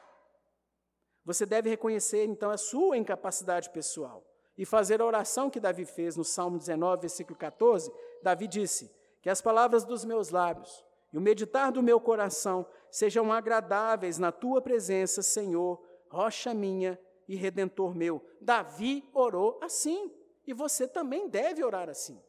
Você 1.24 1.46
deve 1.46 1.70
reconhecer 1.70 2.24
então 2.24 2.50
a 2.50 2.56
sua 2.56 2.96
incapacidade 2.96 3.70
pessoal 3.70 4.24
e 4.56 4.64
fazer 4.64 5.00
a 5.00 5.06
oração 5.06 5.48
que 5.48 5.60
Davi 5.60 5.84
fez 5.84 6.16
no 6.16 6.24
Salmo 6.24 6.58
19, 6.58 7.02
versículo 7.02 7.38
14. 7.38 7.92
Davi 8.22 8.48
disse: 8.48 8.90
que 9.20 9.30
as 9.30 9.40
palavras 9.40 9.84
dos 9.84 10.04
meus 10.04 10.30
lábios 10.30 10.84
e 11.12 11.18
o 11.18 11.20
meditar 11.20 11.72
do 11.72 11.82
meu 11.82 12.00
coração 12.00 12.66
sejam 12.90 13.32
agradáveis 13.32 14.18
na 14.18 14.32
tua 14.32 14.60
presença, 14.60 15.22
Senhor, 15.22 15.82
rocha 16.08 16.54
minha 16.54 16.98
e 17.28 17.36
redentor 17.36 17.94
meu. 17.94 18.24
Davi 18.40 19.08
orou 19.12 19.58
assim, 19.62 20.10
e 20.48 20.52
você 20.54 20.88
também 20.88 21.28
deve 21.28 21.62
orar 21.62 21.88
assim. 21.88 22.20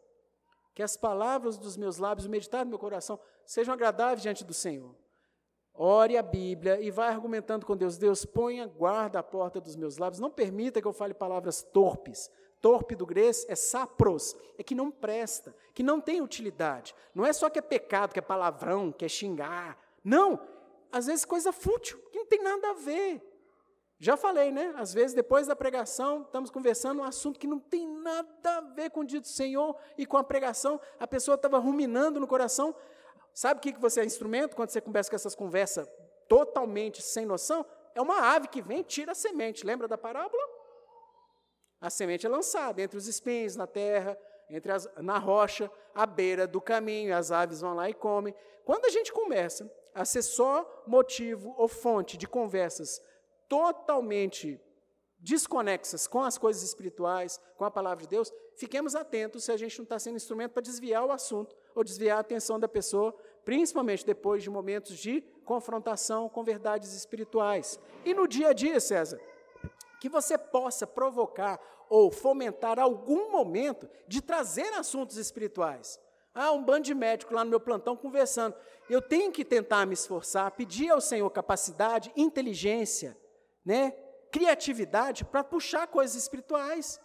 Que 0.76 0.84
as 0.84 0.95
palavras 0.95 1.57
dos 1.57 1.76
meus 1.78 1.97
lábios, 1.97 2.28
o 2.28 2.30
meditar 2.30 2.63
do 2.63 2.70
meu 2.70 2.78
coração, 2.78 3.20
sejam 3.45 3.74
agradáveis 3.74 4.22
diante 4.22 4.43
do 4.43 4.53
Senhor. 4.53 4.95
Ore 5.74 6.17
a 6.17 6.22
Bíblia 6.22 6.80
e 6.82 6.91
vai 6.91 7.07
argumentando 7.07 7.65
com 7.65 7.76
Deus. 7.76 7.97
Deus, 7.97 8.26
ponha 8.26 8.67
guarda 8.67 9.20
à 9.20 9.24
porta 9.24 9.61
dos 9.61 9.76
meus 9.76 9.97
lábios. 9.97 10.20
Não 10.20 10.30
permita 10.30 10.82
que 10.82 10.88
eu 10.88 10.93
fale 10.93 11.13
palavras 11.13 11.63
torpes, 11.63 12.30
Torpe 12.61 12.93
do 12.93 13.05
grego 13.05 13.30
é 13.47 13.55
sapros, 13.55 14.36
é 14.57 14.63
que 14.63 14.76
não 14.76 14.91
presta, 14.91 15.55
que 15.74 15.82
não 15.82 16.01
tem 16.01 16.22
utilidade. 16.22 16.93
Não 17.15 17.26
é 17.26 17.32
só 17.32 17.49
que 17.49 17.57
é 17.57 17.61
pecado, 17.61 18.11
que 18.11 18.20
é 18.20 18.22
palavrão, 18.22 18.91
que 18.91 19.05
é 19.05 19.07
xingar. 19.07 19.78
Não, 20.03 20.39
às 20.91 21.05
vezes 21.05 21.24
coisa 21.24 21.53
fútil, 21.53 21.97
que 22.11 22.17
não 22.17 22.26
tem 22.26 22.43
nada 22.43 22.72
a 22.72 22.74
ver. 22.74 23.24
Já 24.02 24.16
falei, 24.16 24.50
né? 24.50 24.74
Às 24.78 24.93
vezes, 24.93 25.14
depois 25.14 25.45
da 25.45 25.56
pregação, 25.56 26.22
estamos 26.22 26.50
conversando 26.50 27.02
um 27.02 27.04
assunto 27.04 27.38
que 27.38 27.45
não 27.45 27.60
tem 27.60 27.86
nada 27.86 28.58
a 28.58 28.62
ver 28.62 28.89
com 28.91 29.02
o 29.02 29.06
dia 29.06 29.20
do 29.20 29.28
Senhor 29.28 29.76
e 29.97 30.06
com 30.06 30.16
a 30.16 30.24
pregação. 30.24 30.80
A 30.97 31.06
pessoa 31.06 31.36
estava 31.36 31.60
ruminando 31.60 32.18
no 32.18 32.26
coração. 32.26 32.74
Sabe 33.34 33.60
o 33.60 33.62
que 33.62 33.78
você 33.78 34.00
é 34.00 34.06
instrumento 34.06 34.56
quando 34.56 34.70
você 34.70 34.80
começa 34.80 35.10
com 35.10 35.18
essas 35.18 35.36
conversas 35.36 35.86
totalmente 36.30 37.02
sem 37.02 37.26
noção? 37.26 37.66
É 37.93 38.02
uma 38.02 38.22
ave 38.34 38.47
que 38.47 38.62
vem 38.62 38.84
tira 38.84 39.12
a 39.12 39.16
semente. 39.16 39.66
Lembra 39.66 39.86
da 39.86 39.97
parábola? 39.97 40.43
A 41.82 41.89
semente 41.89 42.26
é 42.26 42.30
lançada 42.30 42.82
entre 42.82 42.97
os 42.97 43.06
espinhos 43.06 43.58
na 43.58 43.68
terra, 43.68 44.18
entre 44.50 44.72
as, 44.72 44.89
na 44.97 45.18
rocha, 45.18 45.70
à 45.93 46.06
beira 46.06 46.47
do 46.47 46.62
caminho. 46.62 47.14
As 47.14 47.32
aves 47.34 47.60
vão 47.60 47.74
lá 47.74 47.89
e 47.89 47.93
comem. 47.93 48.34
Quando 48.64 48.86
a 48.86 48.89
gente 48.89 49.12
começa 49.12 49.70
a 49.93 50.06
ser 50.06 50.22
só 50.22 50.84
motivo 50.88 51.54
ou 51.58 51.68
fonte 51.68 52.16
de 52.16 52.30
conversas 52.30 53.02
totalmente 53.50 54.62
desconexas 55.20 56.08
com 56.08 56.24
as 56.24 56.38
coisas 56.38 56.64
espirituais, 56.64 57.41
com 57.58 57.66
a 57.66 57.72
palavra 57.72 58.04
de 58.04 58.10
Deus, 58.10 58.32
fiquemos 58.56 58.95
atentos 58.95 59.43
se 59.43 59.52
a 59.52 59.58
gente 59.58 59.78
não 59.78 59.84
está 59.84 60.00
sendo 60.00 60.16
instrumento 60.16 60.54
para 60.54 60.62
desviar 60.62 61.04
o 61.04 61.12
assunto 61.12 61.56
ou 61.76 61.84
desviar 61.84 62.18
a 62.18 62.22
atenção 62.22 62.58
da 62.58 62.68
pessoa, 62.68 63.14
principalmente 63.43 64.06
depois 64.06 64.41
de 64.41 64.50
momentos 64.50 64.97
de 64.97 65.22
confrontação 65.43 66.30
com 66.30 66.43
verdades 66.43 66.93
espirituais. 66.93 67.80
E 68.06 68.14
no 68.14 68.28
dia 68.28 68.50
a 68.50 68.54
dia, 68.54 68.80
César, 68.80 69.20
que 70.00 70.08
você 70.08 70.38
possa 70.38 70.88
provocar 70.88 71.60
ou 71.89 72.12
fomentar 72.12 72.80
algum 72.80 73.32
momento 73.32 73.89
de 74.08 74.22
trazer 74.22 74.72
assuntos 74.76 75.18
espirituais. 75.18 76.00
Ah, 76.34 76.52
um 76.52 76.64
bando 76.64 76.84
de 76.86 76.93
médicos 76.93 77.36
lá 77.36 77.43
no 77.43 77.50
meu 77.50 77.60
plantão 77.60 77.97
conversando. 77.97 78.56
Eu 78.89 79.02
tenho 79.02 79.32
que 79.32 79.43
tentar 79.43 79.86
me 79.86 79.95
esforçar, 79.95 80.52
pedir 80.52 80.89
ao 80.89 81.02
Senhor 81.02 81.30
capacidade, 81.32 82.12
inteligência, 82.16 83.18
né, 83.70 83.91
criatividade 84.32 85.24
para 85.24 85.43
puxar 85.43 85.86
coisas 85.86 86.15
espirituais 86.15 86.99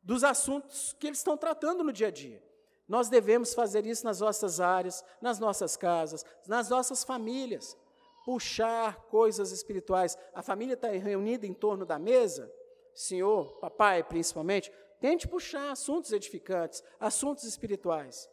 dos 0.00 0.22
assuntos 0.22 0.94
que 0.96 1.08
eles 1.08 1.18
estão 1.18 1.36
tratando 1.36 1.82
no 1.82 1.92
dia 1.92 2.06
a 2.06 2.10
dia. 2.12 2.40
Nós 2.86 3.08
devemos 3.08 3.52
fazer 3.52 3.84
isso 3.84 4.04
nas 4.04 4.20
nossas 4.20 4.60
áreas, 4.60 5.04
nas 5.20 5.40
nossas 5.40 5.76
casas, 5.76 6.24
nas 6.46 6.68
nossas 6.68 7.02
famílias. 7.02 7.76
Puxar 8.24 8.94
coisas 9.06 9.50
espirituais. 9.50 10.16
A 10.32 10.40
família 10.40 10.74
está 10.74 10.86
reunida 10.88 11.48
em 11.48 11.52
torno 11.52 11.84
da 11.84 11.98
mesa, 11.98 12.48
senhor, 12.94 13.58
papai 13.58 14.04
principalmente, 14.04 14.70
tente 15.00 15.26
puxar 15.26 15.72
assuntos 15.72 16.12
edificantes, 16.12 16.80
assuntos 17.00 17.42
espirituais. 17.42 18.30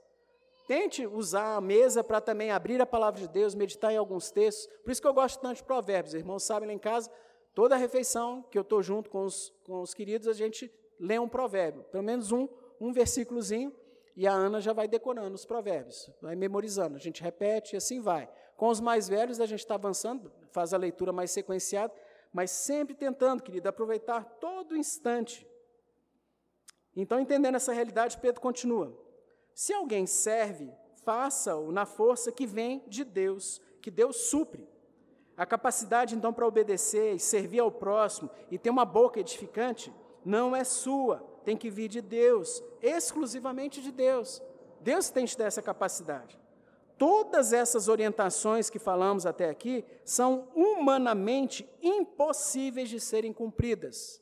Tente 0.68 1.08
usar 1.08 1.56
a 1.56 1.62
mesa 1.62 2.04
para 2.04 2.22
também 2.22 2.52
abrir 2.52 2.80
a 2.80 2.86
palavra 2.86 3.20
de 3.20 3.28
Deus, 3.28 3.56
meditar 3.56 3.92
em 3.92 3.98
alguns 3.98 4.30
textos. 4.30 4.68
Por 4.84 4.92
isso 4.92 5.02
que 5.02 5.08
eu 5.08 5.14
gosto 5.14 5.42
tanto 5.42 5.58
de 5.58 5.64
provérbios. 5.64 6.14
Irmãos 6.14 6.44
sabem 6.44 6.68
lá 6.68 6.74
em 6.74 6.80
casa, 6.80 7.10
toda 7.54 7.76
refeição 7.76 8.44
que 8.50 8.58
eu 8.58 8.62
estou 8.62 8.82
junto 8.82 9.10
com 9.10 9.26
os, 9.26 9.54
com 9.64 9.82
os 9.82 9.94
queridos, 9.94 10.28
a 10.28 10.34
gente 10.34 10.72
lê 11.00 11.18
um 11.20 11.28
provérbio, 11.28 11.84
pelo 11.86 12.04
menos 12.04 12.32
um, 12.32 12.48
um 12.80 12.92
versículozinho, 12.92 13.74
e 14.16 14.28
a 14.28 14.34
Ana 14.34 14.60
já 14.60 14.74
vai 14.74 14.88
decorando 14.88 15.36
os 15.36 15.46
provérbios, 15.46 16.10
vai 16.22 16.36
memorizando, 16.36 16.96
a 16.96 17.00
gente 17.00 17.24
repete 17.24 17.76
e 17.76 17.78
assim 17.78 18.02
vai. 18.02 18.30
Com 18.58 18.68
os 18.68 18.80
mais 18.80 19.08
velhos, 19.08 19.40
a 19.40 19.46
gente 19.46 19.60
está 19.60 19.76
avançando, 19.76 20.32
faz 20.52 20.74
a 20.74 20.78
leitura 20.78 21.12
mais 21.12 21.32
sequenciada, 21.32 21.94
mas 22.32 22.52
sempre 22.52 22.94
tentando, 22.94 23.42
querido, 23.42 23.68
aproveitar 23.68 24.24
todo 24.40 24.78
instante. 24.78 25.48
Então, 26.96 27.20
entendendo 27.20 27.56
essa 27.56 27.74
realidade, 27.74 28.18
Pedro 28.18 28.42
continua: 28.42 28.96
se 29.54 29.74
alguém 29.74 30.06
serve, 30.06 30.72
faça-o 31.04 31.72
na 31.72 31.86
força 31.86 32.32
que 32.32 32.46
vem 32.46 32.84
de 32.88 33.04
Deus, 33.04 33.62
que 33.82 33.90
Deus 33.90 34.30
supre. 34.30 34.70
A 35.42 35.46
capacidade, 35.48 36.14
então, 36.14 36.32
para 36.32 36.46
obedecer 36.46 37.16
e 37.16 37.20
servir 37.20 37.62
ao 37.62 37.72
próximo 37.72 38.30
e 38.52 38.60
ter 38.60 38.70
uma 38.70 38.86
boca 38.86 39.20
edificante 39.20 39.92
não 40.24 40.56
é 40.56 40.64
sua, 40.64 41.18
tem 41.44 41.58
que 41.58 41.68
vir 41.68 41.88
de 41.88 42.00
Deus, 42.00 42.64
exclusivamente 42.80 43.82
de 43.82 43.92
Deus. 43.92 44.40
Deus 44.82 45.10
tem 45.10 45.26
te 45.26 45.36
dar 45.36 45.46
essa 45.46 45.60
capacidade. 45.60 46.40
Todas 46.96 47.54
essas 47.54 47.88
orientações 47.88 48.70
que 48.70 48.78
falamos 48.78 49.26
até 49.26 49.50
aqui 49.50 49.84
são 50.06 50.48
humanamente 50.54 51.68
impossíveis 51.82 52.88
de 52.88 53.00
serem 53.00 53.34
cumpridas. 53.34 54.22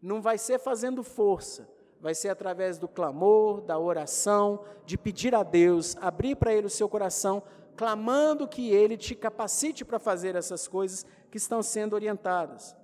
Não 0.00 0.22
vai 0.22 0.38
ser 0.38 0.60
fazendo 0.60 1.02
força, 1.02 1.68
vai 2.00 2.14
ser 2.14 2.28
através 2.28 2.78
do 2.78 2.86
clamor, 2.86 3.60
da 3.60 3.76
oração, 3.76 4.64
de 4.86 4.96
pedir 4.96 5.34
a 5.34 5.42
Deus, 5.42 5.96
abrir 6.00 6.36
para 6.36 6.54
Ele 6.54 6.68
o 6.68 6.70
seu 6.70 6.88
coração, 6.88 7.42
clamando 7.80 8.46
que 8.46 8.68
Ele 8.68 8.94
te 8.94 9.14
capacite 9.14 9.86
para 9.86 9.98
fazer 9.98 10.36
essas 10.36 10.68
coisas 10.68 11.06
que 11.30 11.38
estão 11.38 11.62
sendo 11.62 11.94
orientadas. 11.94 12.76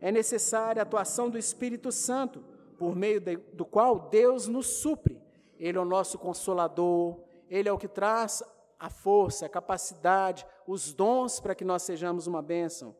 É 0.00 0.10
necessária 0.10 0.80
a 0.80 0.84
atuação 0.84 1.28
do 1.28 1.36
Espírito 1.36 1.92
Santo, 1.92 2.42
por 2.78 2.96
meio 2.96 3.20
de, 3.20 3.36
do 3.36 3.66
qual 3.66 4.08
Deus 4.08 4.48
nos 4.48 4.66
supre. 4.66 5.20
Ele 5.58 5.76
é 5.76 5.80
o 5.82 5.84
nosso 5.84 6.18
consolador, 6.18 7.20
Ele 7.50 7.68
é 7.68 7.72
o 7.72 7.76
que 7.76 7.86
traz 7.86 8.42
a 8.80 8.88
força, 8.88 9.44
a 9.44 9.50
capacidade, 9.50 10.46
os 10.66 10.94
dons 10.94 11.40
para 11.40 11.54
que 11.54 11.62
nós 11.62 11.82
sejamos 11.82 12.26
uma 12.26 12.40
bênção. 12.40 12.96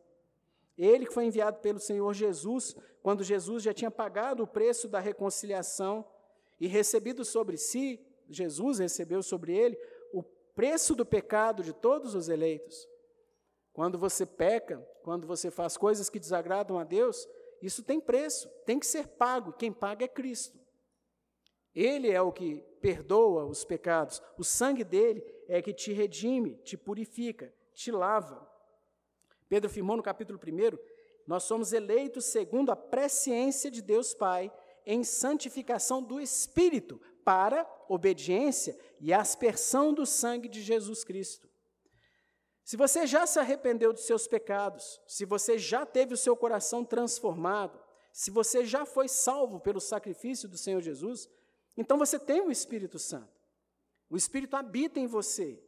Ele 0.77 1.07
que 1.07 1.13
foi 1.15 1.25
enviado 1.25 1.57
pelo 1.61 1.79
Senhor 1.79 2.13
Jesus, 2.13 2.75
quando 3.01 3.23
Jesus 3.23 3.63
já 3.63 3.73
tinha 3.73 3.89
pagado 3.89 4.43
o 4.43 4.47
preço 4.47 4.87
da 4.87 4.99
reconciliação 4.99 6.05
e 6.59 6.67
recebido 6.67 7.25
sobre 7.25 7.57
si, 7.57 7.99
Jesus 8.29 8.77
recebeu 8.77 9.23
sobre 9.23 9.57
ele 9.57 9.79
preço 10.55 10.95
do 10.95 11.05
pecado 11.05 11.63
de 11.63 11.73
todos 11.73 12.15
os 12.15 12.29
eleitos. 12.29 12.87
Quando 13.73 13.97
você 13.97 14.25
peca, 14.25 14.79
quando 15.03 15.25
você 15.25 15.49
faz 15.49 15.77
coisas 15.77 16.09
que 16.09 16.19
desagradam 16.19 16.77
a 16.77 16.83
Deus, 16.83 17.27
isso 17.61 17.83
tem 17.83 17.99
preço, 17.99 18.49
tem 18.65 18.79
que 18.79 18.85
ser 18.85 19.07
pago. 19.07 19.53
Quem 19.53 19.71
paga 19.71 20.05
é 20.05 20.07
Cristo. 20.07 20.59
Ele 21.73 22.09
é 22.09 22.21
o 22.21 22.31
que 22.31 22.61
perdoa 22.81 23.45
os 23.45 23.63
pecados. 23.63 24.21
O 24.37 24.43
sangue 24.43 24.83
dele 24.83 25.23
é 25.47 25.61
que 25.61 25.73
te 25.73 25.93
redime, 25.93 26.55
te 26.63 26.77
purifica, 26.77 27.53
te 27.73 27.91
lava. 27.91 28.49
Pedro 29.47 29.69
afirmou 29.69 29.97
no 29.97 30.03
capítulo 30.03 30.39
1: 30.39 30.77
nós 31.27 31.43
somos 31.43 31.73
eleitos 31.73 32.25
segundo 32.25 32.71
a 32.71 32.75
presciência 32.75 33.69
de 33.69 33.81
Deus 33.81 34.13
Pai, 34.13 34.51
em 34.85 35.03
santificação 35.03 36.01
do 36.01 36.19
Espírito, 36.19 36.99
para 37.23 37.69
obediência 37.87 38.75
e 38.99 39.13
aspersão 39.13 39.93
do 39.93 40.05
sangue 40.05 40.49
de 40.49 40.61
Jesus 40.61 41.03
Cristo. 41.03 41.49
Se 42.63 42.77
você 42.77 43.07
já 43.07 43.25
se 43.25 43.39
arrependeu 43.39 43.91
dos 43.91 44.05
seus 44.05 44.27
pecados, 44.27 45.01
se 45.07 45.25
você 45.25 45.57
já 45.57 45.85
teve 45.85 46.13
o 46.13 46.17
seu 46.17 46.37
coração 46.37 46.85
transformado, 46.85 47.81
se 48.13 48.29
você 48.29 48.65
já 48.65 48.85
foi 48.85 49.07
salvo 49.07 49.59
pelo 49.59 49.79
sacrifício 49.79 50.47
do 50.47 50.57
Senhor 50.57 50.81
Jesus, 50.81 51.29
então 51.75 51.97
você 51.97 52.19
tem 52.19 52.41
o 52.41 52.51
Espírito 52.51 52.99
Santo. 52.99 53.39
O 54.09 54.17
Espírito 54.17 54.55
habita 54.55 54.99
em 54.99 55.07
você 55.07 55.59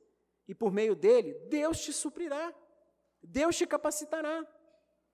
e 0.47 0.53
por 0.53 0.71
meio 0.71 0.95
dele, 0.95 1.34
Deus 1.47 1.79
te 1.79 1.93
suprirá, 1.93 2.53
Deus 3.23 3.55
te 3.55 3.65
capacitará. 3.65 4.45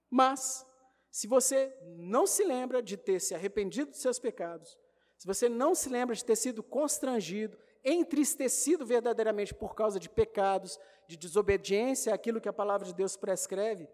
Mas, 0.10 0.66
se 1.12 1.28
você 1.28 1.74
não 1.98 2.26
se 2.26 2.44
lembra 2.44 2.82
de 2.82 2.98
ter 2.98 3.20
se 3.20 3.36
arrependido 3.36 3.92
dos 3.92 4.02
seus 4.02 4.18
pecados, 4.18 4.78
se 5.18 5.28
você 5.28 5.48
não 5.48 5.76
se 5.76 5.90
lembra 5.90 6.16
de 6.16 6.24
ter 6.24 6.36
sido 6.36 6.64
constrangido, 6.64 7.58
entristecido 7.88 8.86
verdadeiramente 8.86 9.54
por 9.54 9.74
causa 9.74 9.98
de 9.98 10.10
pecados, 10.10 10.78
de 11.08 11.16
desobediência 11.16 12.14
àquilo 12.14 12.42
que 12.42 12.50
a 12.50 12.54
palavra 12.54 12.86
de 12.86 12.94
Deus 12.94 13.16
prescreve, 13.16 13.88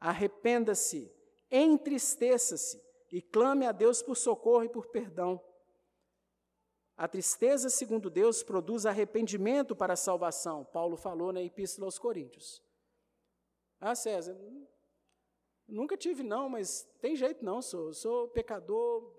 arrependa-se, 0.00 1.12
entristeça-se 1.48 2.82
e 3.12 3.22
clame 3.22 3.64
a 3.64 3.70
Deus 3.70 4.02
por 4.02 4.16
socorro 4.16 4.64
e 4.64 4.68
por 4.68 4.88
perdão. 4.88 5.40
A 6.96 7.06
tristeza, 7.06 7.70
segundo 7.70 8.10
Deus, 8.10 8.42
produz 8.42 8.84
arrependimento 8.84 9.76
para 9.76 9.92
a 9.92 9.96
salvação. 9.96 10.64
Paulo 10.64 10.96
falou 10.96 11.32
na 11.32 11.40
Epístola 11.40 11.86
aos 11.86 11.96
Coríntios. 11.96 12.60
Ah, 13.80 13.94
César, 13.94 14.36
nunca 15.68 15.96
tive 15.96 16.24
não, 16.24 16.48
mas 16.48 16.82
tem 17.00 17.14
jeito 17.14 17.44
não, 17.44 17.62
sou, 17.62 17.94
sou 17.94 18.26
pecador. 18.26 19.16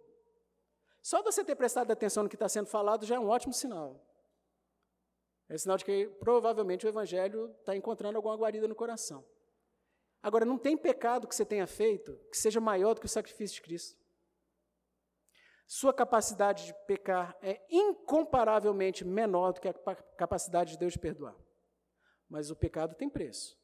Só 1.01 1.23
você 1.23 1.41
ter 1.41 1.55
prestado 1.55 1.89
atenção 1.89 2.23
no 2.23 2.29
que 2.29 2.35
está 2.35 2.49
sendo 2.49 2.67
falado 2.67 3.05
já 3.05 3.15
é 3.15 3.19
um 3.19 3.29
ótimo 3.29 3.53
sinal. 3.53 4.08
É 5.49 5.57
sinal 5.57 5.77
de 5.77 5.83
que 5.83 6.07
provavelmente 6.19 6.85
o 6.85 6.89
Evangelho 6.89 7.53
está 7.59 7.75
encontrando 7.75 8.17
alguma 8.17 8.37
guarida 8.37 8.67
no 8.67 8.75
coração. 8.75 9.25
Agora, 10.21 10.45
não 10.45 10.57
tem 10.57 10.77
pecado 10.77 11.27
que 11.27 11.35
você 11.35 11.43
tenha 11.43 11.65
feito 11.65 12.15
que 12.29 12.37
seja 12.37 12.61
maior 12.61 12.93
do 12.93 12.99
que 12.99 13.07
o 13.07 13.09
sacrifício 13.09 13.55
de 13.55 13.61
Cristo. 13.63 13.99
Sua 15.65 15.93
capacidade 15.93 16.65
de 16.65 16.73
pecar 16.85 17.35
é 17.41 17.61
incomparavelmente 17.69 19.03
menor 19.03 19.53
do 19.53 19.61
que 19.61 19.67
a 19.67 19.73
capacidade 20.17 20.71
de 20.71 20.77
Deus 20.77 20.93
de 20.93 20.99
perdoar. 20.99 21.35
Mas 22.27 22.51
o 22.51 22.55
pecado 22.55 22.95
tem 22.95 23.09
preço. 23.09 23.57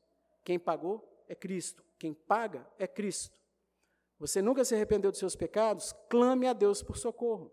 Quem 0.44 0.58
pagou 0.58 1.24
é 1.28 1.36
Cristo. 1.36 1.84
Quem 2.00 2.14
paga 2.14 2.68
é 2.80 2.88
Cristo. 2.88 3.40
Você 4.18 4.42
nunca 4.42 4.64
se 4.64 4.74
arrependeu 4.74 5.12
dos 5.12 5.20
seus 5.20 5.36
pecados? 5.36 5.94
Clame 6.10 6.48
a 6.48 6.54
Deus 6.54 6.82
por 6.82 6.98
socorro. 6.98 7.52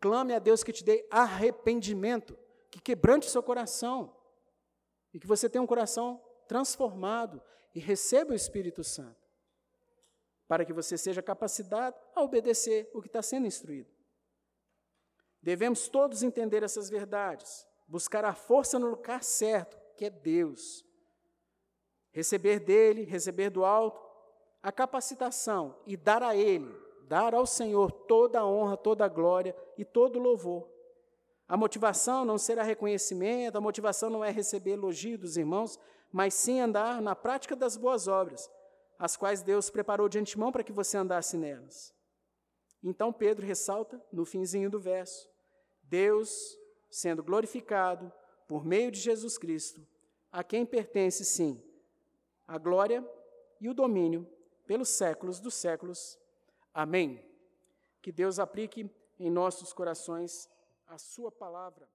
Clame 0.00 0.34
a 0.34 0.38
Deus 0.38 0.62
que 0.62 0.72
te 0.72 0.84
dê 0.84 1.06
arrependimento 1.10 2.38
que 2.74 2.80
quebrante 2.80 3.30
seu 3.30 3.40
coração 3.40 4.12
e 5.12 5.20
que 5.20 5.28
você 5.28 5.48
tenha 5.48 5.62
um 5.62 5.66
coração 5.66 6.20
transformado 6.48 7.40
e 7.72 7.78
receba 7.78 8.32
o 8.32 8.34
Espírito 8.34 8.82
Santo. 8.82 9.22
para 10.46 10.62
que 10.62 10.74
você 10.74 10.98
seja 10.98 11.22
capacitado 11.22 11.96
a 12.14 12.20
obedecer 12.20 12.90
o 12.92 13.00
que 13.00 13.06
está 13.06 13.22
sendo 13.22 13.46
instruído. 13.46 13.90
Devemos 15.40 15.88
todos 15.88 16.22
entender 16.22 16.62
essas 16.62 16.90
verdades, 16.90 17.66
buscar 17.88 18.26
a 18.26 18.34
força 18.34 18.78
no 18.78 18.88
lugar 18.88 19.24
certo, 19.24 19.80
que 19.96 20.04
é 20.04 20.10
Deus. 20.10 20.84
Receber 22.12 22.60
dele, 22.60 23.04
receber 23.04 23.48
do 23.48 23.64
alto, 23.64 24.04
a 24.62 24.70
capacitação 24.70 25.80
e 25.86 25.96
dar 25.96 26.22
a 26.22 26.36
ele, 26.36 26.70
dar 27.04 27.34
ao 27.34 27.46
Senhor 27.46 27.90
toda 27.90 28.40
a 28.40 28.46
honra, 28.46 28.76
toda 28.76 29.06
a 29.06 29.08
glória 29.08 29.56
e 29.78 29.84
todo 29.84 30.18
o 30.18 30.22
louvor. 30.22 30.73
A 31.54 31.56
motivação 31.56 32.24
não 32.24 32.36
será 32.36 32.64
reconhecimento, 32.64 33.56
a 33.56 33.60
motivação 33.60 34.10
não 34.10 34.24
é 34.24 34.30
receber 34.32 34.72
elogio 34.72 35.16
dos 35.16 35.36
irmãos, 35.36 35.78
mas 36.10 36.34
sim 36.34 36.58
andar 36.58 37.00
na 37.00 37.14
prática 37.14 37.54
das 37.54 37.76
boas 37.76 38.08
obras, 38.08 38.50
as 38.98 39.16
quais 39.16 39.40
Deus 39.40 39.70
preparou 39.70 40.08
de 40.08 40.18
antemão 40.18 40.50
para 40.50 40.64
que 40.64 40.72
você 40.72 40.96
andasse 40.96 41.36
nelas. 41.36 41.94
Então 42.82 43.12
Pedro 43.12 43.46
ressalta 43.46 44.04
no 44.12 44.24
finzinho 44.24 44.68
do 44.68 44.80
verso: 44.80 45.30
Deus 45.84 46.58
sendo 46.90 47.22
glorificado 47.22 48.12
por 48.48 48.64
meio 48.64 48.90
de 48.90 48.98
Jesus 48.98 49.38
Cristo, 49.38 49.80
a 50.32 50.42
quem 50.42 50.66
pertence 50.66 51.24
sim 51.24 51.62
a 52.48 52.58
glória 52.58 53.08
e 53.60 53.68
o 53.68 53.74
domínio 53.74 54.28
pelos 54.66 54.88
séculos 54.88 55.38
dos 55.38 55.54
séculos. 55.54 56.18
Amém. 56.74 57.24
Que 58.02 58.10
Deus 58.10 58.40
aplique 58.40 58.90
em 59.20 59.30
nossos 59.30 59.72
corações 59.72 60.52
a 60.86 60.98
sua 60.98 61.30
palavra. 61.30 61.88